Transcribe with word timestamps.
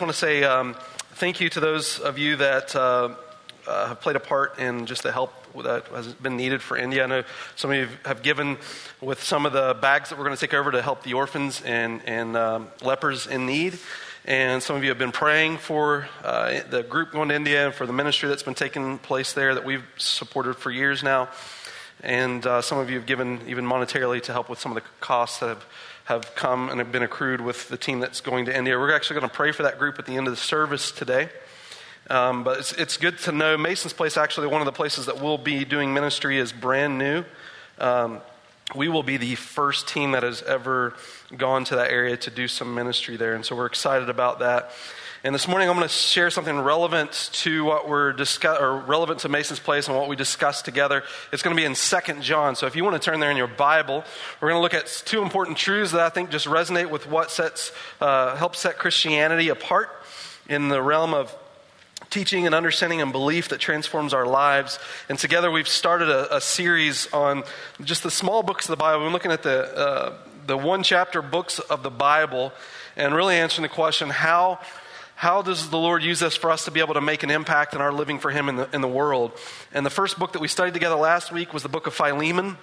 just 0.00 0.06
want 0.06 0.14
to 0.14 0.18
say 0.18 0.44
um, 0.44 0.74
thank 1.16 1.42
you 1.42 1.50
to 1.50 1.60
those 1.60 1.98
of 1.98 2.16
you 2.16 2.36
that 2.36 2.74
uh, 2.74 3.14
uh, 3.66 3.88
have 3.88 4.00
played 4.00 4.16
a 4.16 4.20
part 4.20 4.58
in 4.58 4.86
just 4.86 5.02
the 5.02 5.12
help 5.12 5.30
that 5.62 5.88
has 5.88 6.14
been 6.14 6.38
needed 6.38 6.62
for 6.62 6.78
India. 6.78 7.04
I 7.04 7.06
know 7.06 7.22
some 7.54 7.70
of 7.70 7.76
you 7.76 7.88
have 8.06 8.22
given 8.22 8.56
with 9.02 9.22
some 9.22 9.44
of 9.44 9.52
the 9.52 9.76
bags 9.82 10.08
that 10.08 10.18
we're 10.18 10.24
going 10.24 10.34
to 10.34 10.40
take 10.40 10.54
over 10.54 10.70
to 10.70 10.80
help 10.80 11.02
the 11.02 11.12
orphans 11.12 11.60
and, 11.60 12.00
and 12.06 12.34
um, 12.34 12.68
lepers 12.80 13.26
in 13.26 13.44
need. 13.44 13.78
And 14.24 14.62
some 14.62 14.74
of 14.74 14.84
you 14.84 14.88
have 14.88 14.96
been 14.96 15.12
praying 15.12 15.58
for 15.58 16.08
uh, 16.24 16.60
the 16.70 16.82
group 16.82 17.12
going 17.12 17.28
to 17.28 17.34
India 17.34 17.66
and 17.66 17.74
for 17.74 17.84
the 17.84 17.92
ministry 17.92 18.26
that's 18.30 18.42
been 18.42 18.54
taking 18.54 18.96
place 18.96 19.34
there 19.34 19.54
that 19.54 19.66
we've 19.66 19.84
supported 19.98 20.54
for 20.54 20.70
years 20.70 21.02
now. 21.02 21.28
And 22.02 22.46
uh, 22.46 22.62
some 22.62 22.78
of 22.78 22.88
you 22.88 22.96
have 22.96 23.04
given 23.04 23.42
even 23.46 23.66
monetarily 23.66 24.22
to 24.22 24.32
help 24.32 24.48
with 24.48 24.60
some 24.60 24.74
of 24.74 24.82
the 24.82 24.88
costs 25.00 25.40
that 25.40 25.48
have 25.50 25.66
have 26.10 26.34
come 26.34 26.68
and 26.68 26.80
have 26.80 26.90
been 26.90 27.04
accrued 27.04 27.40
with 27.40 27.68
the 27.68 27.76
team 27.76 28.00
that's 28.00 28.20
going 28.20 28.44
to 28.44 28.56
India. 28.56 28.76
We're 28.76 28.92
actually 28.92 29.20
going 29.20 29.30
to 29.30 29.36
pray 29.36 29.52
for 29.52 29.62
that 29.62 29.78
group 29.78 29.96
at 30.00 30.06
the 30.06 30.16
end 30.16 30.26
of 30.26 30.32
the 30.32 30.40
service 30.40 30.90
today. 30.90 31.28
Um, 32.08 32.42
but 32.42 32.58
it's, 32.58 32.72
it's, 32.72 32.96
good 32.96 33.16
to 33.20 33.32
know 33.32 33.56
Mason's 33.56 33.92
Place, 33.92 34.16
actually, 34.16 34.48
one 34.48 34.60
of 34.60 34.64
the 34.64 34.72
places 34.72 35.06
that 35.06 35.20
we'll 35.20 35.38
be 35.38 35.64
doing 35.64 35.94
ministry 35.94 36.38
is 36.38 36.50
brand 36.50 36.98
new. 36.98 37.24
Um, 37.78 38.22
we 38.74 38.88
will 38.88 39.04
be 39.04 39.18
the 39.18 39.36
first 39.36 39.86
team 39.86 40.10
that 40.10 40.24
has 40.24 40.42
ever 40.42 40.94
gone 41.36 41.62
to 41.66 41.76
that 41.76 41.92
area 41.92 42.16
to 42.16 42.30
do 42.30 42.48
some 42.48 42.74
ministry 42.74 43.16
there. 43.16 43.36
And 43.36 43.46
so 43.46 43.54
we're 43.54 43.66
excited 43.66 44.10
about 44.10 44.40
that. 44.40 44.72
And 45.22 45.34
this 45.34 45.46
morning 45.46 45.68
I'm 45.68 45.76
going 45.76 45.86
to 45.86 45.92
share 45.92 46.30
something 46.30 46.58
relevant 46.58 47.28
to 47.32 47.62
what 47.66 47.86
we're 47.86 48.14
discuss 48.14 48.58
or 48.58 48.78
relevant 48.78 49.20
to 49.20 49.28
Mason's 49.28 49.60
Place 49.60 49.86
and 49.86 49.94
what 49.94 50.08
we 50.08 50.16
discussed 50.16 50.64
together. 50.64 51.02
It's 51.30 51.42
going 51.42 51.54
to 51.54 51.60
be 51.60 51.66
in 51.66 51.74
Second 51.74 52.22
John. 52.22 52.56
So 52.56 52.66
if 52.66 52.74
you 52.74 52.84
want 52.84 52.96
to 52.96 53.04
turn 53.04 53.20
there 53.20 53.30
in 53.30 53.36
your 53.36 53.46
Bible, 53.46 54.02
we're 54.40 54.48
going 54.48 54.58
to 54.58 54.62
look 54.62 54.72
at 54.72 54.86
two 55.04 55.20
important 55.20 55.58
truths 55.58 55.92
that 55.92 56.00
I 56.00 56.08
think 56.08 56.30
just 56.30 56.46
resonate 56.46 56.88
with 56.88 57.06
what 57.06 57.30
sets 57.30 57.70
uh, 58.00 58.34
helps 58.36 58.60
set 58.60 58.78
Christianity 58.78 59.50
apart 59.50 59.90
in 60.48 60.70
the 60.70 60.80
realm 60.80 61.12
of 61.12 61.36
teaching 62.08 62.46
and 62.46 62.54
understanding 62.54 63.02
and 63.02 63.12
belief 63.12 63.50
that 63.50 63.60
transforms 63.60 64.14
our 64.14 64.24
lives. 64.24 64.78
And 65.10 65.18
together 65.18 65.50
we've 65.50 65.68
started 65.68 66.08
a, 66.08 66.36
a 66.36 66.40
series 66.40 67.12
on 67.12 67.44
just 67.84 68.02
the 68.04 68.10
small 68.10 68.42
books 68.42 68.64
of 68.64 68.70
the 68.70 68.82
Bible. 68.82 69.04
We're 69.04 69.12
looking 69.12 69.32
at 69.32 69.42
the 69.42 69.76
uh, 69.76 70.16
the 70.46 70.56
one 70.56 70.82
chapter 70.82 71.20
books 71.20 71.58
of 71.58 71.82
the 71.82 71.90
Bible 71.90 72.54
and 72.96 73.14
really 73.14 73.34
answering 73.34 73.64
the 73.64 73.68
question 73.68 74.08
how 74.08 74.60
how 75.20 75.42
does 75.42 75.68
the 75.68 75.76
Lord 75.76 76.02
use 76.02 76.18
this 76.18 76.34
for 76.34 76.50
us 76.50 76.64
to 76.64 76.70
be 76.70 76.80
able 76.80 76.94
to 76.94 77.00
make 77.02 77.22
an 77.22 77.30
impact 77.30 77.74
in 77.74 77.82
our 77.82 77.92
living 77.92 78.18
for 78.18 78.30
Him 78.30 78.48
in 78.48 78.56
the, 78.56 78.70
in 78.72 78.80
the 78.80 78.88
world? 78.88 79.32
And 79.70 79.84
the 79.84 79.90
first 79.90 80.18
book 80.18 80.32
that 80.32 80.40
we 80.40 80.48
studied 80.48 80.72
together 80.72 80.94
last 80.94 81.30
week 81.30 81.52
was 81.52 81.62
the 81.62 81.68
book 81.68 81.86
of 81.86 81.92
Philemon. 81.92 82.56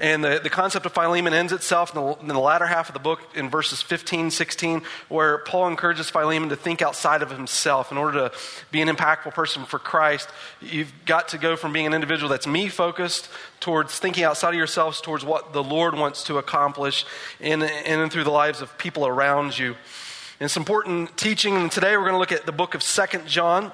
And 0.00 0.24
the, 0.24 0.40
the 0.42 0.50
concept 0.50 0.84
of 0.84 0.92
Philemon 0.92 1.32
ends 1.32 1.52
itself 1.52 1.94
in 1.94 2.02
the, 2.02 2.12
in 2.22 2.26
the 2.26 2.40
latter 2.40 2.66
half 2.66 2.88
of 2.88 2.94
the 2.94 2.98
book 2.98 3.20
in 3.36 3.50
verses 3.50 3.82
15, 3.82 4.32
16, 4.32 4.82
where 5.08 5.38
Paul 5.38 5.68
encourages 5.68 6.10
Philemon 6.10 6.48
to 6.48 6.56
think 6.56 6.82
outside 6.82 7.22
of 7.22 7.30
himself. 7.30 7.92
In 7.92 7.98
order 7.98 8.30
to 8.30 8.32
be 8.72 8.80
an 8.82 8.88
impactful 8.88 9.32
person 9.34 9.64
for 9.64 9.78
Christ, 9.78 10.28
you've 10.60 10.92
got 11.06 11.28
to 11.28 11.38
go 11.38 11.54
from 11.54 11.72
being 11.72 11.86
an 11.86 11.94
individual 11.94 12.28
that's 12.28 12.48
me 12.48 12.66
focused 12.66 13.28
towards 13.60 13.96
thinking 13.96 14.24
outside 14.24 14.48
of 14.48 14.56
yourselves 14.56 15.00
towards 15.00 15.24
what 15.24 15.52
the 15.52 15.62
Lord 15.62 15.94
wants 15.94 16.24
to 16.24 16.38
accomplish 16.38 17.06
in, 17.38 17.62
in 17.62 18.00
and 18.00 18.10
through 18.10 18.24
the 18.24 18.30
lives 18.30 18.60
of 18.60 18.76
people 18.76 19.06
around 19.06 19.56
you. 19.56 19.76
It's 20.40 20.56
important 20.56 21.18
teaching, 21.18 21.54
and 21.54 21.70
today 21.70 21.94
we're 21.98 22.04
going 22.04 22.14
to 22.14 22.18
look 22.18 22.32
at 22.32 22.46
the 22.46 22.52
book 22.52 22.74
of 22.74 22.82
Second 22.82 23.26
John. 23.26 23.70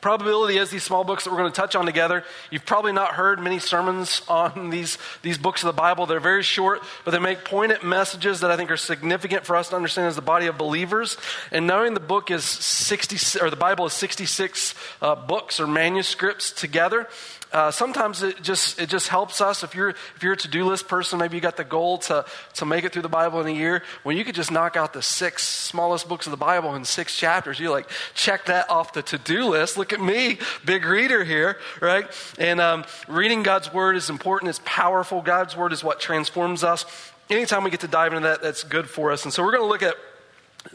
Probability 0.00 0.58
is 0.58 0.68
these 0.68 0.82
small 0.82 1.04
books 1.04 1.22
that 1.22 1.30
we're 1.30 1.38
going 1.38 1.52
to 1.52 1.54
touch 1.54 1.76
on 1.76 1.86
together. 1.86 2.24
You've 2.50 2.66
probably 2.66 2.90
not 2.90 3.12
heard 3.12 3.38
many 3.38 3.60
sermons 3.60 4.20
on 4.26 4.70
these, 4.70 4.98
these 5.22 5.38
books 5.38 5.62
of 5.62 5.68
the 5.68 5.80
Bible. 5.80 6.06
They're 6.06 6.18
very 6.18 6.42
short, 6.42 6.82
but 7.04 7.12
they 7.12 7.20
make 7.20 7.44
poignant 7.44 7.84
messages 7.84 8.40
that 8.40 8.50
I 8.50 8.56
think 8.56 8.72
are 8.72 8.76
significant 8.76 9.46
for 9.46 9.54
us 9.54 9.68
to 9.68 9.76
understand 9.76 10.08
as 10.08 10.16
the 10.16 10.22
body 10.22 10.48
of 10.48 10.58
believers. 10.58 11.18
And 11.52 11.68
knowing 11.68 11.94
the 11.94 12.00
book 12.00 12.32
is 12.32 12.42
60, 12.42 13.38
or 13.40 13.48
the 13.48 13.54
Bible 13.54 13.86
is 13.86 13.92
66 13.92 14.74
uh, 15.02 15.14
books 15.14 15.60
or 15.60 15.68
manuscripts 15.68 16.50
together, 16.50 17.06
uh, 17.52 17.70
sometimes 17.70 18.22
it 18.22 18.42
just 18.42 18.80
it 18.80 18.88
just 18.88 19.08
helps 19.08 19.40
us. 19.40 19.62
If 19.62 19.74
you're 19.74 19.90
if 19.90 20.22
you're 20.22 20.32
a 20.32 20.36
to-do 20.36 20.64
list 20.64 20.88
person 20.88 21.18
maybe 21.18 21.36
you 21.36 21.40
got 21.40 21.56
the 21.56 21.64
goal 21.64 21.98
to 21.98 22.24
to 22.54 22.64
make 22.64 22.84
it 22.84 22.92
through 22.92 23.02
the 23.02 23.08
bible 23.08 23.40
in 23.40 23.46
a 23.46 23.50
year. 23.50 23.82
When 24.02 24.16
you 24.16 24.24
could 24.24 24.34
just 24.34 24.50
knock 24.50 24.76
out 24.76 24.92
the 24.92 25.02
six 25.02 25.46
smallest 25.46 26.08
books 26.08 26.26
of 26.26 26.30
the 26.30 26.36
bible 26.36 26.74
in 26.74 26.84
six 26.84 27.16
chapters 27.16 27.60
you 27.60 27.70
like 27.70 27.88
check 28.14 28.46
that 28.46 28.70
off 28.70 28.92
the 28.92 29.02
to-do 29.02 29.44
list. 29.46 29.76
Look 29.76 29.92
at 29.92 30.00
me 30.00 30.38
big 30.64 30.84
reader 30.84 31.24
here 31.24 31.58
right? 31.80 32.06
And 32.38 32.60
um, 32.60 32.84
reading 33.08 33.42
god's 33.42 33.72
word 33.72 33.96
is 33.96 34.10
important. 34.10 34.48
It's 34.48 34.60
powerful. 34.64 35.20
God's 35.22 35.56
word 35.56 35.72
is 35.72 35.84
what 35.84 36.00
transforms 36.00 36.64
us. 36.64 36.84
Anytime 37.30 37.64
we 37.64 37.70
get 37.70 37.80
to 37.80 37.88
dive 37.88 38.12
into 38.12 38.28
that 38.28 38.42
that's 38.42 38.64
good 38.64 38.88
for 38.88 39.12
us. 39.12 39.24
And 39.24 39.32
so 39.32 39.42
we're 39.42 39.52
going 39.52 39.64
to 39.64 39.68
look 39.68 39.82
at 39.82 39.96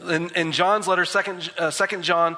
in, 0.08 0.30
in 0.30 0.52
john's 0.52 0.86
letter 0.86 1.04
second, 1.04 1.50
uh, 1.58 1.70
second 1.70 2.02
john 2.02 2.36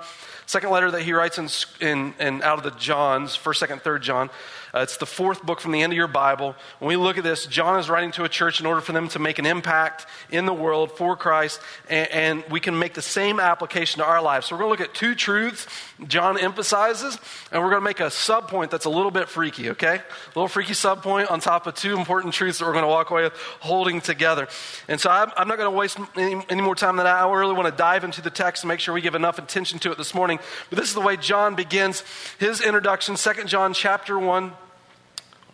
Second 0.50 0.70
letter 0.70 0.90
that 0.90 1.02
he 1.02 1.12
writes 1.12 1.38
in, 1.38 1.48
in, 1.80 2.12
in 2.18 2.42
out 2.42 2.58
of 2.58 2.64
the 2.64 2.76
Johns, 2.76 3.36
1st, 3.36 3.68
2nd, 3.68 3.82
3rd 3.82 4.00
John. 4.02 4.30
Uh, 4.74 4.80
it's 4.80 4.96
the 4.96 5.06
fourth 5.06 5.44
book 5.44 5.60
from 5.60 5.70
the 5.70 5.80
end 5.80 5.92
of 5.92 5.96
your 5.96 6.08
Bible. 6.08 6.56
When 6.80 6.88
we 6.88 6.96
look 6.96 7.18
at 7.18 7.22
this, 7.22 7.46
John 7.46 7.78
is 7.78 7.88
writing 7.88 8.10
to 8.12 8.24
a 8.24 8.28
church 8.28 8.58
in 8.58 8.66
order 8.66 8.80
for 8.80 8.90
them 8.90 9.06
to 9.10 9.20
make 9.20 9.38
an 9.38 9.46
impact 9.46 10.06
in 10.28 10.46
the 10.46 10.52
world 10.52 10.90
for 10.90 11.16
Christ, 11.16 11.60
and, 11.88 12.10
and 12.10 12.44
we 12.50 12.58
can 12.58 12.76
make 12.76 12.94
the 12.94 13.02
same 13.02 13.38
application 13.38 14.00
to 14.00 14.04
our 14.04 14.20
lives. 14.20 14.46
So 14.46 14.56
we're 14.56 14.62
going 14.62 14.76
to 14.76 14.82
look 14.82 14.90
at 14.90 14.94
two 14.94 15.14
truths 15.14 15.68
John 16.08 16.38
emphasizes, 16.38 17.18
and 17.52 17.62
we're 17.62 17.70
going 17.70 17.82
to 17.82 17.84
make 17.84 18.00
a 18.00 18.04
subpoint 18.04 18.70
that's 18.70 18.86
a 18.86 18.90
little 18.90 19.10
bit 19.10 19.28
freaky, 19.28 19.70
okay? 19.70 19.96
A 19.96 20.28
little 20.34 20.48
freaky 20.48 20.72
subpoint 20.72 21.30
on 21.30 21.40
top 21.40 21.66
of 21.66 21.74
two 21.74 21.96
important 21.96 22.34
truths 22.34 22.58
that 22.58 22.64
we're 22.64 22.72
going 22.72 22.84
to 22.84 22.88
walk 22.88 23.10
away 23.10 23.24
with 23.24 23.34
holding 23.60 24.00
together. 24.00 24.48
And 24.88 25.00
so 25.00 25.10
I'm, 25.10 25.30
I'm 25.36 25.46
not 25.46 25.58
going 25.58 25.70
to 25.70 25.76
waste 25.76 25.98
any, 26.16 26.42
any 26.48 26.62
more 26.62 26.74
time 26.74 26.96
than 26.96 27.04
that. 27.04 27.16
I 27.16 27.26
really 27.40 27.54
want 27.54 27.68
to 27.68 27.76
dive 27.76 28.04
into 28.04 28.22
the 28.22 28.30
text 28.30 28.62
and 28.62 28.68
make 28.68 28.80
sure 28.80 28.94
we 28.94 29.00
give 29.00 29.14
enough 29.14 29.38
attention 29.38 29.78
to 29.80 29.90
it 29.90 29.98
this 29.98 30.14
morning. 30.14 30.38
But 30.68 30.78
this 30.78 30.88
is 30.88 30.94
the 30.94 31.00
way 31.00 31.16
John 31.16 31.54
begins 31.54 32.04
his 32.38 32.60
introduction, 32.60 33.16
2 33.16 33.44
John 33.44 33.74
chapter 33.74 34.18
1. 34.18 34.52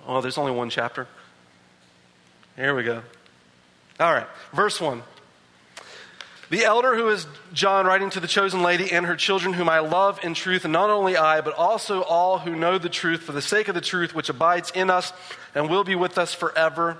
Oh, 0.06 0.20
there's 0.20 0.38
only 0.38 0.52
one 0.52 0.70
chapter. 0.70 1.06
Here 2.56 2.74
we 2.74 2.82
go. 2.82 3.02
All 3.98 4.12
right, 4.12 4.26
verse 4.52 4.80
1. 4.80 5.02
The 6.48 6.64
elder 6.64 6.94
who 6.94 7.08
is 7.08 7.26
John 7.52 7.86
writing 7.86 8.08
to 8.10 8.20
the 8.20 8.28
chosen 8.28 8.62
lady 8.62 8.92
and 8.92 9.04
her 9.06 9.16
children, 9.16 9.52
whom 9.52 9.68
I 9.68 9.80
love 9.80 10.20
in 10.22 10.34
truth, 10.34 10.64
and 10.64 10.72
not 10.72 10.90
only 10.90 11.16
I, 11.16 11.40
but 11.40 11.54
also 11.54 12.02
all 12.02 12.38
who 12.38 12.54
know 12.54 12.78
the 12.78 12.88
truth 12.88 13.22
for 13.22 13.32
the 13.32 13.42
sake 13.42 13.66
of 13.66 13.74
the 13.74 13.80
truth 13.80 14.14
which 14.14 14.28
abides 14.28 14.70
in 14.70 14.88
us 14.88 15.12
and 15.56 15.68
will 15.68 15.82
be 15.82 15.96
with 15.96 16.18
us 16.18 16.32
forever. 16.32 16.98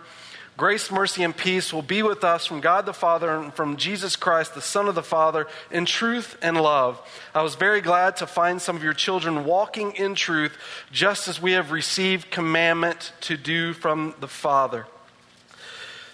Grace, 0.56 0.90
mercy, 0.90 1.22
and 1.22 1.36
peace 1.36 1.70
will 1.70 1.82
be 1.82 2.02
with 2.02 2.24
us 2.24 2.46
from 2.46 2.60
God 2.60 2.86
the 2.86 2.94
Father 2.94 3.30
and 3.36 3.52
from 3.52 3.76
Jesus 3.76 4.16
Christ, 4.16 4.54
the 4.54 4.62
Son 4.62 4.88
of 4.88 4.94
the 4.94 5.02
Father, 5.02 5.46
in 5.70 5.84
truth 5.84 6.38
and 6.40 6.58
love. 6.58 6.98
I 7.34 7.42
was 7.42 7.56
very 7.56 7.82
glad 7.82 8.16
to 8.16 8.26
find 8.26 8.62
some 8.62 8.74
of 8.74 8.82
your 8.82 8.94
children 8.94 9.44
walking 9.44 9.92
in 9.92 10.14
truth, 10.14 10.56
just 10.90 11.28
as 11.28 11.42
we 11.42 11.52
have 11.52 11.72
received 11.72 12.30
commandment 12.30 13.12
to 13.22 13.36
do 13.36 13.74
from 13.74 14.14
the 14.18 14.28
Father. 14.28 14.86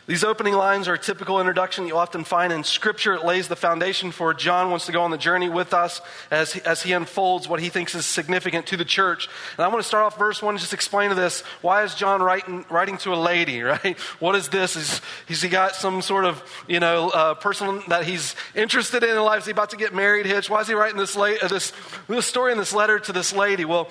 These 0.05 0.25
opening 0.25 0.55
lines 0.55 0.89
are 0.89 0.95
a 0.95 0.99
typical 0.99 1.39
introduction 1.39 1.87
you 1.87 1.97
often 1.97 2.25
find 2.25 2.53
in 2.53 2.65
Scripture. 2.65 3.15
It 3.15 3.25
lays 3.25 3.47
the 3.47 3.55
foundation 3.55 4.11
for 4.11 4.35
John 4.35 4.69
wants 4.69 4.87
to 4.87 4.93
go 4.93 5.03
on 5.03 5.13
the 5.13 5.17
journey 5.17 5.49
with 5.49 5.73
us 5.73 6.01
as, 6.29 6.57
as 6.57 6.83
he 6.83 6.93
unfolds 6.93 7.47
what 7.47 7.61
he 7.61 7.69
thinks 7.69 7.95
is 7.95 8.05
significant 8.05 8.67
to 8.67 8.77
the 8.77 8.85
church. 8.85 9.29
And 9.57 9.65
I 9.65 9.69
want 9.69 9.81
to 9.81 9.87
start 9.87 10.05
off 10.05 10.19
verse 10.19 10.43
1 10.43 10.55
and 10.55 10.61
just 10.61 10.75
explain 10.75 11.11
to 11.11 11.15
this. 11.15 11.43
Why 11.61 11.85
is 11.85 11.95
John 11.95 12.21
writing, 12.21 12.65
writing 12.69 12.99
to 12.99 13.15
a 13.15 13.17
lady, 13.17 13.63
right? 13.63 13.97
What 14.19 14.35
is 14.35 14.49
this? 14.49 14.75
Is, 14.75 15.01
is 15.29 15.41
he 15.41 15.49
got 15.49 15.77
some 15.77 16.03
sort 16.03 16.25
of, 16.25 16.43
you 16.67 16.81
know, 16.81 17.11
uh, 17.11 17.35
person 17.35 17.81
that 17.87 18.05
he's 18.05 18.35
interested 18.57 19.05
in 19.05 19.11
in 19.11 19.23
life? 19.23 19.41
Is 19.41 19.45
he 19.47 19.53
about 19.53 19.71
to 19.71 19.77
get 19.77 19.95
married, 19.95 20.27
Hitch? 20.27 20.51
Why 20.51 20.63
is 20.63 20.67
he 20.67 20.75
writing 20.75 20.99
this, 20.99 21.15
la- 21.15 21.37
uh, 21.41 21.47
this, 21.47 21.73
this 22.09 22.27
story 22.27 22.51
in 22.51 22.59
this 22.59 22.75
letter 22.75 22.99
to 22.99 23.13
this 23.13 23.33
lady? 23.33 23.65
Well, 23.65 23.89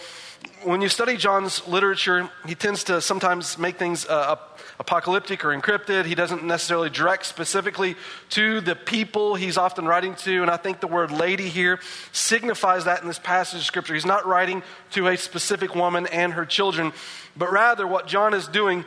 when 0.64 0.82
you 0.82 0.90
study 0.90 1.18
John's 1.18 1.68
literature, 1.68 2.30
he 2.46 2.56
tends 2.56 2.84
to 2.86 3.02
sometimes 3.02 3.58
make 3.58 3.78
things 3.78 4.06
uh, 4.06 4.36
apocalyptic 4.80 5.44
or 5.44 5.50
encrypted. 5.50 6.06
He 6.06 6.16
doesn't 6.16 6.44
necessarily 6.44 6.90
direct 6.90 7.26
specifically 7.26 7.96
to 8.32 8.62
the 8.62 8.76
people 8.76 9.36
he's 9.36 9.58
often 9.58 9.86
writing 9.86 10.16
to. 10.16 10.42
And 10.42 10.52
I 10.52 10.58
think 10.58 10.80
the 10.80 10.88
word 10.88 11.12
lady 11.12 11.50
here 11.50 11.80
signifies 12.12 12.86
that 12.86 13.02
in 13.02 13.08
this 13.08 13.20
passage 13.20 13.60
of 13.60 13.66
Scripture. 13.66 13.94
He's 13.94 14.06
not 14.06 14.26
writing 14.26 14.62
to 14.92 15.08
a 15.08 15.18
specific 15.18 15.76
woman 15.76 16.08
and 16.08 16.34
her 16.34 16.46
children, 16.46 16.94
but 17.36 17.52
rather 17.52 17.88
what 17.88 18.08
John 18.08 18.34
is 18.34 18.48
doing 18.48 18.86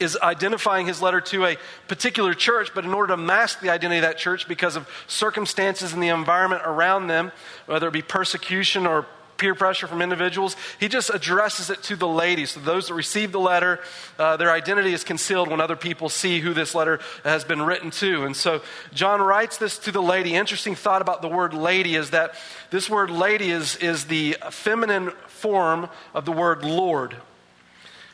is 0.00 0.18
identifying 0.20 0.86
his 0.86 1.00
letter 1.00 1.20
to 1.20 1.44
a 1.46 1.56
particular 1.86 2.34
church, 2.34 2.70
but 2.74 2.84
in 2.84 2.92
order 2.92 3.12
to 3.12 3.16
mask 3.16 3.60
the 3.60 3.70
identity 3.70 3.98
of 3.98 4.02
that 4.02 4.18
church 4.18 4.48
because 4.48 4.74
of 4.74 4.88
circumstances 5.06 5.92
and 5.92 6.02
the 6.02 6.08
environment 6.08 6.62
around 6.64 7.06
them, 7.06 7.30
whether 7.66 7.86
it 7.86 7.92
be 7.92 8.02
persecution 8.02 8.86
or 8.86 9.06
peer 9.42 9.56
pressure 9.56 9.88
from 9.88 10.00
individuals. 10.00 10.54
He 10.78 10.86
just 10.86 11.10
addresses 11.10 11.68
it 11.68 11.82
to 11.82 11.96
the 11.96 12.06
ladies. 12.06 12.52
So 12.52 12.60
those 12.60 12.86
that 12.86 12.94
receive 12.94 13.32
the 13.32 13.40
letter, 13.40 13.80
uh, 14.20 14.36
their 14.36 14.52
identity 14.52 14.92
is 14.92 15.02
concealed 15.02 15.48
when 15.48 15.60
other 15.60 15.74
people 15.74 16.08
see 16.08 16.38
who 16.38 16.54
this 16.54 16.76
letter 16.76 17.00
has 17.24 17.42
been 17.42 17.60
written 17.60 17.90
to. 17.90 18.24
And 18.24 18.36
so 18.36 18.62
John 18.94 19.20
writes 19.20 19.56
this 19.56 19.78
to 19.80 19.90
the 19.90 20.00
lady. 20.00 20.36
Interesting 20.36 20.76
thought 20.76 21.02
about 21.02 21.22
the 21.22 21.28
word 21.28 21.54
lady 21.54 21.96
is 21.96 22.10
that 22.10 22.36
this 22.70 22.88
word 22.88 23.10
lady 23.10 23.50
is, 23.50 23.74
is 23.76 24.04
the 24.04 24.36
feminine 24.50 25.10
form 25.26 25.88
of 26.14 26.24
the 26.24 26.32
word 26.32 26.64
Lord. 26.64 27.16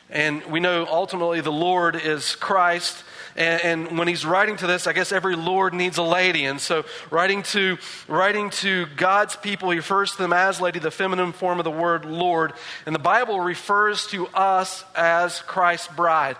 And 0.09 0.43
we 0.45 0.59
know 0.59 0.87
ultimately 0.89 1.41
the 1.41 1.51
Lord 1.51 1.95
is 1.95 2.35
Christ. 2.35 3.03
And, 3.39 3.87
and, 3.89 3.97
when 3.97 4.09
he's 4.09 4.25
writing 4.25 4.57
to 4.57 4.67
this, 4.67 4.85
I 4.85 4.91
guess 4.91 5.13
every 5.13 5.37
Lord 5.37 5.73
needs 5.73 5.97
a 5.97 6.03
lady. 6.03 6.43
And 6.43 6.59
so, 6.59 6.83
writing 7.09 7.41
to, 7.43 7.77
writing 8.09 8.49
to 8.49 8.85
God's 8.97 9.37
people, 9.37 9.69
he 9.69 9.77
refers 9.77 10.11
to 10.11 10.17
them 10.17 10.33
as 10.33 10.59
lady, 10.59 10.79
the 10.79 10.91
feminine 10.91 11.31
form 11.31 11.57
of 11.57 11.63
the 11.63 11.71
word 11.71 12.03
Lord. 12.03 12.51
And 12.85 12.93
the 12.93 12.99
Bible 12.99 13.39
refers 13.39 14.07
to 14.07 14.27
us 14.27 14.83
as 14.93 15.39
Christ's 15.39 15.87
bride. 15.87 16.35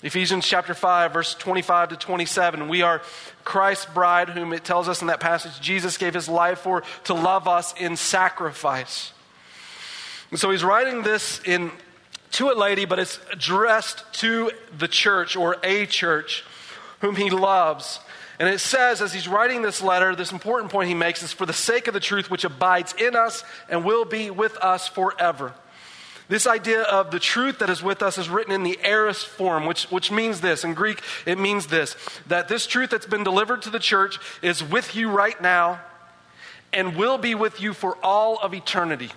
Ephesians 0.00 0.46
chapter 0.46 0.74
5, 0.74 1.12
verse 1.12 1.34
25 1.34 1.88
to 1.88 1.96
27. 1.96 2.68
We 2.68 2.82
are 2.82 3.02
Christ's 3.42 3.86
bride, 3.86 4.28
whom 4.28 4.52
it 4.52 4.62
tells 4.62 4.88
us 4.88 5.00
in 5.00 5.08
that 5.08 5.18
passage 5.18 5.60
Jesus 5.60 5.98
gave 5.98 6.14
his 6.14 6.28
life 6.28 6.60
for 6.60 6.84
to 7.04 7.14
love 7.14 7.48
us 7.48 7.74
in 7.80 7.96
sacrifice. 7.96 9.10
And 10.30 10.38
so 10.38 10.52
he's 10.52 10.62
writing 10.62 11.02
this 11.02 11.40
in 11.44 11.72
to 12.36 12.50
a 12.50 12.54
lady, 12.54 12.84
but 12.84 12.98
it's 12.98 13.18
addressed 13.32 14.04
to 14.12 14.50
the 14.76 14.88
church 14.88 15.36
or 15.36 15.56
a 15.62 15.86
church 15.86 16.44
whom 17.00 17.16
he 17.16 17.30
loves. 17.30 18.00
And 18.38 18.48
it 18.48 18.58
says, 18.60 19.00
as 19.00 19.14
he's 19.14 19.26
writing 19.26 19.62
this 19.62 19.80
letter, 19.80 20.14
this 20.14 20.32
important 20.32 20.70
point 20.70 20.88
he 20.88 20.94
makes 20.94 21.22
is 21.22 21.32
for 21.32 21.46
the 21.46 21.54
sake 21.54 21.88
of 21.88 21.94
the 21.94 22.00
truth 22.00 22.30
which 22.30 22.44
abides 22.44 22.92
in 22.98 23.16
us 23.16 23.42
and 23.70 23.84
will 23.84 24.04
be 24.04 24.30
with 24.30 24.56
us 24.58 24.86
forever. 24.86 25.54
This 26.28 26.46
idea 26.46 26.82
of 26.82 27.10
the 27.10 27.20
truth 27.20 27.60
that 27.60 27.70
is 27.70 27.82
with 27.82 28.02
us 28.02 28.18
is 28.18 28.28
written 28.28 28.52
in 28.52 28.64
the 28.64 28.78
aorist 28.82 29.26
form, 29.26 29.64
which, 29.64 29.84
which 29.84 30.10
means 30.10 30.40
this. 30.40 30.64
In 30.64 30.74
Greek, 30.74 31.00
it 31.24 31.38
means 31.38 31.68
this 31.68 31.96
that 32.26 32.48
this 32.48 32.66
truth 32.66 32.90
that's 32.90 33.06
been 33.06 33.24
delivered 33.24 33.62
to 33.62 33.70
the 33.70 33.78
church 33.78 34.18
is 34.42 34.62
with 34.62 34.94
you 34.94 35.08
right 35.08 35.40
now 35.40 35.80
and 36.72 36.96
will 36.96 37.16
be 37.16 37.34
with 37.34 37.60
you 37.60 37.72
for 37.72 37.96
all 38.02 38.38
of 38.38 38.52
eternity. 38.52 39.10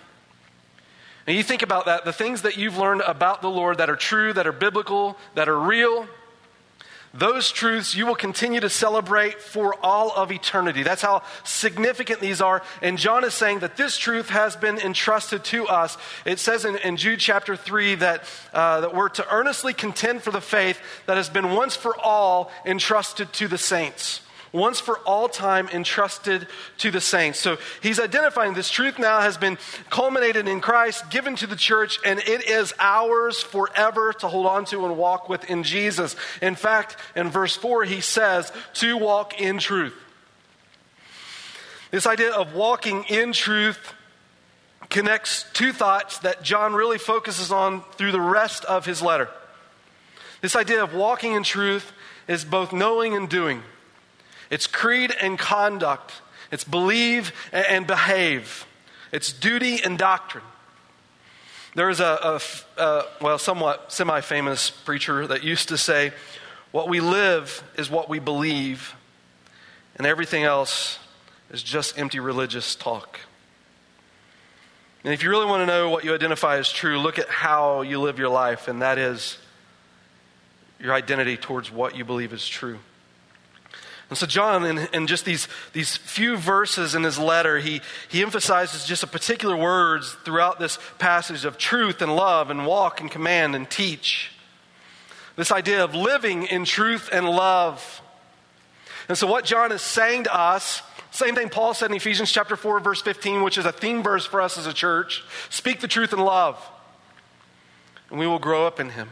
And 1.30 1.38
you 1.38 1.44
think 1.44 1.62
about 1.62 1.86
that, 1.86 2.06
the 2.06 2.12
things 2.12 2.42
that 2.42 2.58
you've 2.58 2.80
learned 2.80 3.02
about 3.02 3.44
the 3.44 3.52
Lord 3.52 3.78
that 3.78 3.88
are 3.88 3.96
true, 3.96 4.34
that 4.34 4.48
are 4.48 4.52
biblical, 4.52 5.16
that 5.36 5.48
are 5.48 5.60
real, 5.60 6.08
those 7.14 7.52
truths 7.52 7.94
you 7.94 8.08
will 8.08 8.16
continue 8.16 8.60
to 8.60 8.68
celebrate 8.68 9.40
for 9.40 9.76
all 9.86 10.12
of 10.12 10.32
eternity. 10.32 10.82
That's 10.82 11.04
how 11.04 11.22
significant 11.44 12.20
these 12.20 12.42
are. 12.42 12.64
And 12.82 12.98
John 12.98 13.24
is 13.24 13.36
saying 13.36 13.60
that 13.60 13.78
this 13.78 13.96
truth 13.96 14.30
has 14.30 14.56
been 14.56 14.80
entrusted 14.80 15.44
to 15.46 15.68
us. 15.68 16.00
It 16.26 16.40
says 16.40 16.66
in, 16.66 16.78
in 16.78 16.98
Jude 16.98 17.20
chapter 17.20 17.56
3 17.56 17.94
that, 17.96 18.24
uh, 18.52 18.82
that 18.82 18.96
we're 18.96 19.10
to 19.10 19.32
earnestly 19.32 19.76
contend 19.76 20.24
for 20.24 20.32
the 20.32 20.42
faith 20.42 20.82
that 21.06 21.18
has 21.18 21.30
been 21.30 21.52
once 21.52 21.76
for 21.76 21.96
all 21.96 22.52
entrusted 22.66 23.32
to 23.34 23.48
the 23.48 23.60
saints 23.60 24.22
once 24.52 24.80
for 24.80 24.98
all 25.00 25.30
time 25.30 25.68
entrusted 25.70 26.48
to 26.78 26.92
the 26.92 27.02
saints. 27.02 27.40
So 27.40 27.58
he's 27.82 28.00
identifying 28.00 28.54
this 28.54 28.70
truth 28.70 29.00
now 29.00 29.22
has 29.22 29.38
been 29.38 29.58
culminated 29.90 30.48
in 30.48 30.62
Christ, 30.62 31.10
given 31.10 31.36
to 31.38 31.48
the 31.48 31.56
church, 31.56 32.00
and 32.06 32.20
it 32.20 32.50
is 32.50 32.74
ours 32.80 33.42
forever 33.42 34.14
to 34.14 34.28
hold 34.28 34.46
on 34.46 34.66
to 34.66 34.86
and 34.86 34.98
walk 34.98 35.30
with 35.30 35.50
in 35.50 35.64
Jesus. 35.64 36.16
In 36.42 36.56
fact, 36.56 36.98
in 37.16 37.30
verse 37.30 37.56
4, 37.56 37.84
he 37.86 38.02
says, 38.02 38.52
to 38.76 38.98
walk 38.98 39.40
in 39.40 39.60
truth. 39.60 39.96
This 41.92 42.06
idea 42.06 42.32
of 42.32 42.54
walking 42.54 43.04
in 43.06 43.34
truth 43.34 43.94
connects 44.90 45.46
two 45.54 45.72
thoughts 45.72 46.20
that 46.20 46.44
John 46.44 46.74
really 46.74 46.98
focuses 46.98 47.52
on 47.52 47.84
through 47.94 48.12
the 48.12 48.22
rest 48.22 48.66
of 48.66 48.86
his 48.86 49.02
letter. 49.02 49.30
This 50.42 50.56
idea 50.56 50.84
of 50.84 50.94
walking 50.94 51.34
in 51.34 51.44
truth 51.44 51.92
is 52.28 52.46
both 52.46 52.72
knowing 52.72 53.16
and 53.16 53.30
doing. 53.30 53.64
It's 54.50 54.68
creed 54.68 55.14
and 55.22 55.38
conduct. 55.38 56.22
It's 56.52 56.64
believe 56.64 57.32
and 57.52 57.86
behave. 57.86 58.66
It's 59.12 59.32
duty 59.32 59.82
and 59.84 59.98
doctrine. 59.98 60.44
There 61.76 61.90
is 61.90 62.00
a, 62.00 62.40
a, 62.78 62.82
a 62.82 63.06
well, 63.22 63.38
somewhat 63.38 63.92
semi 63.92 64.22
famous 64.22 64.70
preacher 64.70 65.28
that 65.28 65.44
used 65.44 65.70
to 65.70 65.78
say, 65.78 66.12
What 66.72 66.90
we 66.90 67.00
live 67.00 67.64
is 67.78 67.90
what 67.90 68.10
we 68.10 68.20
believe, 68.20 68.96
and 69.96 70.08
everything 70.08 70.44
else 70.44 71.00
is 71.52 71.62
just 71.62 71.98
empty 71.98 72.20
religious 72.20 72.76
talk. 72.76 73.20
And 75.04 75.14
if 75.14 75.24
you 75.24 75.30
really 75.30 75.46
want 75.46 75.62
to 75.62 75.66
know 75.66 75.90
what 75.90 76.04
you 76.04 76.14
identify 76.14 76.58
as 76.58 76.72
true, 76.72 77.00
look 77.00 77.20
at 77.20 77.30
how 77.30 77.82
you 77.82 78.02
live 78.02 78.20
your 78.20 78.30
life, 78.30 78.68
and 78.68 78.82
that 78.82 78.98
is 78.98 79.38
your 80.80 80.94
identity 80.94 81.38
towards 81.38 81.72
what 81.72 81.96
you 81.96 82.04
believe 82.04 82.34
is 82.34 82.48
true. 82.48 82.80
And 84.10 84.18
so, 84.18 84.26
John, 84.26 84.66
in, 84.66 84.78
in, 84.92 85.06
just 85.06 85.24
these, 85.24 85.48
these 85.72 85.96
few 85.96 86.36
verses 86.36 86.96
in 86.96 87.04
his 87.04 87.20
letter, 87.20 87.60
he, 87.60 87.82
he 88.08 88.24
emphasizes 88.24 88.86
just 88.86 89.04
a 89.04 89.08
particular 89.08 89.56
words 89.56 90.14
throughout 90.26 90.60
this 90.60 90.80
passage 90.98 91.46
of 91.46 91.60
truth 91.60 92.02
and 92.02 92.16
love 92.16 92.50
and 92.50 92.66
walk 92.66 93.02
and 93.02 93.12
command 93.12 93.56
and 93.56 93.70
teach. 93.70 94.32
This 95.36 95.52
idea 95.52 95.84
of 95.84 95.94
living 95.94 96.48
in 96.48 96.66
truth 96.66 97.10
and 97.14 97.30
love. 97.30 98.02
And 99.08 99.18
so, 99.18 99.28
what 99.28 99.46
John 99.46 99.72
is 99.72 99.82
saying 99.84 100.24
to 100.24 100.36
us, 100.36 100.82
same 101.12 101.36
thing 101.36 101.50
Paul 101.50 101.76
said 101.76 101.92
in 101.92 101.98
Ephesians 101.98 102.32
chapter 102.32 102.56
4, 102.56 102.80
verse 102.80 103.02
15, 103.04 103.44
which 103.44 103.60
is 103.60 103.66
a 103.66 103.72
theme 103.72 104.02
verse 104.02 104.26
for 104.26 104.42
us 104.42 104.58
as 104.58 104.66
a 104.66 104.74
church 104.74 105.24
speak 105.50 105.82
the 105.82 105.88
truth 105.88 106.14
in 106.14 106.20
love, 106.20 106.64
and 108.10 108.20
we 108.20 108.26
will 108.26 108.40
grow 108.40 108.66
up 108.66 108.80
in 108.80 108.90
him. 108.90 109.10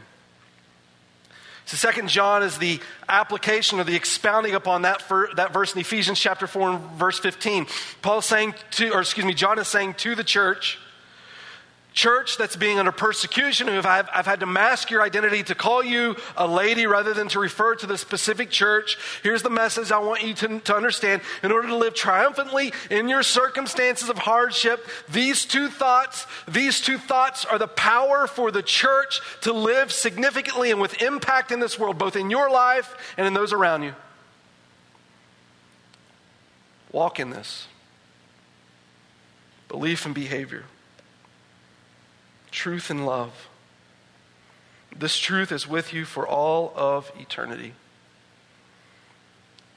So, 1.67 1.75
Second 1.75 2.07
John 2.07 2.43
is 2.43 2.57
the 2.57 2.79
application 3.09 3.81
or 3.81 3.83
the 3.83 3.95
expounding 3.95 4.55
upon 4.55 4.83
that, 4.83 5.01
for, 5.01 5.29
that 5.35 5.51
verse 5.51 5.73
in 5.73 5.81
Ephesians 5.81 6.17
chapter 6.17 6.47
4 6.47 6.69
and 6.69 6.79
verse 6.91 7.19
15. 7.19 7.67
Paul 8.01 8.21
saying 8.21 8.55
to, 8.71 8.93
or 8.93 9.01
excuse 9.01 9.25
me, 9.25 9.33
John 9.33 9.59
is 9.59 9.67
saying 9.67 9.95
to 9.95 10.15
the 10.15 10.23
church, 10.23 10.79
church 11.97 12.37
that's 12.37 12.55
being 12.55 12.77
under 12.77 12.91
persecution, 12.91 13.67
if 13.67 13.83
I've, 13.83 14.07
I've, 14.13 14.27
had 14.27 14.41
to 14.41 14.45
mask 14.45 14.91
your 14.91 15.01
identity 15.01 15.41
to 15.41 15.55
call 15.55 15.83
you 15.83 16.15
a 16.37 16.47
lady 16.47 16.85
rather 16.85 17.11
than 17.11 17.27
to 17.29 17.39
refer 17.39 17.73
to 17.73 17.87
the 17.87 17.97
specific 17.97 18.51
church, 18.51 18.99
here's 19.23 19.41
the 19.41 19.49
message 19.49 19.91
I 19.91 19.97
want 19.97 20.23
you 20.23 20.35
to, 20.35 20.59
to 20.59 20.75
understand. 20.75 21.23
In 21.41 21.51
order 21.51 21.69
to 21.69 21.75
live 21.75 21.95
triumphantly 21.95 22.71
in 22.91 23.09
your 23.09 23.23
circumstances 23.23 24.09
of 24.09 24.19
hardship, 24.19 24.87
these 25.09 25.43
two 25.43 25.69
thoughts, 25.69 26.27
these 26.47 26.79
two 26.79 26.99
thoughts 26.99 27.45
are 27.45 27.57
the 27.57 27.67
power 27.67 28.27
for 28.27 28.51
the 28.51 28.61
church 28.61 29.19
to 29.41 29.51
live 29.51 29.91
significantly 29.91 30.69
and 30.69 30.79
with 30.79 31.01
impact 31.01 31.51
in 31.51 31.59
this 31.59 31.79
world, 31.79 31.97
both 31.97 32.15
in 32.15 32.29
your 32.29 32.47
life 32.51 32.95
and 33.17 33.25
in 33.25 33.33
those 33.33 33.51
around 33.51 33.81
you. 33.81 33.95
Walk 36.91 37.19
in 37.19 37.31
this 37.31 37.65
belief 39.67 40.05
and 40.05 40.13
behavior 40.13 40.65
truth 42.57 42.89
and 42.89 43.05
love. 43.05 43.47
This 44.97 45.19
truth 45.19 45.51
is 45.51 45.67
with 45.67 45.93
you 45.93 46.05
for 46.05 46.27
all 46.27 46.73
of 46.75 47.11
eternity. 47.19 47.73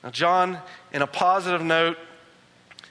Now, 0.03 0.09
John, 0.11 0.59
in 0.91 1.03
a 1.03 1.07
positive 1.07 1.63
note, 1.63 1.99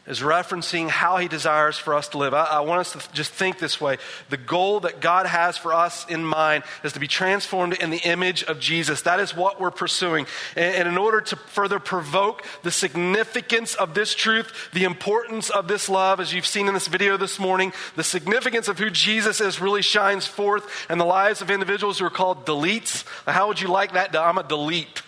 is 0.10 0.22
referencing 0.22 0.90
how 0.90 1.18
he 1.18 1.28
desires 1.28 1.78
for 1.78 1.94
us 1.94 2.10
to 2.10 2.18
live. 2.18 2.34
I, 2.34 2.46
I, 2.46 2.60
want 2.62 2.82
us 2.82 2.94
to 2.94 3.14
just 3.14 3.32
think 3.32 3.60
this 3.60 3.80
way. 3.80 3.98
The 4.30 4.38
goal 4.38 4.80
that 4.82 5.00
God 5.00 5.28
has 5.28 5.56
for 5.56 5.72
us 5.72 6.06
in 6.08 6.26
mind 6.26 6.64
is 6.84 6.94
to 6.94 7.00
be 7.00 7.08
transformed 7.08 7.74
in 7.74 7.92
the 7.92 8.00
image 8.00 8.44
of 8.44 8.60
Jesus. 8.60 9.04
That 9.04 9.20
is 9.20 9.36
what 9.36 9.62
we're 9.62 9.70
pursuing. 9.70 10.26
And, 10.56 10.76
and 10.76 10.88
in 10.88 10.98
order 10.98 11.22
to 11.22 11.36
further 11.36 11.78
provoke 11.78 12.44
the 12.64 12.72
significance 12.72 13.76
of 13.76 13.94
this 13.94 14.16
truth, 14.16 14.70
the 14.74 14.84
importance 14.84 15.52
of 15.52 15.68
this 15.68 15.88
love, 15.88 16.20
as 16.20 16.34
you've 16.34 16.48
seen 16.48 16.68
in 16.68 16.74
this 16.74 16.88
video 16.88 17.16
this 17.16 17.38
morning, 17.38 17.72
the 17.96 18.04
significance 18.04 18.68
of 18.68 18.80
who 18.80 18.90
Jesus 18.90 19.40
is 19.40 19.62
really 19.62 19.84
shines 19.84 20.26
forth 20.26 20.68
in 20.90 20.98
the 20.98 21.06
lives 21.06 21.42
of 21.42 21.52
individuals 21.52 22.00
who 22.00 22.06
are 22.06 22.10
called 22.10 22.48
Dalits. 22.48 23.06
How 23.28 23.48
would 23.48 23.62
you 23.62 23.68
like 23.68 23.94
that? 23.94 24.16
I'm 24.16 24.40
a 24.40 24.44
Dalit. 24.44 25.04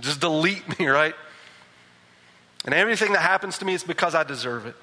Just 0.00 0.20
delete 0.20 0.78
me, 0.78 0.86
right? 0.86 1.14
And 2.64 2.74
everything 2.74 3.12
that 3.12 3.20
happens 3.20 3.58
to 3.58 3.64
me 3.64 3.74
is 3.74 3.84
because 3.84 4.14
I 4.14 4.22
deserve 4.24 4.66
it. 4.66 4.74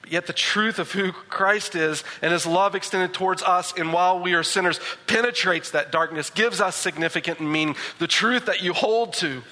But 0.00 0.12
yet, 0.12 0.26
the 0.26 0.32
truth 0.32 0.78
of 0.78 0.92
who 0.92 1.12
Christ 1.12 1.74
is 1.74 2.02
and 2.22 2.32
his 2.32 2.46
love 2.46 2.74
extended 2.74 3.12
towards 3.12 3.42
us, 3.42 3.74
and 3.76 3.92
while 3.92 4.18
we 4.18 4.32
are 4.34 4.42
sinners, 4.42 4.80
penetrates 5.06 5.70
that 5.72 5.92
darkness, 5.92 6.30
gives 6.30 6.60
us 6.60 6.76
significant 6.76 7.40
meaning. 7.40 7.76
The 7.98 8.06
truth 8.06 8.46
that 8.46 8.62
you 8.62 8.72
hold 8.72 9.12
to, 9.14 9.42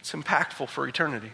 it's 0.00 0.12
impactful 0.12 0.68
for 0.68 0.88
eternity. 0.88 1.32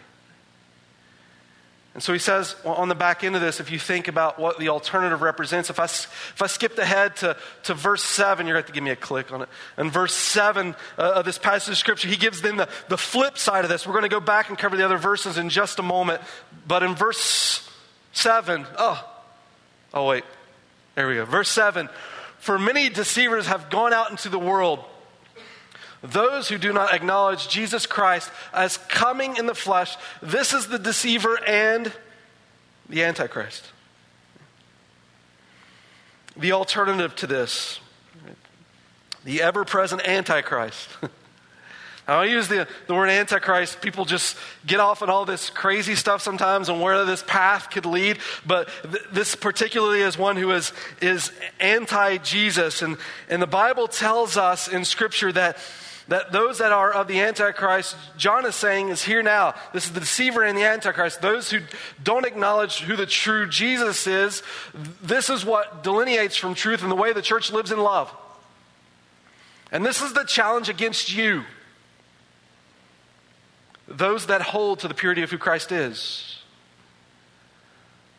And 1.93 2.01
so 2.01 2.13
he 2.13 2.19
says 2.19 2.55
well, 2.63 2.75
on 2.75 2.87
the 2.87 2.95
back 2.95 3.23
end 3.23 3.35
of 3.35 3.41
this, 3.41 3.59
if 3.59 3.69
you 3.69 3.77
think 3.77 4.07
about 4.07 4.39
what 4.39 4.57
the 4.57 4.69
alternative 4.69 5.21
represents, 5.21 5.69
if 5.69 5.79
I, 5.79 5.85
if 5.85 6.41
I 6.41 6.47
skipped 6.47 6.79
ahead 6.79 7.17
to, 7.17 7.35
to 7.63 7.73
verse 7.73 8.01
7, 8.01 8.47
you're 8.47 8.53
going 8.53 8.63
to 8.63 8.67
have 8.67 8.73
to 8.73 8.73
give 8.73 8.83
me 8.83 8.91
a 8.91 8.95
click 8.95 9.33
on 9.33 9.41
it. 9.41 9.49
In 9.77 9.89
verse 9.89 10.13
7 10.13 10.73
uh, 10.97 11.01
of 11.01 11.25
this 11.25 11.37
passage 11.37 11.73
of 11.73 11.77
Scripture, 11.77 12.07
he 12.07 12.15
gives 12.15 12.41
them 12.41 12.55
the, 12.55 12.69
the 12.87 12.97
flip 12.97 13.37
side 13.37 13.65
of 13.65 13.69
this. 13.69 13.85
We're 13.85 13.93
going 13.93 14.03
to 14.03 14.09
go 14.09 14.21
back 14.21 14.47
and 14.47 14.57
cover 14.57 14.77
the 14.77 14.85
other 14.85 14.97
verses 14.97 15.37
in 15.37 15.49
just 15.49 15.79
a 15.79 15.83
moment. 15.83 16.21
But 16.65 16.81
in 16.83 16.95
verse 16.95 17.69
7, 18.13 18.65
oh, 18.77 19.09
oh, 19.93 20.07
wait. 20.07 20.23
There 20.95 21.07
we 21.07 21.15
go. 21.15 21.25
Verse 21.25 21.49
7 21.49 21.89
For 22.39 22.57
many 22.57 22.87
deceivers 22.87 23.47
have 23.47 23.69
gone 23.69 23.91
out 23.91 24.11
into 24.11 24.29
the 24.29 24.39
world 24.39 24.79
those 26.03 26.49
who 26.49 26.57
do 26.57 26.73
not 26.73 26.93
acknowledge 26.93 27.47
Jesus 27.47 27.85
Christ 27.85 28.31
as 28.53 28.77
coming 28.77 29.37
in 29.37 29.45
the 29.45 29.55
flesh, 29.55 29.95
this 30.21 30.53
is 30.53 30.67
the 30.67 30.79
deceiver 30.79 31.39
and 31.47 31.91
the 32.89 33.03
Antichrist. 33.03 33.65
the 36.35 36.53
alternative 36.53 37.15
to 37.17 37.27
this, 37.27 37.79
the 39.23 39.41
ever 39.41 39.63
present 39.63 40.07
Antichrist. 40.07 40.89
I 42.07 42.25
use 42.25 42.47
the, 42.47 42.67
the 42.87 42.95
word 42.95 43.09
Antichrist. 43.09 43.81
People 43.81 44.05
just 44.05 44.35
get 44.65 44.79
off 44.79 45.01
on 45.01 45.09
all 45.09 45.23
this 45.23 45.49
crazy 45.49 45.95
stuff 45.95 46.21
sometimes 46.21 46.67
and 46.67 46.81
where 46.81 47.05
this 47.05 47.23
path 47.25 47.69
could 47.69 47.85
lead. 47.85 48.17
But 48.45 48.69
th- 48.83 49.03
this 49.13 49.35
particularly 49.35 50.01
is 50.01 50.17
one 50.17 50.35
who 50.35 50.51
is, 50.51 50.73
is 51.01 51.31
anti 51.59 52.17
Jesus. 52.17 52.81
And, 52.81 52.97
and 53.29 53.41
the 53.41 53.47
Bible 53.47 53.87
tells 53.87 54.35
us 54.35 54.67
in 54.67 54.83
Scripture 54.83 55.31
that, 55.31 55.57
that 56.11 56.33
those 56.33 56.57
that 56.57 56.73
are 56.73 56.91
of 56.91 57.07
the 57.07 57.21
Antichrist, 57.21 57.95
John 58.17 58.45
is 58.45 58.53
saying, 58.53 58.89
is 58.89 59.01
here 59.01 59.23
now. 59.23 59.55
This 59.71 59.85
is 59.85 59.93
the 59.93 60.01
deceiver 60.01 60.43
and 60.43 60.57
the 60.57 60.65
Antichrist. 60.65 61.21
Those 61.21 61.49
who 61.49 61.59
don't 62.03 62.25
acknowledge 62.25 62.81
who 62.81 62.97
the 62.97 63.05
true 63.05 63.47
Jesus 63.47 64.05
is, 64.07 64.43
this 65.01 65.29
is 65.29 65.45
what 65.45 65.83
delineates 65.83 66.35
from 66.35 66.53
truth 66.53 66.83
and 66.83 66.91
the 66.91 66.97
way 66.97 67.13
the 67.13 67.21
church 67.21 67.49
lives 67.49 67.71
in 67.71 67.79
love. 67.79 68.13
And 69.71 69.85
this 69.85 70.01
is 70.01 70.11
the 70.11 70.25
challenge 70.25 70.67
against 70.67 71.15
you 71.15 71.45
those 73.87 74.25
that 74.25 74.41
hold 74.41 74.79
to 74.79 74.89
the 74.89 74.93
purity 74.93 75.21
of 75.21 75.31
who 75.31 75.37
Christ 75.37 75.71
is. 75.71 76.30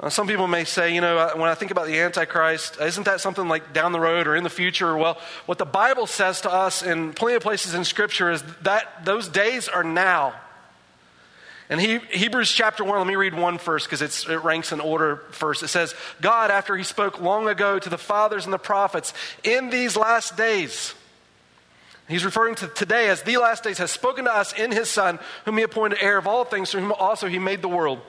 Uh, 0.03 0.11
some 0.11 0.27
people 0.27 0.49
may 0.49 0.65
say, 0.65 0.93
you 0.93 1.01
know, 1.01 1.17
uh, 1.17 1.33
when 1.35 1.49
I 1.49 1.55
think 1.55 1.71
about 1.71 1.87
the 1.87 2.01
Antichrist, 2.01 2.77
isn't 2.81 3.05
that 3.05 3.21
something 3.21 3.47
like 3.47 3.73
down 3.73 3.93
the 3.93 4.01
road 4.01 4.27
or 4.27 4.35
in 4.35 4.43
the 4.43 4.51
future? 4.51 4.97
Well, 4.97 5.17
what 5.47 5.59
the 5.59 5.65
Bible 5.65 6.09
says 6.09 6.41
to 6.41 6.53
us 6.53 6.83
in 6.83 7.13
plenty 7.13 7.37
of 7.37 7.43
places 7.43 7.75
in 7.75 7.85
Scripture 7.85 8.33
is 8.33 8.43
that 8.63 9.05
those 9.05 9.29
days 9.29 9.69
are 9.69 9.85
now. 9.85 10.35
In 11.71 11.79
he, 11.79 11.99
Hebrews 12.11 12.51
chapter 12.51 12.83
1, 12.83 12.99
let 12.99 13.07
me 13.07 13.15
read 13.15 13.33
one 13.33 13.59
first 13.59 13.89
because 13.89 14.03
it 14.03 14.43
ranks 14.43 14.73
in 14.73 14.81
order 14.81 15.23
first. 15.31 15.63
It 15.63 15.69
says, 15.69 15.95
God, 16.21 16.51
after 16.51 16.77
he 16.77 16.83
spoke 16.83 17.21
long 17.21 17.47
ago 17.47 17.79
to 17.79 17.89
the 17.89 17.97
fathers 17.97 18.45
and 18.45 18.53
the 18.53 18.59
prophets, 18.59 19.15
in 19.45 19.71
these 19.71 19.97
last 19.97 20.37
days, 20.37 20.95
He's 22.09 22.25
referring 22.25 22.57
to 22.57 22.67
today 22.67 23.09
as 23.09 23.23
the 23.23 23.39
last 23.39 23.63
days, 23.63 23.79
has 23.79 23.93
spoken 23.93 24.25
to 24.25 24.35
us 24.35 24.53
in 24.53 24.73
his 24.73 24.91
Son, 24.91 25.21
whom 25.45 25.57
he 25.57 25.63
appointed 25.63 25.99
heir 26.03 26.19
of 26.19 26.27
all 26.27 26.45
things, 26.45 26.71
through 26.71 26.81
whom 26.81 26.93
also 26.93 27.29
he 27.29 27.39
made 27.39 27.63
the 27.63 27.69
world. 27.69 28.01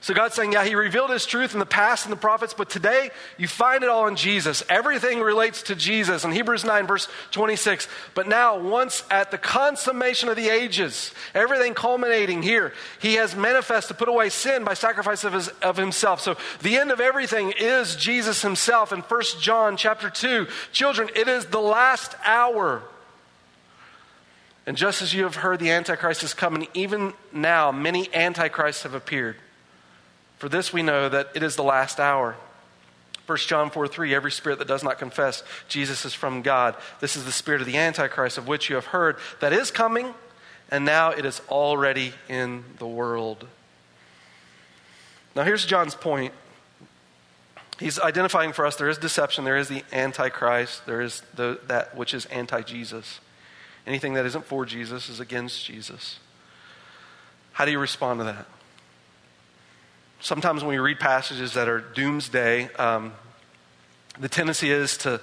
So 0.00 0.14
God's 0.14 0.34
saying, 0.34 0.52
yeah, 0.52 0.64
he 0.64 0.76
revealed 0.76 1.10
his 1.10 1.26
truth 1.26 1.54
in 1.54 1.58
the 1.58 1.66
past 1.66 2.04
in 2.04 2.10
the 2.10 2.16
prophets, 2.16 2.54
but 2.54 2.70
today 2.70 3.10
you 3.36 3.48
find 3.48 3.82
it 3.82 3.90
all 3.90 4.06
in 4.06 4.14
Jesus. 4.14 4.62
Everything 4.68 5.20
relates 5.20 5.62
to 5.62 5.74
Jesus. 5.74 6.24
In 6.24 6.30
Hebrews 6.30 6.64
9, 6.64 6.86
verse 6.86 7.08
26, 7.32 7.88
but 8.14 8.28
now, 8.28 8.58
once 8.58 9.02
at 9.10 9.32
the 9.32 9.38
consummation 9.38 10.28
of 10.28 10.36
the 10.36 10.50
ages, 10.50 11.12
everything 11.34 11.74
culminating 11.74 12.42
here, 12.42 12.72
he 13.00 13.14
has 13.14 13.34
manifest 13.34 13.88
to 13.88 13.94
put 13.94 14.08
away 14.08 14.28
sin 14.28 14.62
by 14.62 14.74
sacrifice 14.74 15.24
of, 15.24 15.32
his, 15.32 15.48
of 15.62 15.76
himself. 15.76 16.20
So 16.20 16.36
the 16.62 16.76
end 16.76 16.92
of 16.92 17.00
everything 17.00 17.52
is 17.58 17.96
Jesus 17.96 18.42
himself. 18.42 18.92
In 18.92 19.00
1 19.00 19.22
John 19.40 19.76
chapter 19.76 20.10
2, 20.10 20.46
children, 20.70 21.08
it 21.16 21.26
is 21.26 21.46
the 21.46 21.60
last 21.60 22.14
hour. 22.24 22.82
And 24.64 24.76
just 24.76 25.02
as 25.02 25.12
you 25.12 25.24
have 25.24 25.36
heard 25.36 25.58
the 25.58 25.70
Antichrist 25.70 26.22
is 26.22 26.34
coming, 26.34 26.68
even 26.72 27.14
now 27.32 27.72
many 27.72 28.14
Antichrists 28.14 28.84
have 28.84 28.94
appeared. 28.94 29.34
For 30.38 30.48
this 30.48 30.72
we 30.72 30.82
know 30.82 31.08
that 31.08 31.30
it 31.34 31.42
is 31.42 31.56
the 31.56 31.62
last 31.62 32.00
hour. 32.00 32.36
1 33.26 33.38
John 33.38 33.70
4 33.70 33.86
3, 33.86 34.14
every 34.14 34.30
spirit 34.30 34.58
that 34.58 34.68
does 34.68 34.82
not 34.82 34.98
confess 34.98 35.42
Jesus 35.68 36.06
is 36.06 36.14
from 36.14 36.40
God. 36.40 36.74
This 37.00 37.14
is 37.14 37.26
the 37.26 37.32
spirit 37.32 37.60
of 37.60 37.66
the 37.66 37.76
Antichrist, 37.76 38.38
of 38.38 38.48
which 38.48 38.70
you 38.70 38.76
have 38.76 38.86
heard, 38.86 39.16
that 39.40 39.52
is 39.52 39.70
coming, 39.70 40.14
and 40.70 40.84
now 40.84 41.10
it 41.10 41.26
is 41.26 41.42
already 41.50 42.14
in 42.28 42.64
the 42.78 42.86
world. 42.86 43.46
Now, 45.36 45.44
here's 45.44 45.66
John's 45.66 45.94
point. 45.94 46.32
He's 47.78 48.00
identifying 48.00 48.52
for 48.52 48.64
us 48.64 48.76
there 48.76 48.88
is 48.88 48.98
deception, 48.98 49.44
there 49.44 49.58
is 49.58 49.68
the 49.68 49.84
Antichrist, 49.92 50.86
there 50.86 51.00
is 51.00 51.22
the, 51.34 51.60
that 51.66 51.94
which 51.94 52.14
is 52.14 52.24
anti 52.26 52.62
Jesus. 52.62 53.20
Anything 53.86 54.14
that 54.14 54.26
isn't 54.26 54.44
for 54.46 54.64
Jesus 54.64 55.08
is 55.08 55.20
against 55.20 55.64
Jesus. 55.64 56.18
How 57.52 57.64
do 57.64 57.70
you 57.70 57.78
respond 57.78 58.20
to 58.20 58.24
that? 58.24 58.46
Sometimes 60.20 60.62
when 60.62 60.70
we 60.70 60.78
read 60.78 60.98
passages 60.98 61.54
that 61.54 61.68
are 61.68 61.80
doomsday, 61.80 62.68
um, 62.74 63.12
the 64.18 64.28
tendency 64.28 64.70
is 64.70 64.96
to 64.98 65.20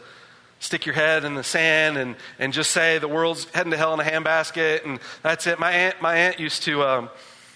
stick 0.59 0.85
your 0.85 0.95
head 0.95 1.25
in 1.25 1.35
the 1.35 1.43
sand 1.43 1.97
and, 1.97 2.15
and 2.39 2.53
just 2.53 2.71
say 2.71 2.97
the 2.97 3.07
world's 3.07 3.43
heading 3.53 3.71
to 3.71 3.77
hell 3.77 3.93
in 3.93 3.99
a 3.99 4.03
handbasket 4.03 4.85
and 4.85 4.99
that's 5.21 5.47
it. 5.47 5.59
My 5.59 5.71
aunt, 5.71 6.01
my 6.01 6.15
aunt 6.15 6.39
used 6.39 6.63
to, 6.63 6.81
um, 6.83 7.09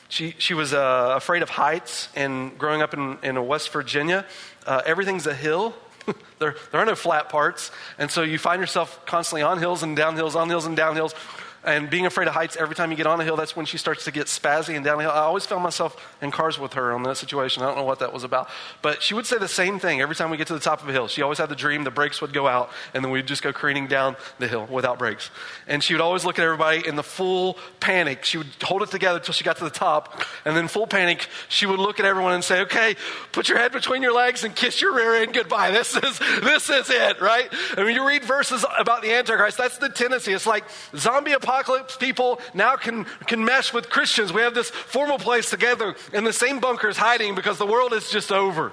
she, 0.09 0.35
she 0.37 0.53
was 0.53 0.73
uh, 0.73 1.13
afraid 1.15 1.41
of 1.41 1.49
heights 1.49 2.09
and 2.13 2.57
growing 2.57 2.81
up 2.81 2.93
in, 2.93 3.17
in 3.23 3.47
West 3.47 3.69
Virginia, 3.69 4.25
uh, 4.67 4.81
everything's 4.85 5.25
a 5.25 5.33
hill. 5.33 5.73
there, 6.39 6.57
there 6.71 6.81
are 6.81 6.85
no 6.85 6.95
flat 6.95 7.29
parts. 7.29 7.71
And 7.97 8.11
so 8.11 8.21
you 8.21 8.37
find 8.37 8.59
yourself 8.59 9.05
constantly 9.05 9.43
on 9.43 9.59
hills 9.59 9.81
and 9.81 9.95
down 9.95 10.17
hills, 10.17 10.35
on 10.35 10.49
hills 10.49 10.65
and 10.65 10.75
down 10.75 10.95
hills, 10.95 11.15
and 11.63 11.89
being 11.89 12.05
afraid 12.05 12.27
of 12.27 12.33
heights 12.33 12.55
every 12.55 12.75
time 12.75 12.89
you 12.91 12.97
get 12.97 13.07
on 13.07 13.19
a 13.19 13.23
hill, 13.23 13.35
that's 13.35 13.55
when 13.55 13.65
she 13.65 13.77
starts 13.77 14.05
to 14.05 14.11
get 14.11 14.27
spazzy 14.27 14.75
and 14.75 14.85
downhill. 14.85 15.11
I 15.11 15.19
always 15.19 15.45
found 15.45 15.61
myself 15.61 16.15
in 16.21 16.31
cars 16.31 16.57
with 16.57 16.73
her 16.73 16.93
on 16.93 17.03
that 17.03 17.17
situation. 17.17 17.63
I 17.63 17.65
don't 17.65 17.75
know 17.75 17.83
what 17.83 17.99
that 17.99 18.13
was 18.13 18.23
about. 18.23 18.49
But 18.81 19.03
she 19.03 19.13
would 19.13 19.25
say 19.25 19.37
the 19.37 19.47
same 19.47 19.77
thing 19.77 19.99
every 19.99 20.15
time 20.15 20.29
we 20.29 20.37
get 20.37 20.47
to 20.47 20.53
the 20.53 20.59
top 20.59 20.81
of 20.81 20.87
a 20.87 20.93
hill. 20.93 21.07
She 21.09 21.21
always 21.21 21.37
had 21.37 21.49
the 21.49 21.55
dream 21.55 21.83
the 21.83 21.91
brakes 21.91 22.21
would 22.21 22.31
go 22.31 22.47
out, 22.47 22.71
and 22.93 23.03
then 23.03 23.11
we'd 23.11 23.27
just 23.27 23.43
go 23.43 23.51
careening 23.51 23.87
down 23.87 24.15
the 24.39 24.47
hill 24.47 24.67
without 24.71 24.99
brakes. 24.99 25.29
And 25.67 25.83
she 25.83 25.93
would 25.93 26.01
always 26.01 26.23
look 26.23 26.39
at 26.39 26.45
everybody 26.45 26.87
in 26.87 26.95
the 26.95 27.03
full 27.03 27.57
panic. 27.81 28.23
She 28.23 28.37
would 28.37 28.47
hold 28.63 28.81
it 28.81 28.89
together 28.89 29.19
until 29.19 29.33
she 29.33 29.43
got 29.43 29.57
to 29.57 29.65
the 29.65 29.69
top, 29.69 30.23
and 30.45 30.55
then 30.55 30.69
full 30.69 30.87
panic, 30.87 31.27
she 31.49 31.65
would 31.65 31.79
look 31.79 31.99
at 31.99 32.05
everyone 32.05 32.33
and 32.33 32.43
say, 32.43 32.61
Okay, 32.61 32.95
put 33.33 33.49
your 33.49 33.57
head 33.57 33.73
between 33.73 34.01
your 34.01 34.13
legs 34.13 34.45
and 34.45 34.55
kiss 34.55 34.81
your 34.81 34.95
rear 34.95 35.15
end 35.15 35.33
goodbye. 35.33 35.71
This 35.71 35.95
is, 35.95 36.19
this 36.19 36.69
is 36.69 36.89
it, 36.89 37.19
right? 37.21 37.51
And 37.75 37.85
when 37.85 37.95
you 37.95 38.07
read 38.07 38.23
verses 38.23 38.65
about 38.77 39.01
the 39.01 39.11
Antichrist, 39.13 39.57
that's 39.57 39.77
the 39.77 39.89
tendency. 39.89 40.33
It's 40.33 40.47
like 40.47 40.63
zombie 40.95 41.33
apocalypse 41.33 41.48
apocalypse 41.49 41.97
people 41.97 42.39
now 42.53 42.75
can, 42.75 43.05
can 43.25 43.43
mesh 43.43 43.73
with 43.73 43.89
Christians. 43.89 44.31
We 44.31 44.41
have 44.41 44.53
this 44.53 44.69
formal 44.69 45.17
place 45.17 45.49
together 45.49 45.95
in 46.13 46.23
the 46.23 46.33
same 46.33 46.59
bunkers 46.59 46.95
hiding 46.95 47.33
because 47.33 47.57
the 47.57 47.65
world 47.65 47.91
is 47.93 48.09
just 48.09 48.31
over. 48.31 48.71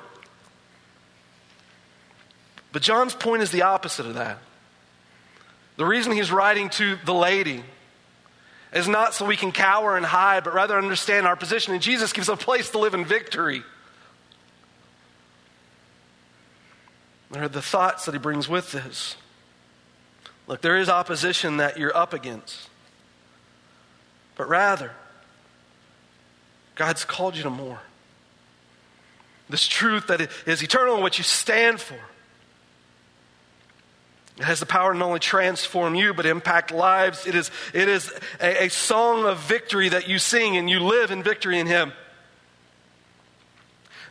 But 2.72 2.82
John's 2.82 3.14
point 3.14 3.42
is 3.42 3.50
the 3.50 3.62
opposite 3.62 4.04
of 4.04 4.14
that. 4.14 4.38
The 5.78 5.86
reason 5.86 6.12
he's 6.12 6.30
writing 6.30 6.68
to 6.70 6.98
the 7.06 7.14
lady 7.14 7.64
is 8.72 8.86
not 8.86 9.14
so 9.14 9.24
we 9.24 9.36
can 9.36 9.52
cower 9.52 9.96
and 9.96 10.04
hide, 10.04 10.44
but 10.44 10.52
rather 10.52 10.76
understand 10.76 11.26
our 11.26 11.36
position. 11.36 11.72
And 11.72 11.82
Jesus 11.82 12.12
gives 12.12 12.28
a 12.28 12.36
place 12.36 12.70
to 12.70 12.78
live 12.78 12.92
in 12.92 13.06
victory. 13.06 13.62
There 17.30 17.44
are 17.44 17.48
the 17.48 17.62
thoughts 17.62 18.04
that 18.04 18.12
he 18.12 18.18
brings 18.18 18.48
with 18.48 18.72
this. 18.72 19.16
Look, 20.46 20.60
there 20.60 20.76
is 20.76 20.88
opposition 20.88 21.56
that 21.56 21.78
you're 21.78 21.96
up 21.96 22.12
against. 22.12 22.68
But 24.36 24.48
rather, 24.48 24.92
God's 26.74 27.04
called 27.04 27.36
you 27.36 27.42
to 27.42 27.50
more. 27.50 27.80
This 29.48 29.66
truth 29.66 30.08
that 30.08 30.28
is 30.46 30.62
eternal 30.62 30.94
and 30.94 31.02
what 31.02 31.18
you 31.18 31.24
stand 31.24 31.80
for. 31.80 31.98
It 34.38 34.44
has 34.44 34.60
the 34.60 34.66
power 34.66 34.92
to 34.92 34.98
not 34.98 35.06
only 35.06 35.20
transform 35.20 35.94
you, 35.94 36.12
but 36.12 36.26
impact 36.26 36.70
lives. 36.70 37.26
It 37.26 37.34
is, 37.34 37.50
it 37.72 37.88
is 37.88 38.12
a, 38.40 38.64
a 38.64 38.68
song 38.68 39.24
of 39.24 39.38
victory 39.40 39.88
that 39.88 40.08
you 40.08 40.18
sing, 40.18 40.56
and 40.58 40.68
you 40.68 40.80
live 40.80 41.10
in 41.10 41.22
victory 41.22 41.58
in 41.58 41.66
Him. 41.66 41.92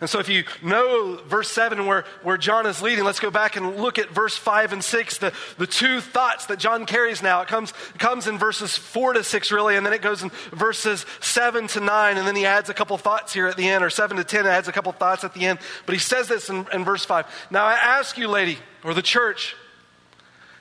And 0.02 0.10
so, 0.10 0.20
if 0.20 0.28
you 0.28 0.44
know 0.62 1.22
verse 1.26 1.50
7 1.50 1.86
where, 1.86 2.04
where 2.22 2.38
John 2.38 2.66
is 2.66 2.82
leading, 2.82 3.06
let's 3.06 3.22
go 3.22 3.32
back 3.32 3.56
and 3.56 3.78
look 3.78 3.98
at 3.98 4.10
verse 4.10 4.36
5 4.36 4.74
and 4.74 4.84
6, 4.84 5.18
the, 5.20 5.34
the 5.58 5.68
two 5.68 6.02
thoughts 6.02 6.48
that 6.48 6.60
John 6.60 6.86
carries 6.86 7.24
now. 7.24 7.42
It 7.42 7.48
comes, 7.48 7.74
it 7.94 8.00
comes 8.00 8.28
in 8.28 8.38
verses 8.38 8.78
4 8.78 9.14
to 9.14 9.24
6, 9.24 9.52
really, 9.54 9.78
and 9.78 9.86
then 9.86 9.94
it 9.94 10.02
goes 10.02 10.22
in 10.22 10.32
verses 10.52 11.06
7 11.22 11.68
to 11.68 11.80
9, 11.80 12.18
and 12.18 12.28
then 12.28 12.36
he 12.36 12.46
adds 12.46 12.70
a 12.70 12.74
couple 12.74 12.98
thoughts 12.98 13.34
here 13.34 13.48
at 13.48 13.56
the 13.56 13.68
end, 13.68 13.84
or 13.84 13.90
7 13.90 14.18
to 14.18 14.24
10, 14.24 14.46
adds 14.46 14.68
a 14.68 14.74
couple 14.74 14.92
thoughts 14.92 15.24
at 15.24 15.34
the 15.34 15.46
end. 15.46 15.60
But 15.86 15.94
he 15.94 16.00
says 16.00 16.28
this 16.28 16.50
in, 16.50 16.68
in 16.74 16.84
verse 16.84 17.06
5 17.06 17.26
Now 17.50 17.64
I 17.64 17.74
ask 17.74 18.18
you, 18.18 18.28
lady, 18.28 18.58
or 18.84 18.94
the 18.94 19.02
church, 19.02 19.56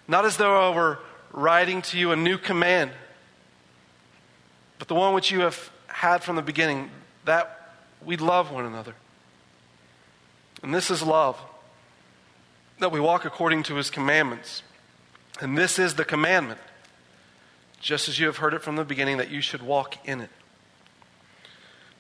not 0.07 0.25
as 0.25 0.37
though 0.37 0.71
I 0.71 0.75
were 0.75 1.01
writing 1.33 1.83
to 1.83 1.99
you 1.99 2.13
a 2.13 2.17
new 2.17 2.39
command, 2.39 2.93
but 4.79 4.87
the 4.87 4.95
one 4.95 5.13
which 5.13 5.33
you 5.33 5.41
have 5.41 5.71
had 5.89 6.23
from 6.23 6.37
the 6.37 6.43
beginning, 6.43 6.91
that 7.25 7.75
we 8.05 8.17
love 8.17 8.53
one 8.53 8.67
another. 8.67 8.95
And 10.65 10.75
this 10.75 10.91
is 10.91 11.03
love 11.03 11.39
that 12.79 12.91
we 12.91 12.99
walk 12.99 13.27
according 13.27 13.65
to 13.65 13.75
his 13.75 13.91
commandments. 13.91 14.63
And 15.39 15.59
this 15.59 15.79
is 15.79 15.95
the 15.95 16.07
commandment, 16.07 16.59
just 17.81 18.09
as 18.09 18.19
you 18.19 18.25
have 18.27 18.39
heard 18.39 18.55
it 18.55 18.63
from 18.63 18.77
the 18.77 18.85
beginning, 18.85 19.19
that 19.19 19.31
you 19.31 19.43
should 19.43 19.63
walk 19.63 19.97
in 20.09 20.23
it. 20.23 20.31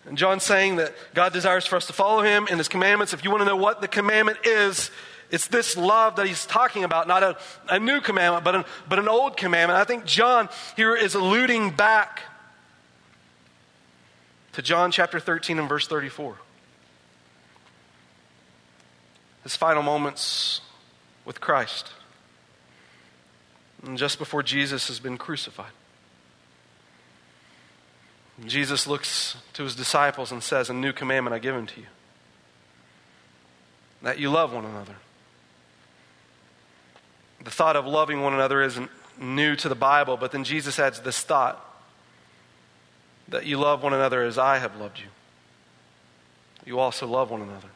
And 0.06 0.16
John's 0.16 0.44
saying 0.44 0.76
that 0.76 0.94
God 1.12 1.34
desires 1.34 1.66
for 1.66 1.76
us 1.76 1.86
to 1.88 1.92
follow 1.92 2.22
him 2.22 2.48
in 2.48 2.56
his 2.56 2.68
commandments. 2.68 3.12
If 3.12 3.22
you 3.22 3.30
want 3.30 3.42
to 3.42 3.44
know 3.44 3.56
what 3.56 3.82
the 3.82 3.88
commandment 3.88 4.38
is, 4.44 4.90
it's 5.30 5.46
this 5.48 5.76
love 5.76 6.16
that 6.16 6.26
he's 6.26 6.46
talking 6.46 6.84
about, 6.84 7.06
not 7.06 7.22
a, 7.22 7.36
a 7.68 7.78
new 7.78 8.00
commandment, 8.00 8.44
but 8.44 8.54
an, 8.54 8.64
but 8.88 8.98
an 8.98 9.08
old 9.08 9.36
commandment. 9.36 9.78
I 9.78 9.84
think 9.84 10.06
John 10.06 10.48
here 10.74 10.96
is 10.96 11.14
alluding 11.14 11.72
back 11.72 12.22
to 14.52 14.62
John 14.62 14.90
chapter 14.90 15.20
13 15.20 15.58
and 15.58 15.68
verse 15.68 15.86
34 15.86 16.38
his 19.44 19.54
final 19.54 19.82
moments 19.82 20.60
with 21.24 21.40
Christ. 21.40 21.92
And 23.84 23.96
just 23.96 24.18
before 24.18 24.42
Jesus 24.42 24.88
has 24.88 24.98
been 24.98 25.16
crucified. 25.16 25.72
Jesus 28.46 28.86
looks 28.86 29.36
to 29.52 29.62
his 29.62 29.76
disciples 29.76 30.32
and 30.32 30.42
says, 30.42 30.68
A 30.68 30.74
new 30.74 30.92
commandment 30.92 31.34
I 31.34 31.38
give 31.38 31.54
unto 31.54 31.80
you 31.80 31.86
that 34.02 34.18
you 34.18 34.30
love 34.30 34.52
one 34.52 34.66
another. 34.66 34.96
The 37.42 37.50
thought 37.50 37.74
of 37.74 37.86
loving 37.86 38.22
one 38.22 38.34
another 38.34 38.62
isn't 38.62 38.90
new 39.18 39.56
to 39.56 39.68
the 39.68 39.74
Bible, 39.74 40.16
but 40.16 40.30
then 40.30 40.44
Jesus 40.44 40.78
adds 40.78 41.00
this 41.00 41.22
thought 41.22 41.58
that 43.28 43.46
you 43.46 43.58
love 43.58 43.82
one 43.82 43.94
another 43.94 44.22
as 44.22 44.36
I 44.36 44.58
have 44.58 44.76
loved 44.76 44.98
you. 44.98 45.06
You 46.66 46.78
also 46.78 47.06
love 47.06 47.30
one 47.30 47.40
another. 47.40 47.68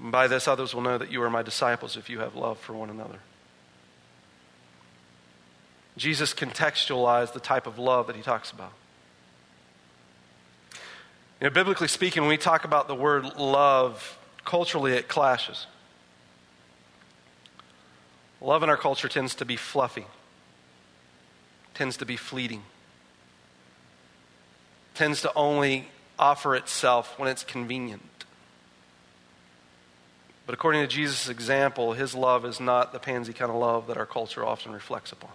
And 0.00 0.10
by 0.10 0.26
this, 0.28 0.48
others 0.48 0.74
will 0.74 0.82
know 0.82 0.98
that 0.98 1.12
you 1.12 1.22
are 1.22 1.30
my 1.30 1.42
disciples 1.42 1.96
if 1.96 2.08
you 2.08 2.20
have 2.20 2.34
love 2.34 2.58
for 2.58 2.72
one 2.72 2.90
another. 2.90 3.18
Jesus 5.96 6.32
contextualized 6.32 7.34
the 7.34 7.40
type 7.40 7.66
of 7.66 7.78
love 7.78 8.06
that 8.06 8.16
he 8.16 8.22
talks 8.22 8.50
about. 8.50 8.72
You 11.40 11.46
know, 11.46 11.50
biblically 11.50 11.88
speaking, 11.88 12.22
when 12.22 12.30
we 12.30 12.38
talk 12.38 12.64
about 12.64 12.88
the 12.88 12.94
word 12.94 13.36
love, 13.36 14.18
culturally 14.44 14.92
it 14.92 15.08
clashes. 15.08 15.66
Love 18.40 18.62
in 18.62 18.70
our 18.70 18.76
culture 18.76 19.08
tends 19.08 19.34
to 19.34 19.44
be 19.44 19.56
fluffy, 19.56 20.06
tends 21.74 21.98
to 21.98 22.06
be 22.06 22.16
fleeting, 22.16 22.62
tends 24.94 25.20
to 25.22 25.32
only 25.34 25.88
offer 26.18 26.54
itself 26.56 27.18
when 27.18 27.28
it's 27.28 27.44
convenient. 27.44 28.02
But 30.50 30.54
according 30.54 30.82
to 30.82 30.88
Jesus' 30.88 31.28
example, 31.28 31.92
his 31.92 32.12
love 32.12 32.44
is 32.44 32.58
not 32.58 32.92
the 32.92 32.98
pansy 32.98 33.32
kind 33.32 33.52
of 33.52 33.56
love 33.56 33.86
that 33.86 33.96
our 33.96 34.04
culture 34.04 34.44
often 34.44 34.72
reflects 34.72 35.12
upon. 35.12 35.30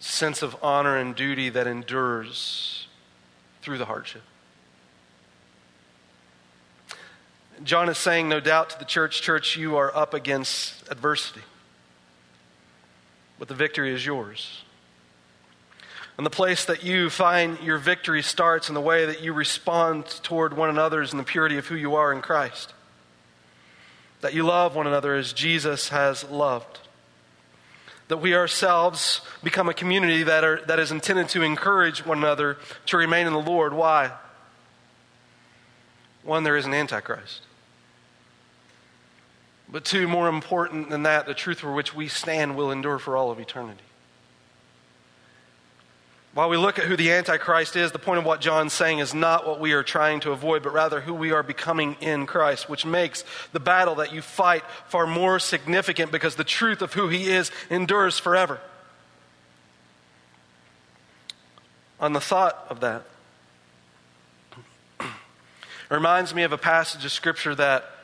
Sense 0.00 0.42
of 0.42 0.56
honor 0.60 0.96
and 0.96 1.14
duty 1.14 1.50
that 1.50 1.68
endures 1.68 2.88
through 3.62 3.78
the 3.78 3.84
hardship. 3.84 4.22
John 7.62 7.88
is 7.88 7.96
saying, 7.96 8.28
no 8.28 8.40
doubt, 8.40 8.70
to 8.70 8.78
the 8.80 8.84
church, 8.84 9.22
church, 9.22 9.56
you 9.56 9.76
are 9.76 9.96
up 9.96 10.12
against 10.12 10.82
adversity. 10.90 11.42
But 13.38 13.46
the 13.46 13.54
victory 13.54 13.94
is 13.94 14.04
yours. 14.04 14.64
And 16.18 16.26
the 16.26 16.30
place 16.30 16.64
that 16.64 16.82
you 16.82 17.10
find 17.10 17.60
your 17.60 17.78
victory 17.78 18.22
starts 18.22 18.68
in 18.68 18.74
the 18.74 18.80
way 18.80 19.06
that 19.06 19.22
you 19.22 19.32
respond 19.32 20.04
toward 20.24 20.56
one 20.56 20.68
another 20.68 21.00
is 21.00 21.12
in 21.12 21.18
the 21.18 21.24
purity 21.24 21.56
of 21.58 21.68
who 21.68 21.76
you 21.76 21.94
are 21.94 22.12
in 22.12 22.22
Christ. 22.22 22.74
That 24.20 24.34
you 24.34 24.42
love 24.42 24.74
one 24.74 24.88
another 24.88 25.14
as 25.14 25.32
Jesus 25.32 25.90
has 25.90 26.28
loved. 26.28 26.80
That 28.08 28.16
we 28.16 28.34
ourselves 28.34 29.20
become 29.44 29.68
a 29.68 29.74
community 29.74 30.24
that, 30.24 30.42
are, 30.42 30.60
that 30.66 30.80
is 30.80 30.90
intended 30.90 31.28
to 31.30 31.42
encourage 31.42 32.04
one 32.04 32.18
another 32.18 32.56
to 32.86 32.96
remain 32.96 33.28
in 33.28 33.32
the 33.32 33.38
Lord. 33.38 33.72
Why? 33.72 34.10
One, 36.24 36.42
there 36.42 36.56
is 36.56 36.66
an 36.66 36.74
Antichrist. 36.74 37.42
But 39.68 39.84
two, 39.84 40.08
more 40.08 40.28
important 40.28 40.90
than 40.90 41.04
that, 41.04 41.26
the 41.26 41.34
truth 41.34 41.60
for 41.60 41.72
which 41.72 41.94
we 41.94 42.08
stand 42.08 42.56
will 42.56 42.72
endure 42.72 42.98
for 42.98 43.16
all 43.16 43.30
of 43.30 43.38
eternity. 43.38 43.84
While 46.34 46.50
we 46.50 46.56
look 46.56 46.78
at 46.78 46.84
who 46.84 46.96
the 46.96 47.10
Antichrist 47.10 47.74
is, 47.74 47.90
the 47.90 47.98
point 47.98 48.18
of 48.18 48.24
what 48.24 48.40
John's 48.40 48.72
saying 48.72 48.98
is 48.98 49.14
not 49.14 49.46
what 49.46 49.60
we 49.60 49.72
are 49.72 49.82
trying 49.82 50.20
to 50.20 50.30
avoid, 50.30 50.62
but 50.62 50.72
rather 50.72 51.00
who 51.00 51.14
we 51.14 51.32
are 51.32 51.42
becoming 51.42 51.96
in 52.00 52.26
Christ, 52.26 52.68
which 52.68 52.84
makes 52.84 53.24
the 53.52 53.60
battle 53.60 53.96
that 53.96 54.12
you 54.12 54.22
fight 54.22 54.62
far 54.86 55.06
more 55.06 55.38
significant 55.38 56.12
because 56.12 56.36
the 56.36 56.44
truth 56.44 56.82
of 56.82 56.92
who 56.92 57.08
he 57.08 57.28
is 57.30 57.50
endures 57.70 58.18
forever. 58.18 58.60
On 61.98 62.12
the 62.12 62.20
thought 62.20 62.66
of 62.68 62.80
that, 62.80 63.02
it 65.00 65.06
reminds 65.90 66.34
me 66.34 66.44
of 66.44 66.52
a 66.52 66.58
passage 66.58 67.04
of 67.04 67.10
Scripture 67.10 67.54
that 67.56 67.97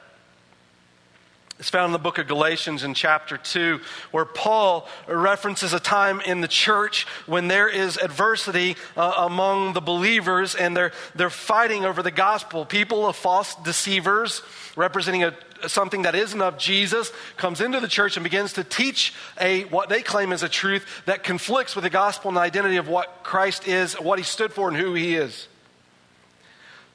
it's 1.58 1.70
found 1.70 1.86
in 1.86 1.92
the 1.92 2.00
book 2.00 2.18
of 2.18 2.26
Galatians 2.26 2.82
in 2.82 2.94
chapter 2.94 3.36
2, 3.36 3.80
where 4.10 4.24
Paul 4.24 4.88
references 5.06 5.72
a 5.72 5.78
time 5.78 6.20
in 6.20 6.40
the 6.40 6.48
church 6.48 7.06
when 7.26 7.46
there 7.46 7.68
is 7.68 7.96
adversity 7.96 8.76
uh, 8.96 9.14
among 9.18 9.72
the 9.72 9.80
believers 9.80 10.56
and 10.56 10.76
they're, 10.76 10.90
they're 11.14 11.30
fighting 11.30 11.84
over 11.84 12.02
the 12.02 12.10
gospel. 12.10 12.66
People 12.66 13.06
of 13.06 13.14
false 13.14 13.54
deceivers, 13.54 14.42
representing 14.74 15.22
a, 15.22 15.34
something 15.68 16.02
that 16.02 16.16
isn't 16.16 16.42
of 16.42 16.58
Jesus, 16.58 17.12
comes 17.36 17.60
into 17.60 17.78
the 17.78 17.88
church 17.88 18.16
and 18.16 18.24
begins 18.24 18.54
to 18.54 18.64
teach 18.64 19.14
a, 19.40 19.62
what 19.66 19.88
they 19.88 20.02
claim 20.02 20.32
is 20.32 20.42
a 20.42 20.48
truth 20.48 20.84
that 21.06 21.22
conflicts 21.22 21.76
with 21.76 21.84
the 21.84 21.90
gospel 21.90 22.30
and 22.30 22.36
the 22.36 22.40
identity 22.40 22.78
of 22.78 22.88
what 22.88 23.22
Christ 23.22 23.68
is, 23.68 23.94
what 23.94 24.18
he 24.18 24.24
stood 24.24 24.52
for, 24.52 24.66
and 24.66 24.76
who 24.76 24.94
he 24.94 25.14
is. 25.14 25.46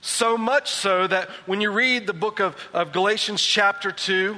So 0.01 0.37
much 0.37 0.71
so 0.71 1.07
that 1.07 1.29
when 1.45 1.61
you 1.61 1.71
read 1.71 2.07
the 2.07 2.13
book 2.13 2.39
of, 2.39 2.55
of 2.73 2.91
Galatians, 2.91 3.41
chapter 3.41 3.91
2, 3.91 4.37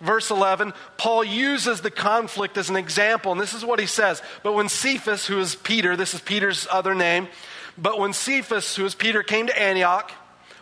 verse 0.00 0.30
11, 0.30 0.72
Paul 0.96 1.24
uses 1.24 1.80
the 1.80 1.90
conflict 1.90 2.56
as 2.56 2.70
an 2.70 2.76
example. 2.76 3.32
And 3.32 3.40
this 3.40 3.54
is 3.54 3.64
what 3.64 3.80
he 3.80 3.86
says. 3.86 4.22
But 4.42 4.54
when 4.54 4.68
Cephas, 4.68 5.26
who 5.26 5.38
is 5.40 5.56
Peter, 5.56 5.96
this 5.96 6.14
is 6.14 6.20
Peter's 6.20 6.66
other 6.70 6.94
name, 6.94 7.28
but 7.76 7.98
when 7.98 8.12
Cephas, 8.12 8.76
who 8.76 8.84
is 8.84 8.94
Peter, 8.94 9.22
came 9.22 9.46
to 9.48 9.60
Antioch, 9.60 10.12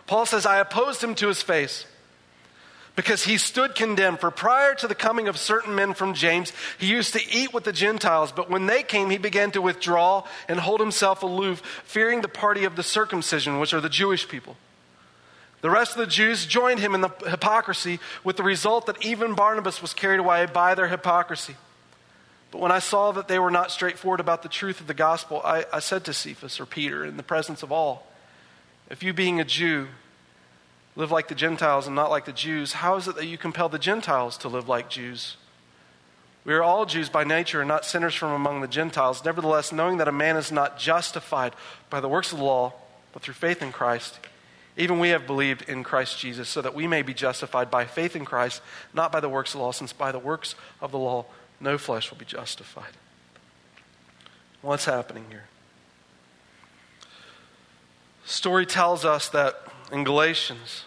Paul 0.07 0.25
says, 0.25 0.45
I 0.45 0.57
opposed 0.57 1.03
him 1.03 1.15
to 1.15 1.27
his 1.27 1.41
face 1.41 1.85
because 2.95 3.23
he 3.23 3.37
stood 3.37 3.75
condemned. 3.75 4.19
For 4.19 4.31
prior 4.31 4.75
to 4.75 4.87
the 4.87 4.95
coming 4.95 5.27
of 5.27 5.37
certain 5.37 5.75
men 5.75 5.93
from 5.93 6.13
James, 6.13 6.53
he 6.77 6.87
used 6.87 7.13
to 7.13 7.21
eat 7.31 7.53
with 7.53 7.63
the 7.63 7.73
Gentiles, 7.73 8.31
but 8.31 8.49
when 8.49 8.65
they 8.65 8.83
came, 8.83 9.09
he 9.09 9.17
began 9.17 9.51
to 9.51 9.61
withdraw 9.61 10.23
and 10.47 10.59
hold 10.59 10.79
himself 10.79 11.23
aloof, 11.23 11.61
fearing 11.85 12.21
the 12.21 12.27
party 12.27 12.65
of 12.65 12.75
the 12.75 12.83
circumcision, 12.83 13.59
which 13.59 13.73
are 13.73 13.81
the 13.81 13.89
Jewish 13.89 14.27
people. 14.27 14.57
The 15.61 15.69
rest 15.69 15.93
of 15.93 15.99
the 15.99 16.07
Jews 16.07 16.45
joined 16.45 16.81
him 16.81 16.93
in 16.93 17.01
the 17.01 17.09
hypocrisy, 17.25 17.99
with 18.23 18.37
the 18.37 18.43
result 18.43 18.85
that 18.87 19.03
even 19.03 19.33
Barnabas 19.33 19.81
was 19.81 19.93
carried 19.93 20.19
away 20.19 20.45
by 20.45 20.75
their 20.75 20.89
hypocrisy. 20.89 21.55
But 22.51 22.59
when 22.61 22.71
I 22.71 22.79
saw 22.79 23.11
that 23.13 23.27
they 23.27 23.39
were 23.39 23.49
not 23.49 23.71
straightforward 23.71 24.19
about 24.19 24.43
the 24.43 24.49
truth 24.49 24.79
of 24.79 24.87
the 24.87 24.93
gospel, 24.93 25.41
I, 25.43 25.65
I 25.73 25.79
said 25.79 26.03
to 26.05 26.13
Cephas 26.13 26.59
or 26.59 26.67
Peter 26.67 27.03
in 27.03 27.17
the 27.17 27.23
presence 27.23 27.63
of 27.63 27.71
all, 27.71 28.05
If 28.91 29.01
you, 29.01 29.13
being 29.13 29.39
a 29.39 29.45
Jew, 29.45 29.87
live 30.95 31.11
like 31.11 31.27
the 31.27 31.35
Gentiles 31.35 31.87
and 31.87 31.95
not 31.95 32.11
like 32.11 32.25
the 32.25 32.31
Jews, 32.31 32.73
how 32.73 32.95
is 32.95 33.07
it 33.07 33.15
that 33.15 33.25
you 33.25 33.37
compel 33.37 33.69
the 33.69 33.79
Gentiles 33.79 34.37
to 34.39 34.47
live 34.47 34.67
like 34.67 34.89
Jews? 34.89 35.37
We 36.45 36.53
are 36.53 36.63
all 36.63 36.85
Jews 36.85 37.09
by 37.09 37.23
nature 37.23 37.61
and 37.61 37.67
not 37.67 37.85
sinners 37.85 38.13
from 38.13 38.31
among 38.31 38.61
the 38.61 38.67
Gentiles. 38.67 39.23
Nevertheless, 39.23 39.71
knowing 39.71 39.97
that 39.97 40.07
a 40.07 40.11
man 40.11 40.35
is 40.35 40.51
not 40.51 40.77
justified 40.77 41.53
by 41.89 41.99
the 41.99 42.09
works 42.09 42.31
of 42.31 42.39
the 42.39 42.43
law, 42.43 42.73
but 43.13 43.21
through 43.21 43.35
faith 43.35 43.61
in 43.61 43.71
Christ, 43.71 44.19
even 44.75 44.99
we 44.99 45.09
have 45.09 45.25
believed 45.25 45.69
in 45.69 45.83
Christ 45.83 46.19
Jesus, 46.19 46.49
so 46.49 46.61
that 46.61 46.75
we 46.75 46.87
may 46.87 47.01
be 47.01 47.13
justified 47.13 47.71
by 47.71 47.85
faith 47.85 48.15
in 48.15 48.25
Christ, 48.25 48.61
not 48.93 49.11
by 49.11 49.19
the 49.19 49.29
works 49.29 49.53
of 49.53 49.59
the 49.59 49.63
law, 49.63 49.71
since 49.71 49.93
by 49.93 50.11
the 50.11 50.19
works 50.19 50.55
of 50.81 50.91
the 50.91 50.97
law 50.97 51.25
no 51.59 51.77
flesh 51.77 52.11
will 52.11 52.17
be 52.17 52.25
justified. 52.25 52.91
What's 54.61 54.85
happening 54.85 55.25
here? 55.29 55.45
Story 58.25 58.65
tells 58.65 59.05
us 59.05 59.29
that 59.29 59.55
in 59.91 60.03
Galatians. 60.03 60.85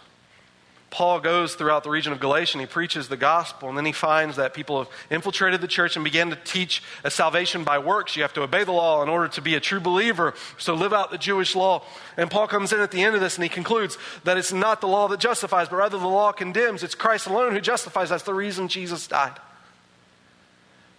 Paul 0.89 1.19
goes 1.19 1.53
throughout 1.53 1.83
the 1.83 1.89
region 1.89 2.13
of 2.13 2.19
Galatia 2.19 2.57
and 2.57 2.61
he 2.61 2.65
preaches 2.65 3.09
the 3.09 3.17
gospel, 3.17 3.67
and 3.67 3.77
then 3.77 3.85
he 3.85 3.91
finds 3.91 4.37
that 4.37 4.53
people 4.53 4.79
have 4.79 4.89
infiltrated 5.09 5.59
the 5.59 5.67
church 5.67 5.95
and 5.95 6.03
began 6.03 6.29
to 6.29 6.37
teach 6.37 6.81
a 7.03 7.11
salvation 7.11 7.63
by 7.63 7.77
works. 7.77 8.15
You 8.15 8.21
have 8.21 8.33
to 8.33 8.41
obey 8.41 8.63
the 8.63 8.71
law 8.71 9.03
in 9.03 9.09
order 9.09 9.27
to 9.27 9.41
be 9.41 9.55
a 9.55 9.59
true 9.59 9.81
believer, 9.81 10.33
so 10.57 10.73
live 10.73 10.93
out 10.93 11.11
the 11.11 11.17
Jewish 11.17 11.55
law. 11.55 11.83
And 12.15 12.31
Paul 12.31 12.47
comes 12.47 12.71
in 12.71 12.79
at 12.79 12.91
the 12.91 13.03
end 13.03 13.15
of 13.15 13.21
this 13.21 13.35
and 13.35 13.43
he 13.43 13.49
concludes 13.49 13.97
that 14.23 14.37
it's 14.37 14.53
not 14.53 14.79
the 14.79 14.87
law 14.87 15.07
that 15.09 15.19
justifies, 15.19 15.67
but 15.67 15.75
rather 15.75 15.99
the 15.99 16.07
law 16.07 16.31
condemns. 16.31 16.83
It's 16.83 16.95
Christ 16.95 17.27
alone 17.27 17.51
who 17.51 17.61
justifies. 17.61 18.09
That's 18.09 18.23
the 18.23 18.33
reason 18.33 18.69
Jesus 18.69 19.07
died. 19.07 19.37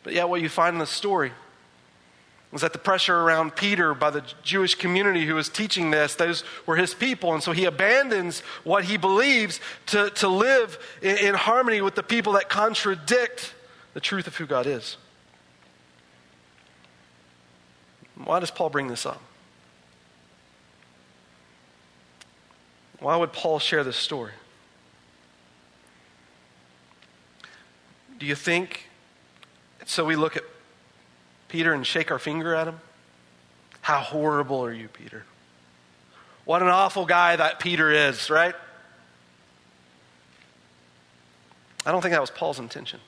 But 0.05 0.13
yet, 0.13 0.29
what 0.29 0.43
you 0.43 0.49
find 0.49 0.75
in 0.75 0.81
the 0.81 0.87
story 0.87 1.33
was 2.51 2.63
that 2.63 2.73
the 2.73 2.79
pressure 2.79 3.15
around 3.15 3.57
Peter 3.57 3.93
by 3.93 4.11
the 4.11 4.25
Jewish 4.43 4.75
community 4.75 5.27
who 5.27 5.35
was 5.35 5.49
teaching 5.49 5.91
this, 5.91 6.15
those 6.15 6.45
were 6.65 6.77
his 6.77 6.95
people. 6.95 7.35
And 7.35 7.43
so 7.43 7.53
he 7.53 7.67
abandons 7.67 8.41
what 8.65 8.85
he 8.85 8.97
believes 8.97 9.61
to, 9.87 10.11
to 10.11 10.29
live 10.29 10.79
in, 11.03 11.19
in 11.19 11.35
harmony 11.35 11.83
with 11.83 11.95
the 11.95 12.03
people 12.03 12.33
that 12.35 12.49
contradict 12.49 13.55
the 13.93 14.01
truth 14.01 14.27
of 14.27 14.37
who 14.37 14.47
God 14.47 14.67
is. 14.67 14.97
Why 18.25 18.41
does 18.41 18.51
Paul 18.51 18.71
bring 18.71 18.89
this 18.89 19.05
up? 19.05 19.21
Why 23.01 23.17
would 23.17 23.33
Paul 23.33 23.59
share 23.59 23.85
this 23.85 23.97
story? 23.97 24.33
Do 28.19 28.27
you 28.27 28.35
think 28.35 28.89
so 29.85 30.05
we 30.05 30.17
look 30.17 30.37
at 30.37 30.43
Peter 31.49 31.73
and 31.73 31.87
shake 31.87 32.11
our 32.11 32.19
finger 32.19 32.55
at 32.55 32.69
him? 32.69 32.81
How 33.81 33.99
horrible 33.99 34.65
are 34.65 34.73
you, 34.73 34.89
Peter? 34.89 35.25
What 36.45 36.63
an 36.63 36.69
awful 36.69 37.07
guy 37.07 37.37
that 37.37 37.59
Peter 37.59 37.91
is, 37.91 38.31
right? 38.31 38.55
I 41.85 41.93
don't 41.93 42.03
think 42.03 42.13
that 42.13 42.21
was 42.21 42.31
Paul's 42.31 42.59
intention. 42.59 43.01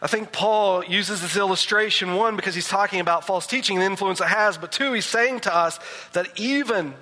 I 0.00 0.06
think 0.06 0.30
Paul 0.30 0.84
uses 0.84 1.20
this 1.20 1.36
illustration, 1.36 2.14
one, 2.14 2.36
because 2.36 2.54
he's 2.54 2.68
talking 2.68 3.00
about 3.00 3.26
false 3.26 3.46
teaching 3.46 3.76
and 3.76 3.82
the 3.82 3.86
influence 3.86 4.20
it 4.20 4.28
has, 4.28 4.56
but 4.56 4.70
two, 4.70 4.92
he's 4.92 5.06
saying 5.06 5.40
to 5.40 5.54
us 5.54 5.80
that 6.12 6.28
even 6.38 6.94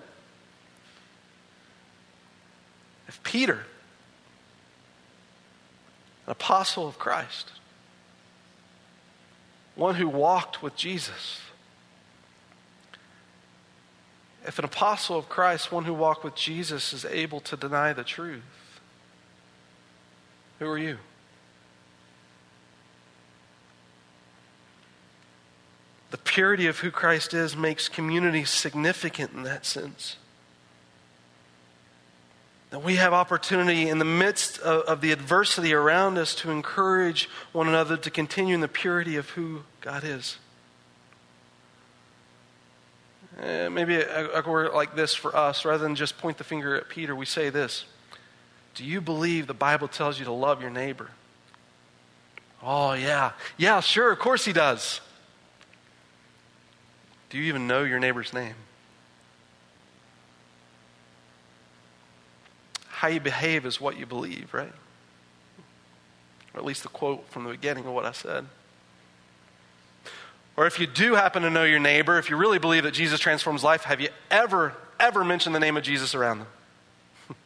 if 3.07 3.23
Peter, 3.23 3.67
an 6.27 6.33
apostle 6.33 6.89
of 6.89 6.99
Christ, 6.99 7.51
one 9.77 9.95
who 9.95 10.09
walked 10.09 10.63
with 10.63 10.75
Jesus, 10.75 11.41
if 14.47 14.59
an 14.59 14.65
apostle 14.65 15.19
of 15.19 15.29
Christ, 15.29 15.71
one 15.71 15.85
who 15.85 15.95
walked 15.95 16.25
with 16.25 16.35
Jesus, 16.35 16.93
is 16.93 17.05
able 17.05 17.41
to 17.41 17.57
deny 17.57 17.93
the 17.93 18.05
truth, 18.05 18.43
who 20.59 20.67
are 20.67 20.79
you? 20.79 20.99
The 26.11 26.19
purity 26.19 26.67
of 26.67 26.79
who 26.79 26.91
Christ 26.91 27.35
is 27.35 27.57
makes 27.57 27.89
community 27.89 28.45
significant 28.45 29.33
in 29.33 29.43
that 29.43 29.67
sense. 29.67 30.17
That 32.77 32.85
we 32.85 32.97
have 32.97 33.15
opportunity 33.15 33.89
in 33.89 33.99
the 33.99 34.05
midst 34.05 34.59
of, 34.59 34.83
of, 34.83 35.01
the 35.01 35.11
adversity 35.11 35.73
around 35.73 36.19
us 36.19 36.35
to 36.35 36.51
encourage 36.51 37.27
one 37.53 37.69
another 37.69 37.97
to 37.97 38.11
continue 38.11 38.55
in 38.55 38.61
the 38.61 38.69
purity 38.69 39.17
of 39.17 39.31
who 39.31 39.63
God 39.81 40.05
is. 40.05 40.37
Uh, 43.43 43.71
maybe 43.71 43.95
a, 43.95 44.43
a 44.43 44.47
word 44.47 44.75
like 44.75 44.95
this 44.95 45.15
for 45.15 45.35
us, 45.35 45.65
rather 45.65 45.83
than 45.83 45.95
just 45.95 46.19
point 46.19 46.37
the 46.37 46.45
finger 46.45 46.77
at 46.77 46.91
Peter, 46.91 47.17
we 47.17 47.25
say 47.25 47.49
this 47.49 47.87
Do 48.75 48.85
you 48.85 49.01
believe 49.01 49.47
the 49.47 49.55
Bible 49.55 49.89
tells 49.89 50.19
you 50.19 50.27
to 50.27 50.33
love 50.33 50.61
your 50.61 50.69
neighbor? 50.69 51.09
Oh, 52.63 52.93
yeah. 52.93 53.33
Yeah, 53.57 53.81
sure, 53.81 54.13
of 54.13 54.19
course 54.19 54.45
he 54.45 54.53
does. 54.53 55.01
Do 57.31 57.39
you 57.39 57.45
even 57.45 57.67
know 57.67 57.85
your 57.85 58.01
neighbor's 58.01 58.35
name? 58.35 58.57
How 63.07 63.13
you 63.13 63.21
behave 63.21 63.65
is 63.67 63.81
what 63.81 63.97
you 63.97 64.05
believe, 64.05 64.53
right? 64.53 64.73
Or 66.53 66.59
at 66.59 66.65
least 66.65 66.83
the 66.83 66.89
quote 66.89 67.25
from 67.29 67.45
the 67.45 67.51
beginning 67.51 67.87
of 67.87 67.93
what 67.93 68.05
I 68.05 68.11
said. 68.11 68.47
Or 70.57 70.67
if 70.67 70.81
you 70.81 70.89
do 70.89 71.15
happen 71.15 71.45
to 71.45 71.51
know 71.51 71.63
your 71.63 71.79
neighbor, 71.79 72.19
if 72.19 72.31
you 72.31 72.37
really 72.37 72.59
believe 72.59 72.83
that 72.83 72.95
Jesus 72.95 73.21
transforms 73.21 73.63
life, 73.63 73.85
have 73.85 74.01
you 74.01 74.09
ever, 74.29 74.73
ever 74.99 75.23
mentioned 75.23 75.55
the 75.55 75.61
name 75.61 75.77
of 75.77 75.85
Jesus 75.85 76.17
around 76.17 76.41
them? 76.41 76.49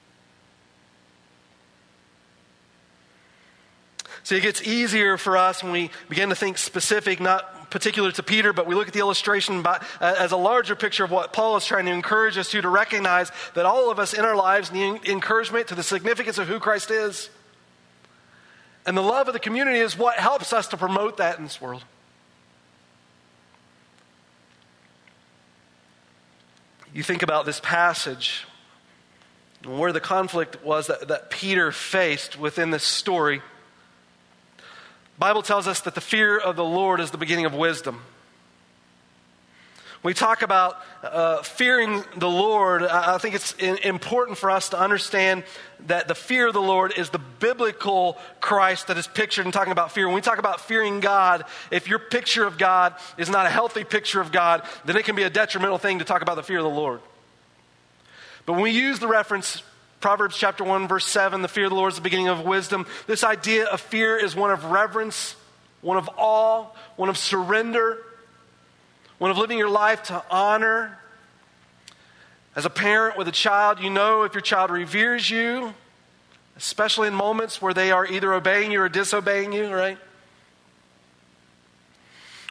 See, 4.22 4.38
it 4.38 4.40
gets 4.40 4.66
easier 4.66 5.18
for 5.18 5.36
us 5.36 5.62
when 5.62 5.72
we 5.72 5.90
begin 6.08 6.30
to 6.30 6.34
think 6.34 6.56
specific, 6.56 7.20
not 7.20 7.59
particular 7.70 8.12
to 8.12 8.22
Peter, 8.22 8.52
but 8.52 8.66
we 8.66 8.74
look 8.74 8.88
at 8.88 8.94
the 8.94 9.00
illustration 9.00 9.62
by, 9.62 9.76
uh, 10.00 10.14
as 10.18 10.32
a 10.32 10.36
larger 10.36 10.74
picture 10.74 11.04
of 11.04 11.10
what 11.10 11.32
Paul 11.32 11.56
is 11.56 11.64
trying 11.64 11.86
to 11.86 11.92
encourage 11.92 12.36
us 12.36 12.50
to, 12.50 12.60
to 12.60 12.68
recognize 12.68 13.30
that 13.54 13.64
all 13.64 13.90
of 13.90 13.98
us 13.98 14.12
in 14.12 14.24
our 14.24 14.36
lives 14.36 14.72
need 14.72 15.04
encouragement 15.06 15.68
to 15.68 15.74
the 15.74 15.82
significance 15.82 16.38
of 16.38 16.48
who 16.48 16.58
Christ 16.58 16.90
is. 16.90 17.30
And 18.86 18.96
the 18.96 19.02
love 19.02 19.28
of 19.28 19.34
the 19.34 19.40
community 19.40 19.78
is 19.78 19.96
what 19.96 20.18
helps 20.18 20.52
us 20.52 20.68
to 20.68 20.76
promote 20.76 21.18
that 21.18 21.38
in 21.38 21.44
this 21.44 21.60
world. 21.60 21.84
You 26.92 27.02
think 27.04 27.22
about 27.22 27.46
this 27.46 27.60
passage 27.60 28.46
where 29.64 29.92
the 29.92 30.00
conflict 30.00 30.64
was 30.64 30.88
that, 30.88 31.08
that 31.08 31.30
Peter 31.30 31.70
faced 31.70 32.38
within 32.38 32.70
this 32.70 32.82
story. 32.82 33.42
Bible 35.20 35.42
tells 35.42 35.68
us 35.68 35.82
that 35.82 35.94
the 35.94 36.00
fear 36.00 36.38
of 36.38 36.56
the 36.56 36.64
Lord 36.64 36.98
is 36.98 37.10
the 37.10 37.18
beginning 37.18 37.44
of 37.44 37.52
wisdom. 37.52 38.00
We 40.02 40.14
talk 40.14 40.40
about 40.40 40.80
uh, 41.02 41.42
fearing 41.42 42.02
the 42.16 42.26
Lord. 42.26 42.82
I 42.82 43.18
think 43.18 43.34
it's 43.34 43.52
important 43.52 44.38
for 44.38 44.50
us 44.50 44.70
to 44.70 44.80
understand 44.80 45.44
that 45.80 46.08
the 46.08 46.14
fear 46.14 46.46
of 46.46 46.54
the 46.54 46.62
Lord 46.62 46.96
is 46.96 47.10
the 47.10 47.18
biblical 47.18 48.16
Christ 48.40 48.86
that 48.86 48.96
is 48.96 49.06
pictured 49.06 49.44
in 49.44 49.52
talking 49.52 49.72
about 49.72 49.92
fear. 49.92 50.06
When 50.06 50.14
we 50.14 50.22
talk 50.22 50.38
about 50.38 50.58
fearing 50.58 51.00
God, 51.00 51.44
if 51.70 51.86
your 51.86 51.98
picture 51.98 52.46
of 52.46 52.56
God 52.56 52.94
is 53.18 53.28
not 53.28 53.44
a 53.44 53.50
healthy 53.50 53.84
picture 53.84 54.22
of 54.22 54.32
God, 54.32 54.62
then 54.86 54.96
it 54.96 55.04
can 55.04 55.16
be 55.16 55.24
a 55.24 55.30
detrimental 55.30 55.76
thing 55.76 55.98
to 55.98 56.06
talk 56.06 56.22
about 56.22 56.36
the 56.36 56.42
fear 56.42 56.60
of 56.60 56.64
the 56.64 56.70
Lord. 56.70 57.02
But 58.46 58.54
when 58.54 58.62
we 58.62 58.70
use 58.70 59.00
the 59.00 59.06
reference 59.06 59.62
Proverbs 60.00 60.36
chapter 60.36 60.64
1, 60.64 60.88
verse 60.88 61.04
7 61.04 61.42
the 61.42 61.48
fear 61.48 61.64
of 61.64 61.70
the 61.70 61.76
Lord 61.76 61.92
is 61.92 61.96
the 61.96 62.02
beginning 62.02 62.28
of 62.28 62.42
wisdom. 62.44 62.86
This 63.06 63.22
idea 63.22 63.66
of 63.66 63.80
fear 63.80 64.16
is 64.16 64.34
one 64.34 64.50
of 64.50 64.64
reverence, 64.64 65.36
one 65.82 65.98
of 65.98 66.08
awe, 66.16 66.66
one 66.96 67.10
of 67.10 67.18
surrender, 67.18 67.98
one 69.18 69.30
of 69.30 69.36
living 69.36 69.58
your 69.58 69.68
life 69.68 70.04
to 70.04 70.24
honor. 70.30 70.98
As 72.56 72.64
a 72.64 72.70
parent 72.70 73.18
with 73.18 73.28
a 73.28 73.32
child, 73.32 73.78
you 73.78 73.90
know 73.90 74.22
if 74.22 74.32
your 74.32 74.40
child 74.40 74.70
reveres 74.70 75.28
you, 75.28 75.74
especially 76.56 77.08
in 77.08 77.14
moments 77.14 77.60
where 77.60 77.74
they 77.74 77.92
are 77.92 78.06
either 78.06 78.32
obeying 78.32 78.72
you 78.72 78.80
or 78.80 78.88
disobeying 78.88 79.52
you, 79.52 79.72
right? 79.72 79.98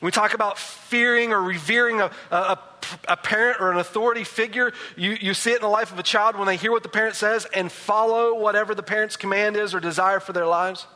We 0.02 0.12
talk 0.12 0.34
about 0.34 0.58
fearing 0.58 1.34
or 1.34 1.42
revering 1.42 2.00
a, 2.02 2.12
a, 2.32 2.60
a, 3.08 3.18
parent 3.18 3.60
or 3.60 3.72
an 3.72 3.78
authority 3.78 4.24
figure, 4.24 4.72
you, 4.96 5.18
you 5.20 5.34
see 5.34 5.52
it 5.52 5.58
in 5.58 5.62
the 5.62 5.68
life 5.68 5.92
of 5.92 6.00
a 6.00 6.04
child 6.04 6.38
when 6.38 6.48
they 6.48 6.56
hear 6.56 6.72
what 6.72 6.84
the 6.84 6.90
parent 6.90 7.16
says 7.16 7.46
and 7.54 7.72
follow 7.72 8.40
whatever 8.40 8.74
the 8.74 8.84
parent's 8.84 9.18
command 9.18 9.58
is 9.58 9.74
or 9.74 9.80
desire 9.80 10.22
for 10.22 10.32
their 10.32 10.46
lives. 10.46 10.88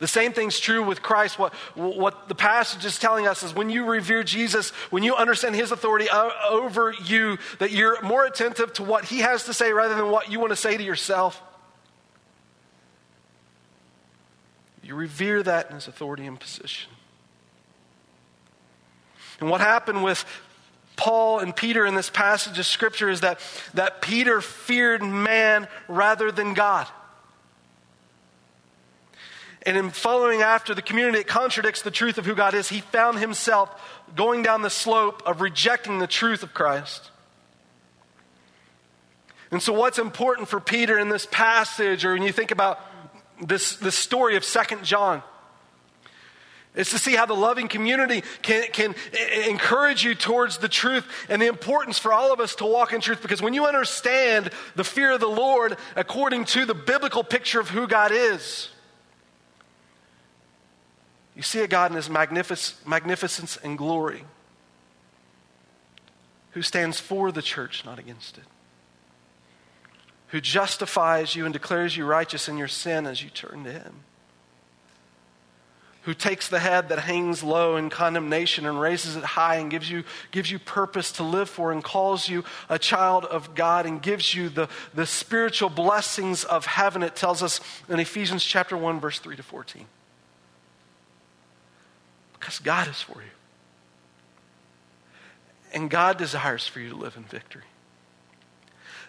The 0.00 0.08
same 0.08 0.32
thing's 0.32 0.58
true 0.58 0.82
with 0.82 1.02
Christ. 1.02 1.38
What, 1.38 1.54
what 1.76 2.28
the 2.28 2.34
passage 2.34 2.84
is 2.84 2.98
telling 2.98 3.26
us 3.26 3.42
is 3.42 3.54
when 3.54 3.70
you 3.70 3.86
revere 3.86 4.22
Jesus, 4.22 4.70
when 4.90 5.02
you 5.02 5.14
understand 5.14 5.54
his 5.54 5.72
authority 5.72 6.08
over 6.10 6.92
you, 7.04 7.38
that 7.58 7.70
you're 7.70 8.02
more 8.02 8.26
attentive 8.26 8.72
to 8.74 8.82
what 8.82 9.04
he 9.04 9.20
has 9.20 9.44
to 9.44 9.54
say 9.54 9.72
rather 9.72 9.94
than 9.94 10.10
what 10.10 10.30
you 10.30 10.40
want 10.40 10.50
to 10.50 10.56
say 10.56 10.76
to 10.76 10.82
yourself. 10.82 11.40
You 14.82 14.94
revere 14.94 15.42
that 15.42 15.70
in 15.70 15.76
his 15.76 15.88
authority 15.88 16.26
and 16.26 16.38
position. 16.38 16.93
And 19.40 19.50
what 19.50 19.60
happened 19.60 20.02
with 20.04 20.24
Paul 20.96 21.40
and 21.40 21.54
Peter 21.54 21.84
in 21.84 21.94
this 21.94 22.10
passage 22.10 22.58
of 22.58 22.66
Scripture 22.66 23.08
is 23.08 23.20
that, 23.20 23.40
that 23.74 24.00
Peter 24.00 24.40
feared 24.40 25.02
man 25.02 25.68
rather 25.88 26.30
than 26.30 26.54
God. 26.54 26.86
And 29.66 29.76
in 29.76 29.90
following 29.90 30.42
after 30.42 30.74
the 30.74 30.82
community, 30.82 31.20
it 31.20 31.26
contradicts 31.26 31.82
the 31.82 31.90
truth 31.90 32.18
of 32.18 32.26
who 32.26 32.34
God 32.34 32.54
is. 32.54 32.68
He 32.68 32.80
found 32.80 33.18
himself 33.18 33.70
going 34.14 34.42
down 34.42 34.62
the 34.62 34.70
slope 34.70 35.22
of 35.26 35.40
rejecting 35.40 35.98
the 35.98 36.06
truth 36.06 36.42
of 36.42 36.52
Christ. 36.52 37.10
And 39.50 39.62
so, 39.62 39.72
what's 39.72 39.98
important 39.98 40.48
for 40.48 40.60
Peter 40.60 40.98
in 40.98 41.08
this 41.08 41.26
passage, 41.30 42.04
or 42.04 42.12
when 42.12 42.22
you 42.22 42.32
think 42.32 42.50
about 42.50 42.80
this, 43.40 43.76
this 43.76 43.94
story 43.94 44.36
of 44.36 44.44
Second 44.44 44.84
John, 44.84 45.22
it's 46.74 46.90
to 46.90 46.98
see 46.98 47.14
how 47.14 47.24
the 47.24 47.34
loving 47.34 47.68
community 47.68 48.24
can, 48.42 48.64
can 48.72 48.94
encourage 49.46 50.04
you 50.04 50.16
towards 50.16 50.58
the 50.58 50.68
truth 50.68 51.06
and 51.28 51.40
the 51.40 51.46
importance 51.46 52.00
for 52.00 52.12
all 52.12 52.32
of 52.32 52.40
us 52.40 52.56
to 52.56 52.66
walk 52.66 52.92
in 52.92 53.00
truth. 53.00 53.22
Because 53.22 53.40
when 53.40 53.54
you 53.54 53.66
understand 53.66 54.50
the 54.74 54.82
fear 54.82 55.12
of 55.12 55.20
the 55.20 55.28
Lord 55.28 55.76
according 55.94 56.46
to 56.46 56.64
the 56.64 56.74
biblical 56.74 57.22
picture 57.22 57.60
of 57.60 57.70
who 57.70 57.86
God 57.86 58.10
is, 58.12 58.70
you 61.36 61.42
see 61.42 61.60
a 61.60 61.68
God 61.68 61.92
in 61.92 61.96
his 61.96 62.10
magnific- 62.10 62.74
magnificence 62.86 63.56
and 63.56 63.78
glory 63.78 64.24
who 66.52 66.62
stands 66.62 66.98
for 66.98 67.30
the 67.30 67.42
church, 67.42 67.84
not 67.84 68.00
against 68.00 68.36
it, 68.38 68.44
who 70.28 70.40
justifies 70.40 71.36
you 71.36 71.44
and 71.44 71.52
declares 71.52 71.96
you 71.96 72.04
righteous 72.04 72.48
in 72.48 72.58
your 72.58 72.68
sin 72.68 73.06
as 73.06 73.22
you 73.22 73.30
turn 73.30 73.62
to 73.62 73.72
him 73.72 74.02
who 76.04 76.14
takes 76.14 76.48
the 76.48 76.58
head 76.58 76.88
that 76.90 76.98
hangs 77.00 77.42
low 77.42 77.76
in 77.76 77.90
condemnation 77.90 78.66
and 78.66 78.80
raises 78.80 79.16
it 79.16 79.24
high 79.24 79.56
and 79.56 79.70
gives 79.70 79.90
you, 79.90 80.04
gives 80.30 80.50
you 80.50 80.58
purpose 80.58 81.12
to 81.12 81.22
live 81.22 81.48
for 81.48 81.72
and 81.72 81.82
calls 81.82 82.28
you 82.28 82.44
a 82.68 82.78
child 82.78 83.24
of 83.24 83.54
God 83.54 83.86
and 83.86 84.00
gives 84.00 84.34
you 84.34 84.48
the, 84.48 84.68
the 84.94 85.06
spiritual 85.06 85.70
blessings 85.70 86.44
of 86.44 86.66
heaven, 86.66 87.02
it 87.02 87.16
tells 87.16 87.42
us 87.42 87.60
in 87.88 87.98
Ephesians 87.98 88.44
chapter 88.44 88.76
1, 88.76 89.00
verse 89.00 89.18
3 89.18 89.36
to 89.36 89.42
14. 89.42 89.86
Because 92.38 92.58
God 92.58 92.88
is 92.88 93.00
for 93.00 93.20
you. 93.22 93.30
And 95.72 95.90
God 95.90 96.18
desires 96.18 96.66
for 96.66 96.80
you 96.80 96.90
to 96.90 96.96
live 96.96 97.16
in 97.16 97.24
victory 97.24 97.64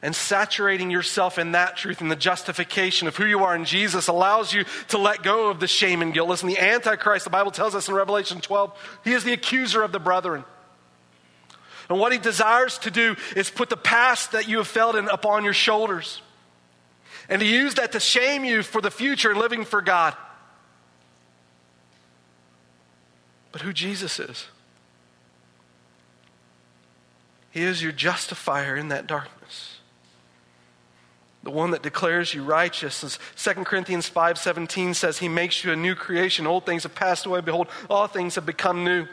and 0.05 0.15
saturating 0.15 0.91
yourself 0.91 1.39
in 1.39 1.53
that 1.53 1.75
truth 1.75 1.99
and 1.99 2.11
the 2.11 2.15
justification 2.15 3.07
of 3.07 3.15
who 3.15 3.25
you 3.25 3.43
are 3.43 3.55
in 3.55 3.65
Jesus 3.65 4.07
allows 4.07 4.53
you 4.53 4.63
to 4.89 4.99
let 4.99 5.23
go 5.23 5.49
of 5.49 5.59
the 5.59 5.67
shame 5.67 6.03
and 6.03 6.13
guilt. 6.13 6.29
Listen, 6.29 6.47
the 6.47 6.59
Antichrist, 6.59 7.23
the 7.23 7.31
Bible 7.31 7.49
tells 7.49 7.73
us 7.73 7.89
in 7.89 7.95
Revelation 7.95 8.39
12, 8.39 8.99
he 9.03 9.13
is 9.13 9.23
the 9.23 9.33
accuser 9.33 9.81
of 9.81 9.91
the 9.91 9.99
brethren. 9.99 10.45
And 11.89 11.99
what 11.99 12.11
he 12.11 12.19
desires 12.19 12.77
to 12.79 12.91
do 12.91 13.15
is 13.35 13.49
put 13.49 13.69
the 13.69 13.77
past 13.77 14.33
that 14.33 14.47
you 14.47 14.57
have 14.57 14.67
felt 14.67 14.95
in 14.95 15.09
upon 15.09 15.43
your 15.43 15.53
shoulders. 15.53 16.21
and 17.27 17.39
to 17.39 17.47
use 17.47 17.73
that 17.73 17.93
to 17.93 17.99
shame 17.99 18.45
you 18.45 18.61
for 18.61 18.81
the 18.81 18.91
future 18.91 19.31
and 19.31 19.39
living 19.39 19.65
for 19.65 19.81
God. 19.81 20.15
But 23.51 23.63
who 23.63 23.73
Jesus 23.73 24.19
is. 24.19 24.45
He 27.49 27.63
is 27.63 27.81
your 27.81 27.91
justifier 27.91 28.75
in 28.75 28.89
that 28.89 29.07
darkness. 29.07 29.74
The 31.45 31.51
one 31.51 31.71
that 31.71 31.83
declares 31.83 32.33
you 32.33 32.43
righteous. 32.43 33.03
As 33.03 33.19
2 33.35 33.65
Corinthians 33.65 34.09
5:17 34.09 34.95
says, 34.95 35.19
He 35.19 35.29
makes 35.29 35.63
you 35.63 35.71
a 35.71 35.75
new 35.75 35.93
creation. 35.93 36.47
Old 36.47 36.65
things 36.65 36.83
have 36.83 36.95
passed 36.95 37.27
away. 37.27 37.39
Behold, 37.39 37.67
all 37.87 38.07
things 38.07 38.33
have 38.33 38.47
become 38.47 38.83
new 38.83 39.07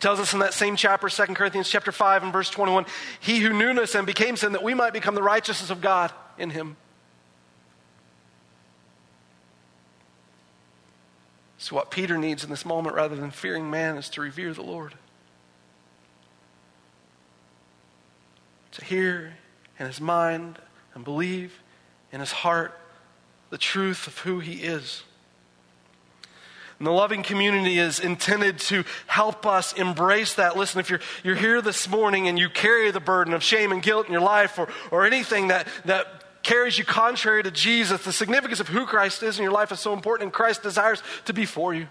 tells 0.00 0.18
us 0.18 0.32
in 0.32 0.38
that 0.38 0.54
same 0.54 0.76
chapter 0.76 1.10
2 1.10 1.34
corinthians 1.34 1.68
chapter 1.68 1.92
5 1.92 2.22
and 2.22 2.32
verse 2.32 2.48
21 2.48 2.86
he 3.20 3.40
who 3.40 3.52
knew 3.52 3.82
us 3.82 3.94
and 3.94 4.06
became 4.06 4.34
sin 4.34 4.52
that 4.52 4.62
we 4.62 4.72
might 4.72 4.94
become 4.94 5.14
the 5.14 5.22
righteousness 5.22 5.68
of 5.68 5.82
god 5.82 6.10
in 6.38 6.48
him 6.48 6.78
so 11.58 11.76
what 11.76 11.90
peter 11.90 12.16
needs 12.16 12.42
in 12.42 12.48
this 12.48 12.64
moment 12.64 12.96
rather 12.96 13.14
than 13.14 13.30
fearing 13.30 13.70
man 13.70 13.98
is 13.98 14.08
to 14.08 14.22
revere 14.22 14.54
the 14.54 14.62
lord 14.62 14.94
to 18.72 18.82
hear 18.82 19.34
in 19.78 19.86
his 19.86 20.00
mind 20.00 20.58
and 20.94 21.04
believe 21.04 21.62
in 22.12 22.20
his 22.20 22.32
heart 22.32 22.78
the 23.50 23.58
truth 23.58 24.06
of 24.06 24.18
who 24.18 24.40
he 24.40 24.62
is. 24.62 25.02
And 26.78 26.86
the 26.86 26.92
loving 26.92 27.22
community 27.22 27.78
is 27.78 28.00
intended 28.00 28.58
to 28.60 28.84
help 29.06 29.44
us 29.44 29.74
embrace 29.74 30.34
that. 30.36 30.56
Listen, 30.56 30.80
if 30.80 30.88
you're, 30.88 31.00
you're 31.22 31.36
here 31.36 31.60
this 31.60 31.86
morning 31.88 32.26
and 32.26 32.38
you 32.38 32.48
carry 32.48 32.90
the 32.90 33.00
burden 33.00 33.34
of 33.34 33.42
shame 33.42 33.70
and 33.70 33.82
guilt 33.82 34.06
in 34.06 34.12
your 34.12 34.22
life 34.22 34.58
or, 34.58 34.66
or 34.90 35.04
anything 35.04 35.48
that, 35.48 35.68
that 35.84 36.42
carries 36.42 36.78
you 36.78 36.84
contrary 36.86 37.42
to 37.42 37.50
Jesus, 37.50 38.02
the 38.04 38.12
significance 38.12 38.60
of 38.60 38.68
who 38.68 38.86
Christ 38.86 39.22
is 39.22 39.38
in 39.38 39.42
your 39.42 39.52
life 39.52 39.72
is 39.72 39.80
so 39.80 39.92
important, 39.92 40.28
and 40.28 40.32
Christ 40.32 40.62
desires 40.62 41.02
to 41.26 41.34
be 41.34 41.44
for 41.44 41.74
you. 41.74 41.86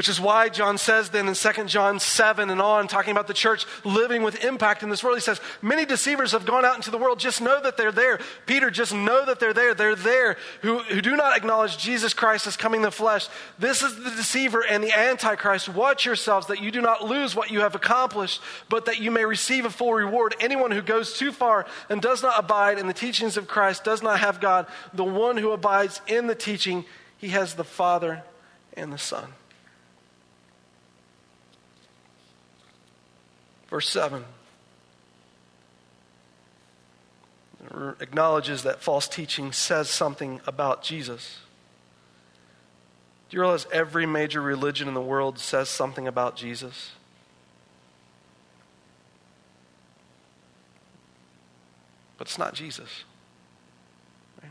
Which 0.00 0.08
is 0.08 0.18
why 0.18 0.48
John 0.48 0.78
says 0.78 1.10
then 1.10 1.28
in 1.28 1.34
2 1.34 1.64
John 1.66 2.00
7 2.00 2.48
and 2.48 2.62
on, 2.62 2.88
talking 2.88 3.10
about 3.10 3.26
the 3.26 3.34
church 3.34 3.66
living 3.84 4.22
with 4.22 4.42
impact 4.46 4.82
in 4.82 4.88
this 4.88 5.04
world, 5.04 5.18
he 5.18 5.20
says, 5.20 5.42
Many 5.60 5.84
deceivers 5.84 6.32
have 6.32 6.46
gone 6.46 6.64
out 6.64 6.76
into 6.76 6.90
the 6.90 6.96
world. 6.96 7.18
Just 7.18 7.42
know 7.42 7.60
that 7.60 7.76
they're 7.76 7.92
there. 7.92 8.18
Peter, 8.46 8.70
just 8.70 8.94
know 8.94 9.26
that 9.26 9.40
they're 9.40 9.52
there. 9.52 9.74
They're 9.74 9.94
there 9.94 10.38
who, 10.62 10.78
who 10.78 11.02
do 11.02 11.16
not 11.16 11.36
acknowledge 11.36 11.76
Jesus 11.76 12.14
Christ 12.14 12.46
as 12.46 12.56
coming 12.56 12.78
in 12.78 12.84
the 12.84 12.90
flesh. 12.90 13.28
This 13.58 13.82
is 13.82 13.94
the 13.94 14.08
deceiver 14.12 14.64
and 14.66 14.82
the 14.82 14.90
antichrist. 14.90 15.68
Watch 15.68 16.06
yourselves 16.06 16.46
that 16.46 16.62
you 16.62 16.70
do 16.70 16.80
not 16.80 17.04
lose 17.04 17.36
what 17.36 17.50
you 17.50 17.60
have 17.60 17.74
accomplished, 17.74 18.40
but 18.70 18.86
that 18.86 19.00
you 19.00 19.10
may 19.10 19.26
receive 19.26 19.66
a 19.66 19.70
full 19.70 19.92
reward. 19.92 20.34
Anyone 20.40 20.70
who 20.70 20.80
goes 20.80 21.12
too 21.12 21.30
far 21.30 21.66
and 21.90 22.00
does 22.00 22.22
not 22.22 22.38
abide 22.38 22.78
in 22.78 22.86
the 22.86 22.94
teachings 22.94 23.36
of 23.36 23.48
Christ 23.48 23.84
does 23.84 24.02
not 24.02 24.20
have 24.20 24.40
God. 24.40 24.66
The 24.94 25.04
one 25.04 25.36
who 25.36 25.50
abides 25.50 26.00
in 26.06 26.26
the 26.26 26.34
teaching, 26.34 26.86
he 27.18 27.28
has 27.28 27.52
the 27.52 27.64
Father 27.64 28.22
and 28.72 28.90
the 28.90 28.96
Son. 28.96 29.34
Verse 33.70 33.88
7 33.88 34.24
acknowledges 38.00 38.62
that 38.62 38.82
false 38.82 39.06
teaching 39.06 39.52
says 39.52 39.88
something 39.88 40.40
about 40.46 40.82
Jesus. 40.82 41.38
Do 43.28 43.36
you 43.36 43.42
realize 43.42 43.66
every 43.72 44.06
major 44.06 44.42
religion 44.42 44.88
in 44.88 44.94
the 44.94 45.00
world 45.00 45.38
says 45.38 45.68
something 45.68 46.08
about 46.08 46.36
Jesus? 46.36 46.92
But 52.18 52.26
it's 52.26 52.38
not 52.38 52.54
Jesus. 52.54 53.04
Right? 54.42 54.50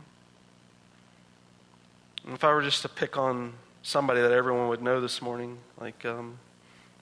if 2.32 2.42
I 2.42 2.54
were 2.54 2.62
just 2.62 2.82
to 2.82 2.88
pick 2.88 3.18
on 3.18 3.52
somebody 3.82 4.20
that 4.22 4.32
everyone 4.32 4.68
would 4.68 4.82
know 4.82 5.00
this 5.00 5.20
morning, 5.20 5.58
like 5.78 6.04
um, 6.06 6.38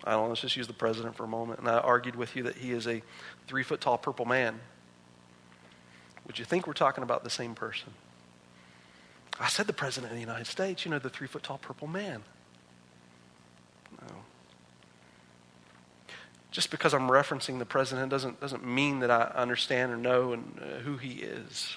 I 0.09 0.13
don't 0.13 0.23
know, 0.23 0.29
let's 0.31 0.41
just 0.41 0.57
use 0.57 0.67
the 0.67 0.73
president 0.73 1.17
for 1.17 1.25
a 1.25 1.29
moment. 1.29 1.61
And 1.61 1.69
I 1.69 1.77
argued 1.81 2.17
with 2.17 2.35
you 2.35 2.45
that 2.45 2.57
he 2.57 2.73
is 2.73 2.87
a 2.87 3.03
three 3.47 3.63
foot 3.63 3.83
tall 3.83 3.99
purple 3.99 4.25
man. 4.25 4.59
Would 6.27 6.39
you 6.39 6.47
think 6.47 6.67
we're 6.67 6.73
talking 6.73 7.05
about 7.05 7.25
the 7.25 7.31
same 7.31 7.55
person? 7.55 7.93
I 9.39 9.49
said 9.49 9.67
the 9.67 9.75
president 9.75 10.11
of 10.11 10.17
the 10.17 10.23
United 10.23 10.47
States, 10.47 10.87
you 10.87 10.91
know, 10.91 10.99
the 10.99 11.11
three 11.11 11.27
foot 11.27 11.43
tall 11.43 11.59
purple 11.59 11.89
man. 11.89 12.23
No. 14.01 14.15
Just 16.53 16.71
because 16.71 16.95
I'm 16.95 17.09
referencing 17.09 17.59
the 17.59 17.67
president 17.67 18.09
doesn't, 18.09 18.41
doesn't 18.41 18.67
mean 18.67 19.01
that 19.01 19.11
I 19.11 19.25
understand 19.37 19.93
or 19.93 19.99
know 19.99 20.33
and, 20.33 20.59
uh, 20.59 20.79
who 20.79 20.97
he 20.97 21.17
is. 21.17 21.77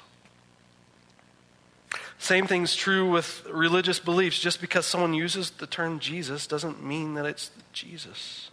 Same 2.22 2.46
thing's 2.46 2.76
true 2.76 3.10
with 3.10 3.44
religious 3.52 4.00
beliefs. 4.00 4.40
Just 4.40 4.62
because 4.62 4.86
someone 4.86 5.16
uses 5.16 5.50
the 5.50 5.66
term 5.66 5.98
Jesus 5.98 6.46
doesn't 6.46 6.86
mean 6.86 7.16
that 7.16 7.26
it's 7.26 7.50
Jesus. 7.74 8.52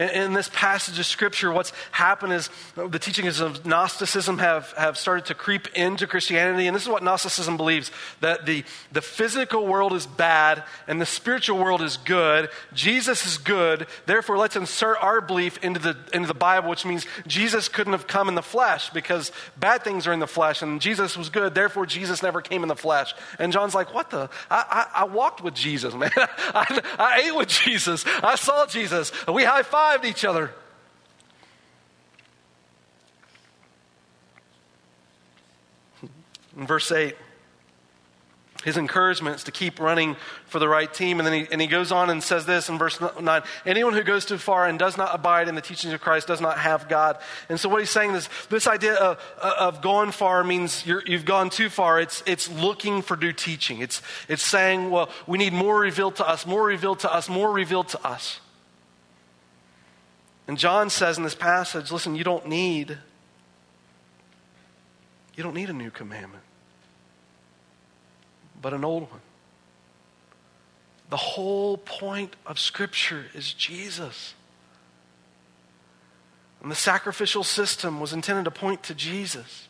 In 0.00 0.32
this 0.32 0.48
passage 0.54 0.98
of 0.98 1.04
Scripture, 1.04 1.52
what's 1.52 1.74
happened 1.90 2.32
is 2.32 2.48
the 2.74 2.98
teachings 2.98 3.38
of 3.40 3.66
Gnosticism 3.66 4.38
have, 4.38 4.72
have 4.72 4.96
started 4.96 5.26
to 5.26 5.34
creep 5.34 5.68
into 5.76 6.06
Christianity. 6.06 6.66
And 6.66 6.74
this 6.74 6.84
is 6.84 6.88
what 6.88 7.02
Gnosticism 7.02 7.58
believes 7.58 7.90
that 8.20 8.46
the, 8.46 8.64
the 8.92 9.02
physical 9.02 9.66
world 9.66 9.92
is 9.92 10.06
bad 10.06 10.64
and 10.88 11.02
the 11.02 11.04
spiritual 11.04 11.58
world 11.58 11.82
is 11.82 11.98
good. 11.98 12.48
Jesus 12.72 13.26
is 13.26 13.36
good. 13.36 13.86
Therefore, 14.06 14.38
let's 14.38 14.56
insert 14.56 14.96
our 15.02 15.20
belief 15.20 15.62
into 15.62 15.78
the, 15.78 15.94
into 16.14 16.28
the 16.28 16.32
Bible, 16.32 16.70
which 16.70 16.86
means 16.86 17.04
Jesus 17.26 17.68
couldn't 17.68 17.92
have 17.92 18.06
come 18.06 18.30
in 18.30 18.34
the 18.34 18.42
flesh 18.42 18.88
because 18.88 19.32
bad 19.58 19.84
things 19.84 20.06
are 20.06 20.14
in 20.14 20.20
the 20.20 20.26
flesh 20.26 20.62
and 20.62 20.80
Jesus 20.80 21.14
was 21.14 21.28
good. 21.28 21.54
Therefore, 21.54 21.84
Jesus 21.84 22.22
never 22.22 22.40
came 22.40 22.62
in 22.62 22.70
the 22.70 22.74
flesh. 22.74 23.12
And 23.38 23.52
John's 23.52 23.74
like, 23.74 23.92
What 23.92 24.08
the? 24.08 24.30
I, 24.50 24.86
I, 24.94 25.02
I 25.02 25.04
walked 25.04 25.42
with 25.42 25.52
Jesus, 25.52 25.92
man. 25.94 26.10
I, 26.16 26.80
I 26.98 27.22
ate 27.26 27.36
with 27.36 27.48
Jesus. 27.48 28.06
I 28.22 28.36
saw 28.36 28.64
Jesus. 28.64 29.12
We 29.28 29.44
high 29.44 29.62
five 29.62 29.89
high-fived 29.90 30.04
each 30.04 30.24
other. 30.24 30.52
In 36.56 36.66
verse 36.66 36.92
8, 36.92 37.16
his 38.64 38.76
encouragement 38.76 39.36
is 39.36 39.44
to 39.44 39.52
keep 39.52 39.80
running 39.80 40.16
for 40.44 40.58
the 40.58 40.68
right 40.68 40.92
team. 40.92 41.18
And 41.18 41.26
then 41.26 41.32
he, 41.32 41.48
and 41.50 41.62
he 41.62 41.66
goes 41.66 41.90
on 41.90 42.10
and 42.10 42.22
says 42.22 42.44
this 42.44 42.68
in 42.68 42.76
verse 42.76 43.00
9 43.00 43.42
Anyone 43.64 43.94
who 43.94 44.02
goes 44.02 44.26
too 44.26 44.36
far 44.36 44.66
and 44.66 44.78
does 44.78 44.98
not 44.98 45.14
abide 45.14 45.48
in 45.48 45.54
the 45.54 45.62
teachings 45.62 45.94
of 45.94 46.02
Christ 46.02 46.26
does 46.26 46.42
not 46.42 46.58
have 46.58 46.86
God. 46.86 47.16
And 47.48 47.58
so, 47.58 47.70
what 47.70 47.80
he's 47.80 47.88
saying 47.88 48.10
is 48.10 48.28
this 48.50 48.66
idea 48.66 48.94
of, 48.96 49.18
of 49.40 49.80
going 49.80 50.10
far 50.10 50.44
means 50.44 50.84
you 50.84 51.00
have 51.08 51.24
gone 51.24 51.48
too 51.48 51.70
far. 51.70 51.98
It's, 52.00 52.22
it's 52.26 52.50
looking 52.50 53.00
for 53.00 53.16
new 53.16 53.32
teaching. 53.32 53.80
It's, 53.80 54.02
it's 54.28 54.42
saying, 54.42 54.90
well, 54.90 55.08
we 55.26 55.38
need 55.38 55.54
more 55.54 55.80
revealed 55.80 56.16
to 56.16 56.28
us, 56.28 56.46
more 56.46 56.64
revealed 56.64 56.98
to 57.00 57.14
us, 57.14 57.30
more 57.30 57.50
revealed 57.50 57.88
to 57.88 58.06
us. 58.06 58.40
And 60.50 60.58
John 60.58 60.90
says 60.90 61.16
in 61.16 61.22
this 61.22 61.36
passage, 61.36 61.92
listen, 61.92 62.16
you 62.16 62.24
don't 62.24 62.48
need 62.48 62.98
you 65.36 65.44
don't 65.44 65.54
need 65.54 65.70
a 65.70 65.72
new 65.72 65.92
commandment, 65.92 66.42
but 68.60 68.74
an 68.74 68.84
old 68.84 69.08
one. 69.08 69.20
The 71.08 71.16
whole 71.16 71.76
point 71.76 72.34
of 72.46 72.58
Scripture 72.58 73.26
is 73.32 73.52
Jesus. 73.52 74.34
And 76.60 76.68
the 76.68 76.74
sacrificial 76.74 77.44
system 77.44 78.00
was 78.00 78.12
intended 78.12 78.44
to 78.46 78.50
point 78.50 78.82
to 78.82 78.94
Jesus. 78.96 79.68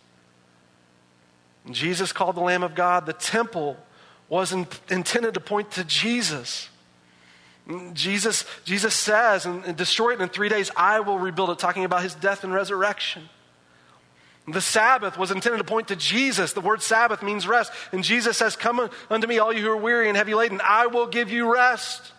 And 1.67 1.75
Jesus 1.75 2.11
called 2.11 2.37
the 2.37 2.41
Lamb 2.41 2.63
of 2.63 2.75
God. 2.75 3.05
The 3.05 3.13
temple 3.13 3.77
was 4.31 4.51
in, 4.51 4.67
intended 4.89 5.35
to 5.35 5.41
point 5.41 5.73
to 5.73 5.85
Jesus. 5.85 6.71
Jesus, 7.95 8.45
Jesus 8.65 8.95
says, 8.95 9.47
and, 9.47 9.65
and 9.65 9.77
destroy 9.77 10.13
it 10.13 10.21
in 10.21 10.29
three 10.29 10.49
days, 10.49 10.71
I 10.77 11.01
will 11.01 11.19
rebuild 11.19 11.51
it, 11.51 11.59
talking 11.59 11.85
about 11.85 12.03
his 12.03 12.15
death 12.15 12.45
and 12.45 12.53
resurrection. 12.53 13.29
The 14.49 14.61
Sabbath 14.61 15.17
was 15.17 15.31
intended 15.31 15.59
to 15.59 15.65
point 15.65 15.89
to 15.89 15.97
Jesus. 15.97 16.53
The 16.53 16.61
word 16.61 16.83
Sabbath 16.83 17.23
means 17.23 17.47
rest. 17.47 17.73
And 17.93 18.03
Jesus 18.03 18.37
says, 18.37 18.57
Come 18.57 18.91
unto 19.09 19.27
me, 19.27 19.39
all 19.39 19.53
you 19.53 19.63
who 19.63 19.71
are 19.71 19.77
weary 19.77 20.09
and 20.09 20.17
heavy 20.17 20.35
laden, 20.35 20.61
I 20.65 20.87
will 20.87 21.07
give 21.07 21.31
you 21.31 21.53
rest. 21.53 22.13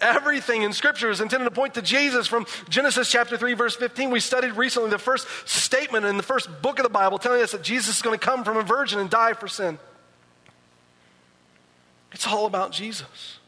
Everything 0.00 0.62
in 0.62 0.72
Scripture 0.72 1.10
is 1.10 1.20
intended 1.20 1.44
to 1.44 1.54
point 1.54 1.74
to 1.74 1.82
Jesus 1.82 2.26
from 2.26 2.46
Genesis 2.68 3.10
chapter 3.10 3.36
3, 3.36 3.54
verse 3.54 3.76
15. 3.76 4.10
We 4.10 4.20
studied 4.20 4.52
recently 4.52 4.90
the 4.90 4.98
first 4.98 5.28
statement 5.44 6.06
in 6.06 6.16
the 6.16 6.24
first 6.24 6.48
book 6.62 6.78
of 6.78 6.82
the 6.82 6.90
Bible 6.90 7.18
telling 7.18 7.42
us 7.42 7.52
that 7.52 7.62
Jesus 7.62 7.96
is 7.96 8.02
going 8.02 8.18
to 8.18 8.24
come 8.24 8.42
from 8.42 8.56
a 8.56 8.62
virgin 8.62 8.98
and 8.98 9.08
die 9.08 9.34
for 9.34 9.46
sin. 9.46 9.78
It's 12.10 12.26
all 12.26 12.46
about 12.46 12.72
Jesus. 12.72 13.38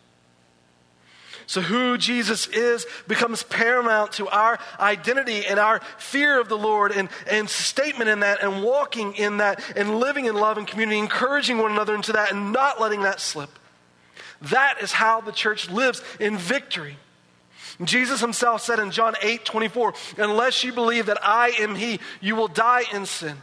So, 1.46 1.61
who 1.61 1.98
Jesus 1.98 2.46
is 2.48 2.87
becomes 3.07 3.42
paramount 3.42 4.12
to 4.12 4.28
our 4.28 4.59
identity 4.80 5.44
and 5.46 5.59
our 5.59 5.80
fear 5.98 6.40
of 6.40 6.48
the 6.48 6.57
Lord 6.57 6.92
and, 6.92 7.09
and 7.30 7.48
statement 7.48 8.09
in 8.09 8.20
that 8.20 8.42
and 8.42 8.62
walking 8.62 9.14
in 9.14 9.38
that 9.38 9.62
and 9.76 9.98
living 9.98 10.24
in 10.24 10.35
love 10.35 10.57
and 10.57 10.66
community, 10.66 10.98
encouraging 10.98 11.59
one 11.59 11.72
another 11.72 11.94
into 11.94 12.12
that 12.12 12.33
and 12.33 12.52
not 12.52 12.80
letting 12.80 13.02
that 13.02 13.20
slip. 13.20 13.50
That 14.42 14.76
is 14.83 14.92
how 14.92 15.20
the 15.20 15.33
church 15.33 15.70
lives 15.70 16.02
in 16.18 16.37
victory. 16.37 16.96
Jesus 17.83 18.20
himself 18.20 18.62
said 18.62 18.78
in 18.78 18.90
John 18.90 19.14
8 19.20 19.44
24, 19.44 19.94
Unless 20.18 20.64
you 20.64 20.72
believe 20.72 21.07
that 21.07 21.18
I 21.22 21.50
am 21.59 21.74
He, 21.74 22.00
you 22.20 22.37
will 22.37 22.48
die 22.48 22.85
in 22.92 23.04
sin. 23.04 23.37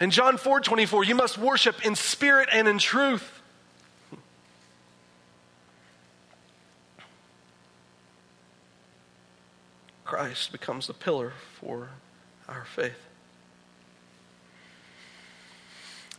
In 0.00 0.10
John 0.10 0.36
4 0.36 0.60
24, 0.60 1.04
you 1.04 1.14
must 1.14 1.38
worship 1.38 1.84
in 1.86 1.94
spirit 1.94 2.48
and 2.52 2.66
in 2.68 2.78
truth. 2.78 3.37
Christ 10.08 10.52
becomes 10.52 10.86
the 10.86 10.94
pillar 10.94 11.34
for 11.60 11.90
our 12.48 12.64
faith. 12.64 12.96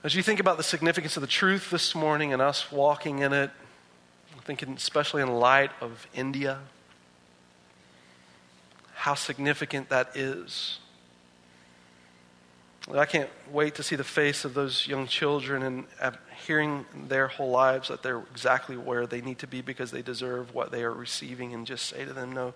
As 0.04 0.13
you 0.13 0.21
think 0.21 0.39
about 0.39 0.58
the 0.58 0.63
significance 0.63 1.17
of 1.17 1.21
the 1.21 1.28
truth 1.28 1.71
this 1.71 1.95
morning 1.95 2.32
and 2.32 2.39
us 2.39 2.71
walking 2.71 3.17
in 3.17 3.34
it, 3.34 3.49
I'm 4.32 4.41
thinking 4.41 4.73
especially 4.73 5.23
in 5.23 5.30
light 5.30 5.71
of 5.82 6.06
India, 6.13 6.60
how 8.93 9.15
significant 9.15 9.89
that 9.89 10.15
is. 10.15 10.78
I 12.93 13.06
can't 13.06 13.30
wait 13.52 13.73
to 13.75 13.84
see 13.84 13.95
the 13.95 14.04
face 14.04 14.45
of 14.45 14.54
those 14.54 14.86
young 14.86 15.08
children 15.08 15.63
and 15.63 15.86
uh, 15.99 16.12
hearing 16.45 16.86
their 17.08 17.28
whole 17.28 17.49
lives 17.49 17.88
that 17.88 18.04
they're 18.04 18.21
exactly 18.32 18.78
where 18.78 19.08
they 19.08 19.21
need 19.21 19.39
to 19.39 19.47
be 19.47 19.62
because 19.62 19.89
they 19.89 20.04
deserve 20.04 20.54
what 20.54 20.69
they 20.71 20.84
are 20.84 20.93
receiving 20.93 21.56
and 21.56 21.65
just 21.65 21.88
say 21.88 22.06
to 22.06 22.13
them, 22.13 22.32
no, 22.32 22.54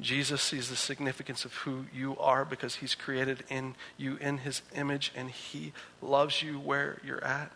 Jesus 0.00 0.42
sees 0.42 0.68
the 0.68 0.76
significance 0.76 1.44
of 1.44 1.54
who 1.54 1.86
you 1.94 2.16
are 2.18 2.44
because 2.44 2.76
he's 2.76 2.94
created 2.94 3.44
in 3.48 3.74
you 3.96 4.16
in 4.16 4.38
his 4.38 4.62
image 4.74 5.12
and 5.14 5.30
he 5.30 5.72
loves 6.02 6.42
you 6.42 6.58
where 6.58 7.00
you're 7.04 7.22
at. 7.24 7.52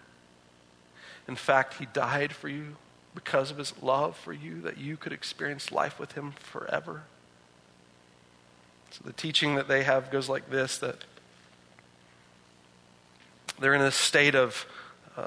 In 1.27 1.37
fact, 1.37 1.74
he 1.74 1.87
died 1.87 2.33
for 2.33 2.48
you 2.48 2.77
because 3.14 3.51
of 3.51 3.59
his 3.59 3.74
love 3.83 4.16
for 4.16 4.33
you 4.33 4.61
that 4.62 4.79
you 4.79 4.96
could 4.96 5.12
experience 5.12 5.72
life 5.72 5.98
with 5.98 6.12
him 6.12 6.33
forever. 6.38 7.03
So 8.92 9.01
the 9.05 9.12
teaching 9.12 9.57
that 9.57 9.68
they 9.68 9.83
have 9.83 10.11
goes 10.11 10.29
like 10.29 10.48
this 10.48 10.79
that 10.79 11.05
they're 13.59 13.74
in 13.74 13.83
a 13.83 13.90
state 13.90 14.35
of, 14.35 14.64
uh, 15.16 15.20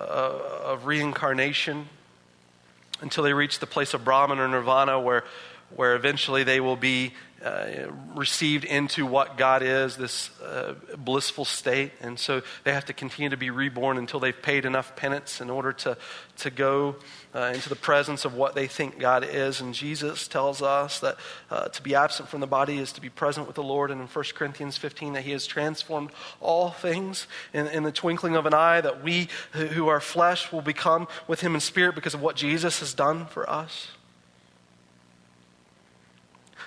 of 0.64 0.86
reincarnation 0.86 1.90
until 3.02 3.24
they 3.24 3.34
reach 3.34 3.60
the 3.60 3.68
place 3.68 3.94
of 3.94 4.06
Brahman 4.06 4.40
or 4.40 4.48
Nirvana 4.48 5.00
where 5.00 5.26
where 5.76 5.96
eventually 5.96 6.44
they 6.44 6.60
will 6.60 6.76
be 6.76 7.14
uh, 7.44 7.88
received 8.14 8.66
into 8.66 9.04
what 9.04 9.36
God 9.36 9.64
is, 9.64 9.98
this 9.98 10.30
uh, 10.42 10.76
blissful 10.96 11.44
state. 11.44 11.92
And 12.00 12.20
so 12.20 12.44
they 12.64 12.72
have 12.72 12.86
to 12.86 12.94
continue 12.94 13.30
to 13.30 13.38
be 13.38 13.50
reborn 13.50 13.98
until 13.98 14.20
they've 14.20 14.40
paid 14.40 14.64
enough 14.64 14.96
penance 14.96 15.42
in 15.42 15.50
order 15.50 15.74
to, 15.74 15.98
to 16.38 16.52
go 16.52 16.98
uh, 17.34 17.52
into 17.56 17.68
the 17.68 17.76
presence 17.76 18.26
of 18.26 18.36
what 18.36 18.54
they 18.54 18.68
think 18.68 19.00
God 19.00 19.26
is. 19.28 19.60
And 19.60 19.74
Jesus 19.74 20.28
tells 20.28 20.62
us 20.62 21.00
that 21.00 21.18
uh, 21.50 21.70
to 21.70 21.82
be 21.82 21.96
absent 21.96 22.30
from 22.30 22.42
the 22.42 22.48
body 22.48 22.78
is 22.78 22.92
to 22.92 23.02
be 23.02 23.10
present 23.10 23.48
with 23.48 23.56
the 23.56 23.64
Lord. 23.64 23.90
And 23.90 24.02
in 24.02 24.08
1 24.08 24.26
Corinthians 24.36 24.78
15, 24.78 25.14
that 25.14 25.24
He 25.24 25.32
has 25.32 25.48
transformed 25.48 26.12
all 26.42 26.70
things 26.70 27.26
in, 27.54 27.66
in 27.66 27.82
the 27.82 27.92
twinkling 27.92 28.36
of 28.36 28.46
an 28.46 28.54
eye, 28.54 28.82
that 28.82 29.04
we 29.04 29.30
who 29.54 29.88
are 29.88 30.00
flesh 30.00 30.52
will 30.52 30.62
become 30.62 31.08
with 31.28 31.42
Him 31.42 31.56
in 31.56 31.62
spirit 31.62 31.96
because 31.96 32.14
of 32.14 32.22
what 32.22 32.36
Jesus 32.36 32.82
has 32.82 32.94
done 32.94 33.26
for 33.26 33.50
us. 33.50 33.88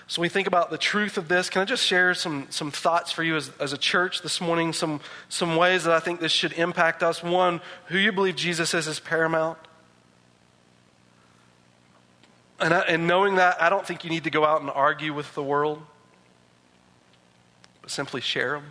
So 0.07 0.21
we 0.21 0.29
think 0.29 0.47
about 0.47 0.71
the 0.71 0.79
truth 0.79 1.17
of 1.17 1.29
this. 1.29 1.49
Can 1.49 1.63
I 1.63 1.65
just 1.65 1.85
share 1.85 2.13
some, 2.15 2.47
some 2.51 2.71
thoughts 2.71 3.11
for 3.11 3.23
you 3.23 3.37
as, 3.37 3.51
as 3.59 3.73
a 3.73 3.79
church 3.79 4.21
this 4.21 4.41
morning? 4.41 4.73
Some, 4.75 5.01
some 5.31 5.57
ways 5.57 5.85
that 5.85 5.95
I 5.95 6.01
think 6.01 6.21
this 6.21 6.33
should 6.33 6.53
impact 6.53 7.03
us. 7.03 7.23
One, 7.23 7.63
who 7.87 7.97
you 7.97 8.13
believe 8.13 8.37
Jesus 8.37 8.75
is 8.75 8.87
is 8.87 9.01
paramount. 9.01 9.59
And, 12.61 12.75
I, 12.75 12.81
and 12.81 13.07
knowing 13.07 13.37
that, 13.37 13.61
I 13.61 13.71
don't 13.71 13.87
think 13.87 14.05
you 14.05 14.11
need 14.11 14.25
to 14.25 14.31
go 14.31 14.45
out 14.45 14.61
and 14.61 14.71
argue 14.71 15.15
with 15.15 15.35
the 15.35 15.43
world, 15.43 15.83
but 17.81 17.91
simply 17.91 18.21
share 18.21 18.53
them. 18.53 18.65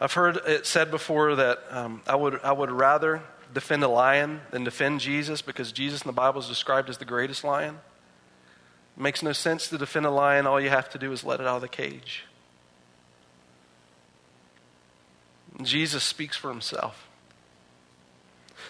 I've 0.00 0.12
heard 0.12 0.36
it 0.46 0.66
said 0.66 0.90
before 0.90 1.34
that 1.36 1.60
um, 1.70 2.02
I, 2.06 2.14
would, 2.14 2.40
I 2.42 2.52
would 2.52 2.70
rather 2.70 3.22
defend 3.54 3.82
a 3.84 3.88
lion 3.88 4.42
than 4.50 4.64
defend 4.64 5.00
Jesus 5.00 5.40
because 5.40 5.72
Jesus 5.72 6.02
in 6.02 6.08
the 6.08 6.12
Bible 6.12 6.40
is 6.40 6.48
described 6.48 6.90
as 6.90 6.98
the 6.98 7.04
greatest 7.04 7.42
lion. 7.42 7.78
It 8.96 9.00
makes 9.00 9.22
no 9.22 9.32
sense 9.32 9.68
to 9.68 9.78
defend 9.78 10.06
a 10.06 10.10
lion. 10.10 10.46
All 10.46 10.60
you 10.60 10.70
have 10.70 10.88
to 10.90 10.98
do 10.98 11.12
is 11.12 11.24
let 11.24 11.40
it 11.40 11.46
out 11.46 11.56
of 11.56 11.62
the 11.62 11.68
cage. 11.68 12.24
Jesus 15.62 16.02
speaks 16.02 16.36
for 16.36 16.48
himself. 16.48 17.08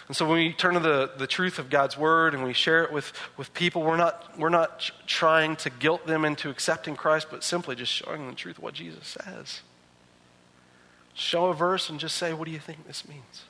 And 0.07 0.15
so 0.15 0.27
when 0.27 0.37
we 0.37 0.53
turn 0.53 0.75
to 0.75 0.79
the, 0.79 1.11
the 1.17 1.25
truth 1.25 1.57
of 1.57 1.69
God's 1.69 1.97
word 1.97 2.35
and 2.35 2.43
we 2.43 2.53
share 2.53 2.83
it 2.83 2.91
with, 2.91 3.11
with 3.37 3.53
people, 3.55 3.81
we're 3.81 3.97
not, 3.97 4.37
we're 4.37 4.49
not 4.49 4.91
trying 5.07 5.55
to 5.57 5.71
guilt 5.71 6.05
them 6.05 6.25
into 6.25 6.49
accepting 6.49 6.95
Christ, 6.95 7.27
but 7.31 7.43
simply 7.43 7.75
just 7.75 7.91
showing 7.91 8.21
them 8.21 8.29
the 8.29 8.35
truth 8.35 8.57
of 8.57 8.63
what 8.63 8.75
Jesus 8.75 9.17
says. 9.19 9.61
Show 11.15 11.47
a 11.47 11.53
verse 11.55 11.89
and 11.89 11.99
just 11.99 12.15
say, 12.15 12.33
What 12.33 12.45
do 12.45 12.51
you 12.51 12.59
think 12.59 12.85
this 12.85 13.07
means? 13.07 13.45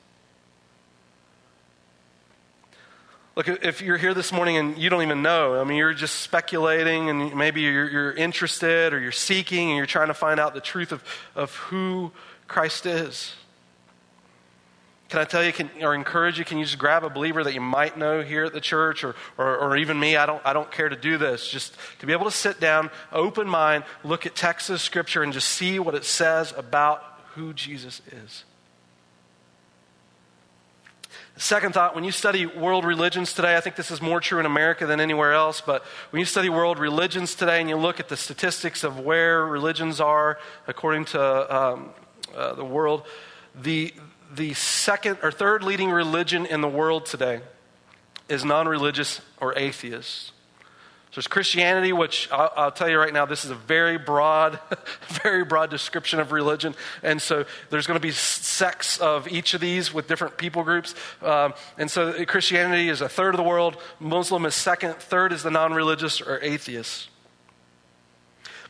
Look, 3.36 3.48
if 3.48 3.82
you're 3.82 3.98
here 3.98 4.14
this 4.14 4.32
morning 4.32 4.56
and 4.56 4.78
you 4.78 4.88
don't 4.88 5.02
even 5.02 5.20
know, 5.20 5.60
I 5.60 5.64
mean, 5.64 5.76
you're 5.76 5.92
just 5.92 6.20
speculating 6.20 7.10
and 7.10 7.34
maybe 7.36 7.60
you're, 7.60 7.90
you're, 7.90 8.12
interested 8.12 8.94
or 8.94 8.98
you're 8.98 9.12
seeking 9.12 9.68
and 9.68 9.76
you're 9.76 9.84
trying 9.84 10.08
to 10.08 10.14
find 10.14 10.40
out 10.40 10.54
the 10.54 10.60
truth 10.62 10.90
of, 10.90 11.04
of 11.34 11.54
who 11.54 12.12
Christ 12.48 12.86
is. 12.86 13.34
Can 15.10 15.20
I 15.20 15.24
tell 15.24 15.44
you 15.44 15.52
can, 15.52 15.68
or 15.82 15.94
encourage 15.94 16.38
you? 16.38 16.46
Can 16.46 16.56
you 16.56 16.64
just 16.64 16.78
grab 16.78 17.04
a 17.04 17.10
believer 17.10 17.44
that 17.44 17.52
you 17.52 17.60
might 17.60 17.98
know 17.98 18.22
here 18.22 18.44
at 18.44 18.54
the 18.54 18.60
church 18.60 19.04
or, 19.04 19.14
or, 19.36 19.58
or 19.58 19.76
even 19.76 20.00
me? 20.00 20.16
I 20.16 20.24
don't, 20.24 20.40
I 20.42 20.54
don't 20.54 20.72
care 20.72 20.88
to 20.88 20.96
do 20.96 21.18
this. 21.18 21.46
Just 21.46 21.76
to 21.98 22.06
be 22.06 22.14
able 22.14 22.24
to 22.24 22.30
sit 22.30 22.58
down, 22.58 22.90
open 23.12 23.46
mind, 23.46 23.84
look 24.02 24.24
at 24.24 24.34
text 24.34 24.70
of 24.70 24.80
Scripture, 24.80 25.22
and 25.22 25.34
just 25.34 25.48
see 25.48 25.78
what 25.78 25.94
it 25.94 26.06
says 26.06 26.54
about 26.56 27.02
who 27.34 27.52
Jesus 27.52 28.00
is. 28.24 28.44
Second 31.38 31.74
thought, 31.74 31.94
when 31.94 32.04
you 32.04 32.12
study 32.12 32.46
world 32.46 32.86
religions 32.86 33.34
today, 33.34 33.56
I 33.56 33.60
think 33.60 33.76
this 33.76 33.90
is 33.90 34.00
more 34.00 34.20
true 34.20 34.40
in 34.40 34.46
America 34.46 34.86
than 34.86 35.00
anywhere 35.00 35.34
else, 35.34 35.60
but 35.60 35.84
when 36.10 36.20
you 36.20 36.24
study 36.24 36.48
world 36.48 36.78
religions 36.78 37.34
today 37.34 37.60
and 37.60 37.68
you 37.68 37.76
look 37.76 38.00
at 38.00 38.08
the 38.08 38.16
statistics 38.16 38.82
of 38.82 39.00
where 39.00 39.44
religions 39.44 40.00
are 40.00 40.38
according 40.66 41.04
to 41.06 41.54
um, 41.54 41.90
uh, 42.34 42.54
the 42.54 42.64
world, 42.64 43.02
the, 43.54 43.92
the 44.34 44.54
second 44.54 45.18
or 45.22 45.30
third 45.30 45.62
leading 45.62 45.90
religion 45.90 46.46
in 46.46 46.62
the 46.62 46.68
world 46.68 47.04
today 47.04 47.40
is 48.30 48.42
non 48.42 48.66
religious 48.66 49.20
or 49.38 49.56
atheist. 49.58 50.32
There's 51.16 51.26
Christianity, 51.28 51.94
which 51.94 52.28
I'll, 52.30 52.52
I'll, 52.56 52.70
tell 52.70 52.90
you 52.90 52.98
right 52.98 53.12
now, 53.12 53.24
this 53.24 53.46
is 53.46 53.50
a 53.50 53.54
very 53.54 53.96
broad, 53.96 54.60
very 55.22 55.46
broad 55.46 55.70
description 55.70 56.20
of 56.20 56.30
religion. 56.30 56.74
And 57.02 57.22
so 57.22 57.46
there's 57.70 57.86
going 57.86 57.98
to 57.98 58.06
be 58.06 58.12
sects 58.12 58.98
of 58.98 59.26
each 59.26 59.54
of 59.54 59.62
these 59.62 59.94
with 59.94 60.08
different 60.08 60.36
people 60.36 60.62
groups. 60.62 60.94
Um, 61.22 61.54
and 61.78 61.90
so 61.90 62.22
Christianity 62.26 62.90
is 62.90 63.00
a 63.00 63.08
third 63.08 63.32
of 63.32 63.38
the 63.38 63.48
world, 63.48 63.78
Muslim 63.98 64.44
is 64.44 64.54
second, 64.54 64.96
third 64.96 65.32
is 65.32 65.42
the 65.42 65.50
non 65.50 65.72
religious 65.72 66.20
or 66.20 66.38
atheists. 66.42 67.08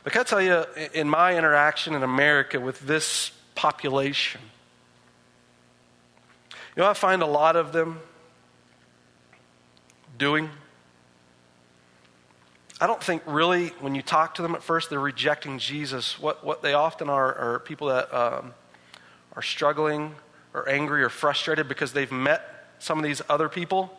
But 0.05 0.13
can 0.13 0.21
I 0.21 0.23
tell 0.23 0.41
you, 0.41 0.63
in 0.93 1.09
my 1.09 1.37
interaction 1.37 1.95
in 1.95 2.03
America 2.03 2.61
with 2.61 2.79
this 2.79 3.31
population, 3.55 4.39
you 6.77 6.83
know, 6.83 6.89
I 6.89 6.93
find 6.93 7.21
a 7.21 7.27
lot 7.27 7.57
of 7.57 7.73
them 7.73 7.99
doing 10.17 10.49
I 12.79 12.85
don't 12.85 13.01
think 13.01 13.23
really, 13.25 13.69
when 13.79 13.95
you 13.95 14.03
talk 14.03 14.35
to 14.35 14.41
them 14.41 14.53
at 14.53 14.61
first, 14.61 14.89
they're 14.89 14.99
rejecting 14.99 15.57
Jesus. 15.57 16.19
What, 16.19 16.45
what 16.45 16.61
they 16.61 16.73
often 16.73 17.09
are 17.09 17.33
are 17.35 17.59
people 17.59 17.87
that 17.87 18.13
um, 18.13 18.53
are 19.35 19.41
struggling 19.41 20.13
or 20.53 20.69
angry 20.69 21.01
or 21.01 21.09
frustrated 21.09 21.67
because 21.67 21.93
they've 21.93 22.11
met 22.11 22.67
some 22.79 22.99
of 22.99 23.03
these 23.03 23.21
other 23.29 23.49
people 23.49 23.97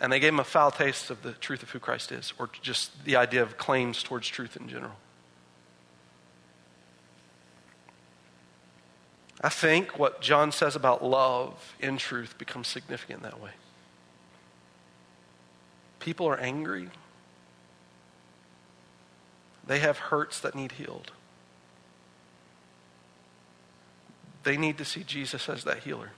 and 0.00 0.12
they 0.12 0.20
gave 0.20 0.32
them 0.32 0.40
a 0.40 0.44
foul 0.44 0.70
taste 0.70 1.10
of 1.10 1.22
the 1.22 1.32
truth 1.32 1.62
of 1.62 1.70
who 1.70 1.78
Christ 1.78 2.12
is 2.12 2.32
or 2.38 2.50
just 2.60 3.04
the 3.04 3.16
idea 3.16 3.42
of 3.42 3.56
claims 3.56 4.02
towards 4.02 4.28
truth 4.28 4.56
in 4.56 4.68
general. 4.68 4.96
I 9.40 9.48
think 9.48 9.98
what 9.98 10.20
John 10.20 10.52
says 10.52 10.76
about 10.76 11.04
love 11.04 11.76
in 11.80 11.98
truth 11.98 12.36
becomes 12.38 12.68
significant 12.68 13.22
that 13.22 13.40
way. 13.40 13.50
People 16.06 16.28
are 16.28 16.38
angry. 16.38 16.88
They 19.66 19.80
have 19.80 19.98
hurts 19.98 20.38
that 20.38 20.54
need 20.54 20.70
healed. 20.70 21.10
They 24.44 24.56
need 24.56 24.78
to 24.78 24.84
see 24.84 25.02
Jesus 25.02 25.48
as 25.48 25.64
that 25.64 25.80
healer. 25.80 26.12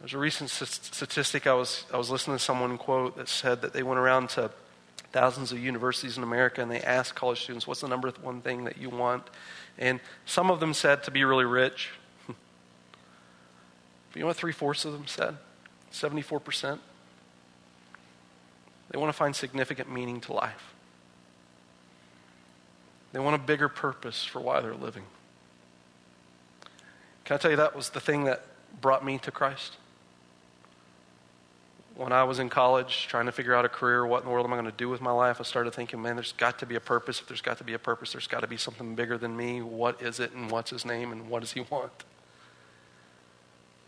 There's 0.00 0.12
a 0.12 0.18
recent 0.18 0.50
statistic 0.50 1.46
I 1.46 1.54
was, 1.54 1.84
I 1.94 1.98
was 1.98 2.10
listening 2.10 2.36
to 2.36 2.42
someone 2.42 2.76
quote 2.76 3.16
that 3.16 3.28
said 3.28 3.62
that 3.62 3.72
they 3.72 3.84
went 3.84 4.00
around 4.00 4.30
to 4.30 4.50
thousands 5.12 5.52
of 5.52 5.60
universities 5.60 6.16
in 6.16 6.24
America 6.24 6.60
and 6.60 6.68
they 6.68 6.80
asked 6.80 7.14
college 7.14 7.42
students, 7.42 7.64
What's 7.64 7.82
the 7.82 7.86
number 7.86 8.10
one 8.22 8.40
thing 8.40 8.64
that 8.64 8.76
you 8.76 8.90
want? 8.90 9.22
And 9.78 10.00
some 10.26 10.50
of 10.50 10.58
them 10.58 10.74
said 10.74 11.04
to 11.04 11.12
be 11.12 11.22
really 11.22 11.44
rich. 11.44 11.90
But 14.10 14.16
you 14.16 14.20
know 14.22 14.26
what 14.26 14.36
three 14.36 14.52
fourths 14.52 14.84
of 14.84 14.94
them 14.94 15.06
said? 15.06 15.36
74%. 15.92 16.78
They 18.90 18.98
want 18.98 19.12
to 19.12 19.16
find 19.16 19.34
significant 19.34 19.92
meaning 19.92 20.20
to 20.22 20.32
life. 20.32 20.74
They 23.12 23.18
want 23.18 23.36
a 23.36 23.38
bigger 23.38 23.68
purpose 23.68 24.24
for 24.24 24.40
why 24.40 24.60
they're 24.60 24.74
living. 24.74 25.04
Can 27.24 27.34
I 27.34 27.38
tell 27.38 27.50
you 27.50 27.56
that 27.58 27.76
was 27.76 27.90
the 27.90 28.00
thing 28.00 28.24
that 28.24 28.44
brought 28.80 29.04
me 29.04 29.18
to 29.18 29.30
Christ? 29.30 29.76
When 31.94 32.12
I 32.12 32.24
was 32.24 32.38
in 32.38 32.48
college 32.48 33.06
trying 33.08 33.26
to 33.26 33.32
figure 33.32 33.54
out 33.54 33.64
a 33.64 33.68
career, 33.68 34.06
what 34.06 34.22
in 34.22 34.26
the 34.26 34.30
world 34.30 34.46
am 34.46 34.52
I 34.52 34.56
going 34.56 34.70
to 34.70 34.76
do 34.76 34.88
with 34.88 35.00
my 35.00 35.10
life? 35.10 35.40
I 35.40 35.42
started 35.42 35.74
thinking, 35.74 36.00
man, 36.00 36.14
there's 36.14 36.32
got 36.32 36.58
to 36.60 36.66
be 36.66 36.76
a 36.76 36.80
purpose. 36.80 37.20
If 37.20 37.26
there's 37.26 37.40
got 37.40 37.58
to 37.58 37.64
be 37.64 37.74
a 37.74 37.78
purpose, 37.78 38.12
there's 38.12 38.28
got 38.28 38.40
to 38.40 38.46
be 38.46 38.56
something 38.56 38.94
bigger 38.94 39.18
than 39.18 39.36
me. 39.36 39.62
What 39.62 40.00
is 40.00 40.20
it, 40.20 40.32
and 40.32 40.50
what's 40.50 40.70
his 40.70 40.84
name, 40.84 41.10
and 41.10 41.28
what 41.28 41.40
does 41.40 41.52
he 41.52 41.60
want? 41.60 41.92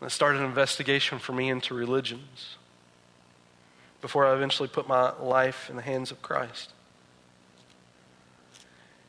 And 0.00 0.06
I 0.06 0.08
started 0.08 0.40
an 0.40 0.46
investigation 0.46 1.18
for 1.18 1.32
me 1.32 1.50
into 1.50 1.74
religions 1.74 2.56
before 4.00 4.26
I 4.26 4.34
eventually 4.34 4.68
put 4.68 4.88
my 4.88 5.12
life 5.18 5.68
in 5.68 5.76
the 5.76 5.82
hands 5.82 6.10
of 6.10 6.22
Christ. 6.22 6.72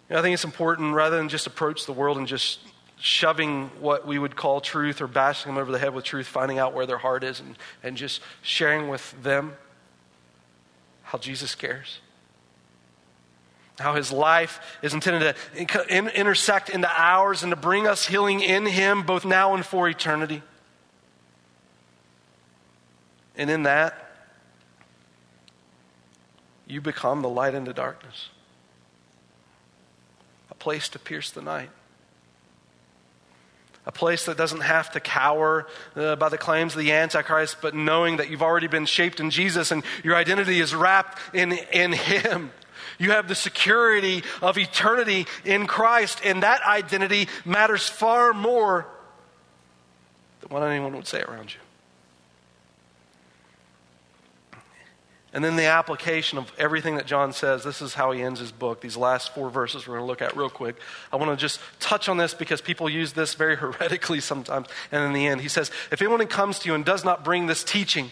You 0.10 0.16
know, 0.16 0.20
I 0.20 0.22
think 0.22 0.34
it's 0.34 0.44
important 0.44 0.94
rather 0.94 1.18
than 1.18 1.30
just 1.30 1.48
approach 1.48 1.86
the 1.86 1.94
world 1.94 2.18
and 2.18 2.28
just 2.28 2.60
shoving 3.00 3.70
what 3.80 4.06
we 4.06 4.20
would 4.20 4.36
call 4.36 4.60
truth 4.62 5.02
or 5.02 5.08
bashing 5.08 5.52
them 5.54 5.62
over 5.62 5.72
the 5.72 5.80
head 5.80 5.94
with 5.94 6.04
truth, 6.04 6.28
finding 6.28 6.60
out 6.60 6.74
where 6.74 6.86
their 6.86 6.98
heart 6.98 7.24
is 7.24 7.40
and, 7.40 7.58
and 7.82 7.96
just 7.98 8.22
sharing 8.42 8.90
with 8.90 9.16
them 9.24 9.54
how 11.04 11.18
Jesus 11.18 11.56
cares. 11.56 12.00
How 13.80 13.96
his 13.96 14.12
life 14.12 14.78
is 14.84 14.94
intended 14.94 15.36
to 15.56 15.86
in, 15.88 16.10
intersect 16.10 16.70
into 16.70 16.90
ours 16.92 17.42
and 17.42 17.52
to 17.52 17.56
bring 17.56 17.88
us 17.88 18.06
healing 18.06 18.42
in 18.42 18.66
him 18.66 19.04
both 19.04 19.26
now 19.26 19.56
and 19.56 19.66
for 19.66 19.90
eternity. 19.90 20.44
And 23.38 23.50
in 23.50 23.64
that, 23.64 24.10
you 26.68 26.82
become 26.82 27.22
the 27.22 27.30
light 27.30 27.54
into 27.54 27.74
darkness, 27.74 28.30
a 30.50 30.56
place 30.56 30.90
to 30.90 31.00
pierce 31.00 31.32
the 31.32 31.42
night 31.42 31.70
a 33.86 33.92
place 33.92 34.26
that 34.26 34.38
doesn't 34.38 34.62
have 34.62 34.92
to 34.92 35.00
cower 35.00 35.68
uh, 35.96 36.16
by 36.16 36.30
the 36.30 36.38
claims 36.38 36.74
of 36.74 36.80
the 36.80 36.92
Antichrist, 36.92 37.58
but 37.62 37.74
knowing 37.74 38.18
that 38.18 38.30
you've 38.30 38.44
already 38.44 38.68
been 38.68 38.86
shaped 38.86 39.20
in 39.20 39.32
Jesus 39.32 39.72
and 39.72 39.84
your 40.04 40.16
identity 40.16 40.60
is 40.60 40.76
wrapped 40.76 41.18
in, 41.34 41.54
in 41.74 41.92
Him. 41.92 42.52
You 43.00 43.12
have 43.12 43.28
the 43.28 43.36
security 43.36 44.24
of 44.42 44.58
eternity 44.58 45.26
in 45.44 45.66
Christ, 45.66 46.22
and 46.24 46.44
that 46.44 46.62
identity 46.64 47.28
matters 47.44 47.88
far 47.90 48.34
more 48.34 48.86
than 50.42 50.50
what 50.50 50.62
anyone 50.64 50.96
would 50.96 51.08
say 51.08 51.22
around 51.22 51.54
you. 51.54 51.60
And 55.34 55.44
then 55.44 55.56
the 55.56 55.66
application 55.66 56.38
of 56.38 56.52
everything 56.58 56.96
that 56.96 57.06
John 57.06 57.32
says. 57.32 57.64
This 57.64 57.82
is 57.82 57.94
how 57.94 58.12
he 58.12 58.22
ends 58.22 58.42
his 58.42 58.52
book. 58.52 58.82
These 58.82 58.98
last 58.98 59.34
four 59.34 59.50
verses 59.50 59.88
we're 59.88 59.96
going 59.96 60.04
to 60.04 60.08
look 60.08 60.22
at 60.22 60.36
real 60.36 60.50
quick. 60.50 60.76
I 61.12 61.16
want 61.16 61.32
to 61.32 61.38
just 61.38 61.62
touch 61.80 62.10
on 62.10 62.18
this 62.18 62.34
because 62.34 62.60
people 62.60 62.90
use 62.90 63.14
this 63.14 63.34
very 63.34 63.56
heretically 63.58 64.20
sometimes. 64.20 64.68
And 64.92 65.04
in 65.06 65.14
the 65.14 65.28
end, 65.28 65.42
he 65.42 65.48
says, 65.48 65.72
If 65.90 66.02
anyone 66.02 66.26
comes 66.28 66.60
to 66.60 66.70
you 66.70 66.76
and 66.76 66.84
does 66.84 67.06
not 67.06 67.24
bring 67.24 67.48
this 67.48 67.64
teaching, 67.64 68.12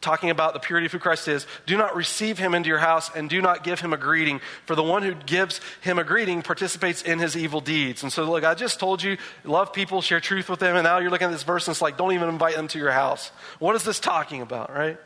talking 0.00 0.30
about 0.30 0.54
the 0.54 0.60
purity 0.60 0.86
of 0.86 0.92
who 0.92 0.98
Christ 0.98 1.28
is, 1.28 1.46
do 1.66 1.76
not 1.76 1.94
receive 1.94 2.38
him 2.38 2.54
into 2.54 2.68
your 2.68 2.78
house 2.78 3.10
and 3.14 3.28
do 3.28 3.42
not 3.42 3.62
give 3.62 3.80
him 3.80 3.92
a 3.92 3.98
greeting. 3.98 4.40
For 4.64 4.74
the 4.74 4.82
one 4.82 5.02
who 5.02 5.14
gives 5.14 5.60
him 5.82 5.98
a 5.98 6.04
greeting 6.04 6.40
participates 6.40 7.02
in 7.02 7.18
his 7.18 7.36
evil 7.36 7.60
deeds. 7.60 8.02
And 8.02 8.10
so, 8.10 8.24
look, 8.24 8.44
I 8.44 8.54
just 8.54 8.80
told 8.80 9.02
you, 9.02 9.18
love 9.44 9.74
people, 9.74 10.00
share 10.00 10.20
truth 10.20 10.48
with 10.48 10.60
them, 10.60 10.76
and 10.76 10.84
now 10.84 10.98
you're 10.98 11.10
looking 11.10 11.26
at 11.26 11.32
this 11.32 11.42
verse 11.42 11.66
and 11.66 11.74
it's 11.74 11.82
like, 11.82 11.98
don't 11.98 12.12
even 12.12 12.30
invite 12.30 12.56
them 12.56 12.68
to 12.68 12.78
your 12.78 12.92
house. 12.92 13.30
What 13.58 13.76
is 13.76 13.82
this 13.82 14.00
talking 14.00 14.40
about, 14.40 14.72
right? 14.72 14.98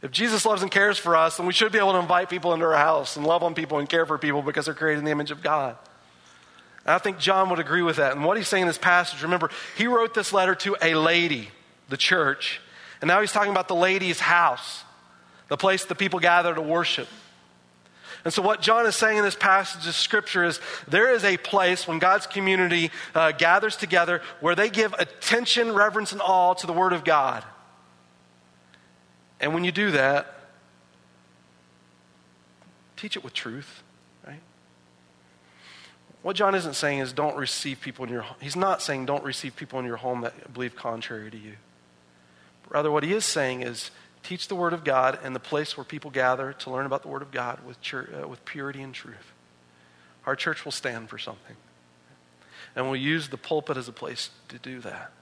If 0.00 0.12
Jesus 0.12 0.46
loves 0.46 0.62
and 0.62 0.70
cares 0.70 0.96
for 0.96 1.16
us, 1.16 1.36
then 1.36 1.46
we 1.46 1.52
should 1.52 1.72
be 1.72 1.78
able 1.78 1.92
to 1.92 1.98
invite 1.98 2.30
people 2.30 2.54
into 2.54 2.66
our 2.66 2.76
house 2.76 3.16
and 3.16 3.26
love 3.26 3.42
on 3.42 3.54
people 3.54 3.78
and 3.78 3.88
care 3.88 4.06
for 4.06 4.16
people 4.16 4.42
because 4.42 4.66
they're 4.66 4.74
created 4.74 5.00
in 5.00 5.04
the 5.04 5.10
image 5.10 5.30
of 5.30 5.42
God. 5.42 5.76
And 6.84 6.94
I 6.94 6.98
think 6.98 7.18
John 7.18 7.50
would 7.50 7.58
agree 7.58 7.82
with 7.82 7.96
that. 7.96 8.12
And 8.12 8.24
what 8.24 8.36
he's 8.36 8.48
saying 8.48 8.62
in 8.62 8.68
this 8.68 8.78
passage, 8.78 9.22
remember, 9.22 9.50
he 9.76 9.86
wrote 9.86 10.14
this 10.14 10.32
letter 10.32 10.54
to 10.56 10.76
a 10.80 10.94
lady, 10.94 11.50
the 11.88 11.96
church, 11.96 12.60
and 13.00 13.08
now 13.08 13.20
he's 13.20 13.32
talking 13.32 13.50
about 13.50 13.68
the 13.68 13.74
lady's 13.74 14.20
house, 14.20 14.84
the 15.48 15.56
place 15.56 15.84
the 15.84 15.94
people 15.94 16.20
gather 16.20 16.54
to 16.54 16.60
worship. 16.60 17.08
And 18.24 18.32
so, 18.32 18.42
what 18.42 18.60
John 18.60 18.86
is 18.86 18.96
saying 18.96 19.18
in 19.18 19.24
this 19.24 19.36
passage 19.36 19.86
of 19.86 19.94
scripture 19.94 20.44
is 20.44 20.60
there 20.88 21.14
is 21.14 21.24
a 21.24 21.36
place 21.36 21.86
when 21.86 21.98
God's 21.98 22.26
community 22.26 22.90
uh, 23.14 23.32
gathers 23.32 23.76
together 23.76 24.22
where 24.40 24.54
they 24.54 24.70
give 24.70 24.92
attention, 24.94 25.72
reverence, 25.72 26.12
and 26.12 26.20
awe 26.20 26.54
to 26.54 26.66
the 26.66 26.72
Word 26.72 26.92
of 26.92 27.04
God. 27.04 27.44
And 29.40 29.54
when 29.54 29.64
you 29.64 29.72
do 29.72 29.92
that, 29.92 30.34
teach 32.96 33.16
it 33.16 33.22
with 33.22 33.32
truth, 33.32 33.82
right? 34.26 34.40
What 36.22 36.36
John 36.36 36.54
isn't 36.54 36.74
saying 36.74 36.98
is 36.98 37.12
don't 37.12 37.36
receive 37.36 37.80
people 37.80 38.04
in 38.04 38.10
your 38.10 38.22
home. 38.22 38.36
He's 38.40 38.56
not 38.56 38.82
saying 38.82 39.06
don't 39.06 39.24
receive 39.24 39.54
people 39.54 39.78
in 39.78 39.84
your 39.84 39.96
home 39.96 40.22
that 40.22 40.52
believe 40.52 40.74
contrary 40.74 41.30
to 41.30 41.38
you. 41.38 41.54
Rather, 42.68 42.90
what 42.90 43.04
he 43.04 43.12
is 43.12 43.24
saying 43.24 43.62
is 43.62 43.90
teach 44.22 44.48
the 44.48 44.56
Word 44.56 44.72
of 44.72 44.84
God 44.84 45.18
in 45.24 45.32
the 45.32 45.40
place 45.40 45.76
where 45.76 45.84
people 45.84 46.10
gather 46.10 46.52
to 46.52 46.70
learn 46.70 46.86
about 46.86 47.02
the 47.02 47.08
Word 47.08 47.22
of 47.22 47.30
God 47.30 47.60
with, 47.64 47.78
uh, 47.94 48.26
with 48.26 48.44
purity 48.44 48.82
and 48.82 48.92
truth. 48.92 49.32
Our 50.26 50.36
church 50.36 50.64
will 50.64 50.72
stand 50.72 51.08
for 51.08 51.16
something. 51.16 51.56
And 52.76 52.86
we'll 52.86 53.00
use 53.00 53.28
the 53.28 53.38
pulpit 53.38 53.76
as 53.76 53.88
a 53.88 53.92
place 53.92 54.30
to 54.48 54.58
do 54.58 54.80
that. 54.80 55.12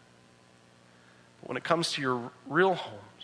But 1.40 1.48
when 1.48 1.56
it 1.56 1.62
comes 1.62 1.92
to 1.92 2.02
your 2.02 2.32
real 2.48 2.74
homes, 2.74 3.15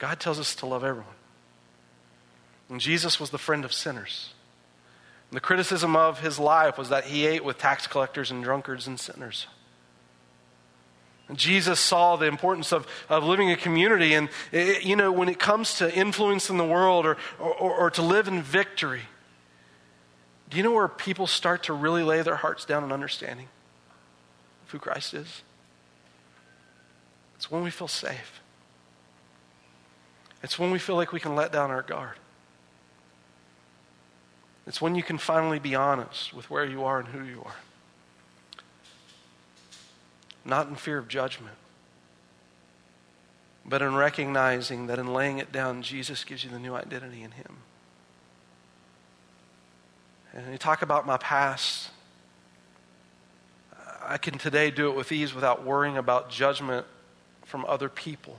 God 0.00 0.18
tells 0.18 0.40
us 0.40 0.54
to 0.56 0.66
love 0.66 0.82
everyone. 0.82 1.14
And 2.70 2.80
Jesus 2.80 3.20
was 3.20 3.30
the 3.30 3.38
friend 3.38 3.64
of 3.64 3.72
sinners. 3.72 4.32
And 5.30 5.36
the 5.36 5.40
criticism 5.40 5.94
of 5.94 6.20
his 6.20 6.38
life 6.38 6.78
was 6.78 6.88
that 6.88 7.04
he 7.04 7.26
ate 7.26 7.44
with 7.44 7.58
tax 7.58 7.86
collectors 7.86 8.30
and 8.30 8.42
drunkards 8.42 8.86
and 8.86 8.98
sinners. 8.98 9.46
Jesus 11.34 11.78
saw 11.78 12.16
the 12.16 12.26
importance 12.26 12.72
of, 12.72 12.86
of 13.08 13.24
living 13.24 13.52
a 13.52 13.56
community. 13.56 14.14
And, 14.14 14.30
it, 14.50 14.84
you 14.84 14.96
know, 14.96 15.12
when 15.12 15.28
it 15.28 15.38
comes 15.38 15.76
to 15.78 15.94
influence 15.94 16.48
in 16.48 16.56
the 16.56 16.64
world 16.64 17.06
or, 17.06 17.16
or, 17.38 17.72
or 17.72 17.90
to 17.90 18.02
live 18.02 18.26
in 18.26 18.42
victory, 18.42 19.02
do 20.48 20.56
you 20.56 20.62
know 20.62 20.72
where 20.72 20.88
people 20.88 21.26
start 21.26 21.64
to 21.64 21.74
really 21.74 22.02
lay 22.02 22.22
their 22.22 22.36
hearts 22.36 22.64
down 22.64 22.82
in 22.82 22.90
understanding 22.90 23.48
of 24.64 24.70
who 24.70 24.78
Christ 24.78 25.12
is? 25.12 25.42
It's 27.36 27.50
when 27.50 27.62
we 27.62 27.70
feel 27.70 27.86
safe. 27.86 28.39
It's 30.42 30.58
when 30.58 30.70
we 30.70 30.78
feel 30.78 30.96
like 30.96 31.12
we 31.12 31.20
can 31.20 31.34
let 31.34 31.52
down 31.52 31.70
our 31.70 31.82
guard. 31.82 32.16
It's 34.66 34.80
when 34.80 34.94
you 34.94 35.02
can 35.02 35.18
finally 35.18 35.58
be 35.58 35.74
honest 35.74 36.32
with 36.32 36.48
where 36.50 36.64
you 36.64 36.84
are 36.84 37.00
and 37.00 37.08
who 37.08 37.24
you 37.24 37.42
are. 37.44 37.56
Not 40.44 40.68
in 40.68 40.76
fear 40.76 40.96
of 40.96 41.08
judgment, 41.08 41.56
but 43.66 43.82
in 43.82 43.94
recognizing 43.94 44.86
that 44.86 44.98
in 44.98 45.12
laying 45.12 45.38
it 45.38 45.52
down, 45.52 45.82
Jesus 45.82 46.24
gives 46.24 46.44
you 46.44 46.50
the 46.50 46.58
new 46.58 46.74
identity 46.74 47.22
in 47.22 47.32
Him. 47.32 47.58
And 50.32 50.50
you 50.52 50.58
talk 50.58 50.82
about 50.82 51.06
my 51.06 51.18
past. 51.18 51.90
I 54.02 54.16
can 54.16 54.38
today 54.38 54.70
do 54.70 54.88
it 54.88 54.96
with 54.96 55.12
ease 55.12 55.34
without 55.34 55.64
worrying 55.64 55.98
about 55.98 56.30
judgment 56.30 56.86
from 57.44 57.64
other 57.66 57.88
people 57.88 58.38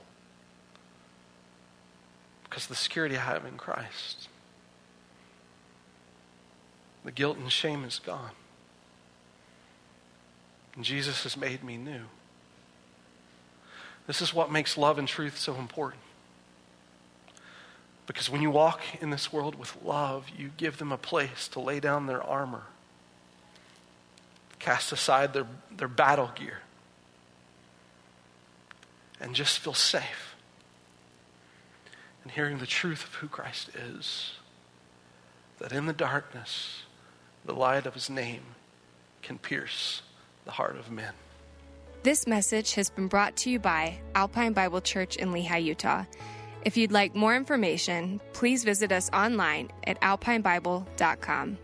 because 2.51 2.63
of 2.65 2.69
the 2.69 2.75
security 2.75 3.15
I 3.15 3.21
have 3.21 3.45
in 3.45 3.55
Christ. 3.55 4.27
The 7.05 7.11
guilt 7.13 7.37
and 7.37 7.49
shame 7.49 7.85
is 7.85 7.97
gone. 7.97 8.31
And 10.75 10.83
Jesus 10.83 11.23
has 11.23 11.37
made 11.37 11.63
me 11.63 11.77
new. 11.77 12.01
This 14.05 14.21
is 14.21 14.33
what 14.33 14.51
makes 14.51 14.77
love 14.77 14.99
and 14.99 15.07
truth 15.07 15.37
so 15.37 15.55
important. 15.55 16.01
Because 18.05 18.29
when 18.29 18.41
you 18.41 18.51
walk 18.51 18.81
in 18.99 19.11
this 19.11 19.31
world 19.31 19.55
with 19.55 19.77
love, 19.81 20.25
you 20.37 20.51
give 20.57 20.77
them 20.77 20.91
a 20.91 20.97
place 20.97 21.47
to 21.49 21.61
lay 21.61 21.79
down 21.79 22.05
their 22.05 22.21
armor, 22.21 22.63
cast 24.59 24.91
aside 24.91 25.31
their, 25.31 25.47
their 25.73 25.87
battle 25.87 26.31
gear, 26.35 26.59
and 29.21 29.33
just 29.33 29.59
feel 29.59 29.73
safe 29.73 30.30
and 32.23 32.31
hearing 32.31 32.59
the 32.59 32.65
truth 32.65 33.03
of 33.03 33.15
who 33.15 33.27
Christ 33.27 33.69
is. 33.75 34.33
That 35.59 35.71
in 35.71 35.85
the 35.85 35.93
darkness, 35.93 36.83
the 37.45 37.53
light 37.53 37.85
of 37.85 37.93
his 37.93 38.09
name 38.09 38.41
can 39.21 39.37
pierce 39.37 40.01
the 40.45 40.51
heart 40.51 40.77
of 40.77 40.91
men. 40.91 41.13
This 42.03 42.25
message 42.25 42.73
has 42.73 42.89
been 42.89 43.07
brought 43.07 43.35
to 43.37 43.51
you 43.51 43.59
by 43.59 43.99
Alpine 44.15 44.53
Bible 44.53 44.81
Church 44.81 45.17
in 45.17 45.31
Lehi, 45.31 45.63
Utah. 45.63 46.05
If 46.63 46.77
you'd 46.77 46.91
like 46.91 47.15
more 47.15 47.35
information, 47.35 48.19
please 48.33 48.63
visit 48.63 48.91
us 48.91 49.09
online 49.11 49.71
at 49.85 50.01
alpinebible.com. 50.01 51.57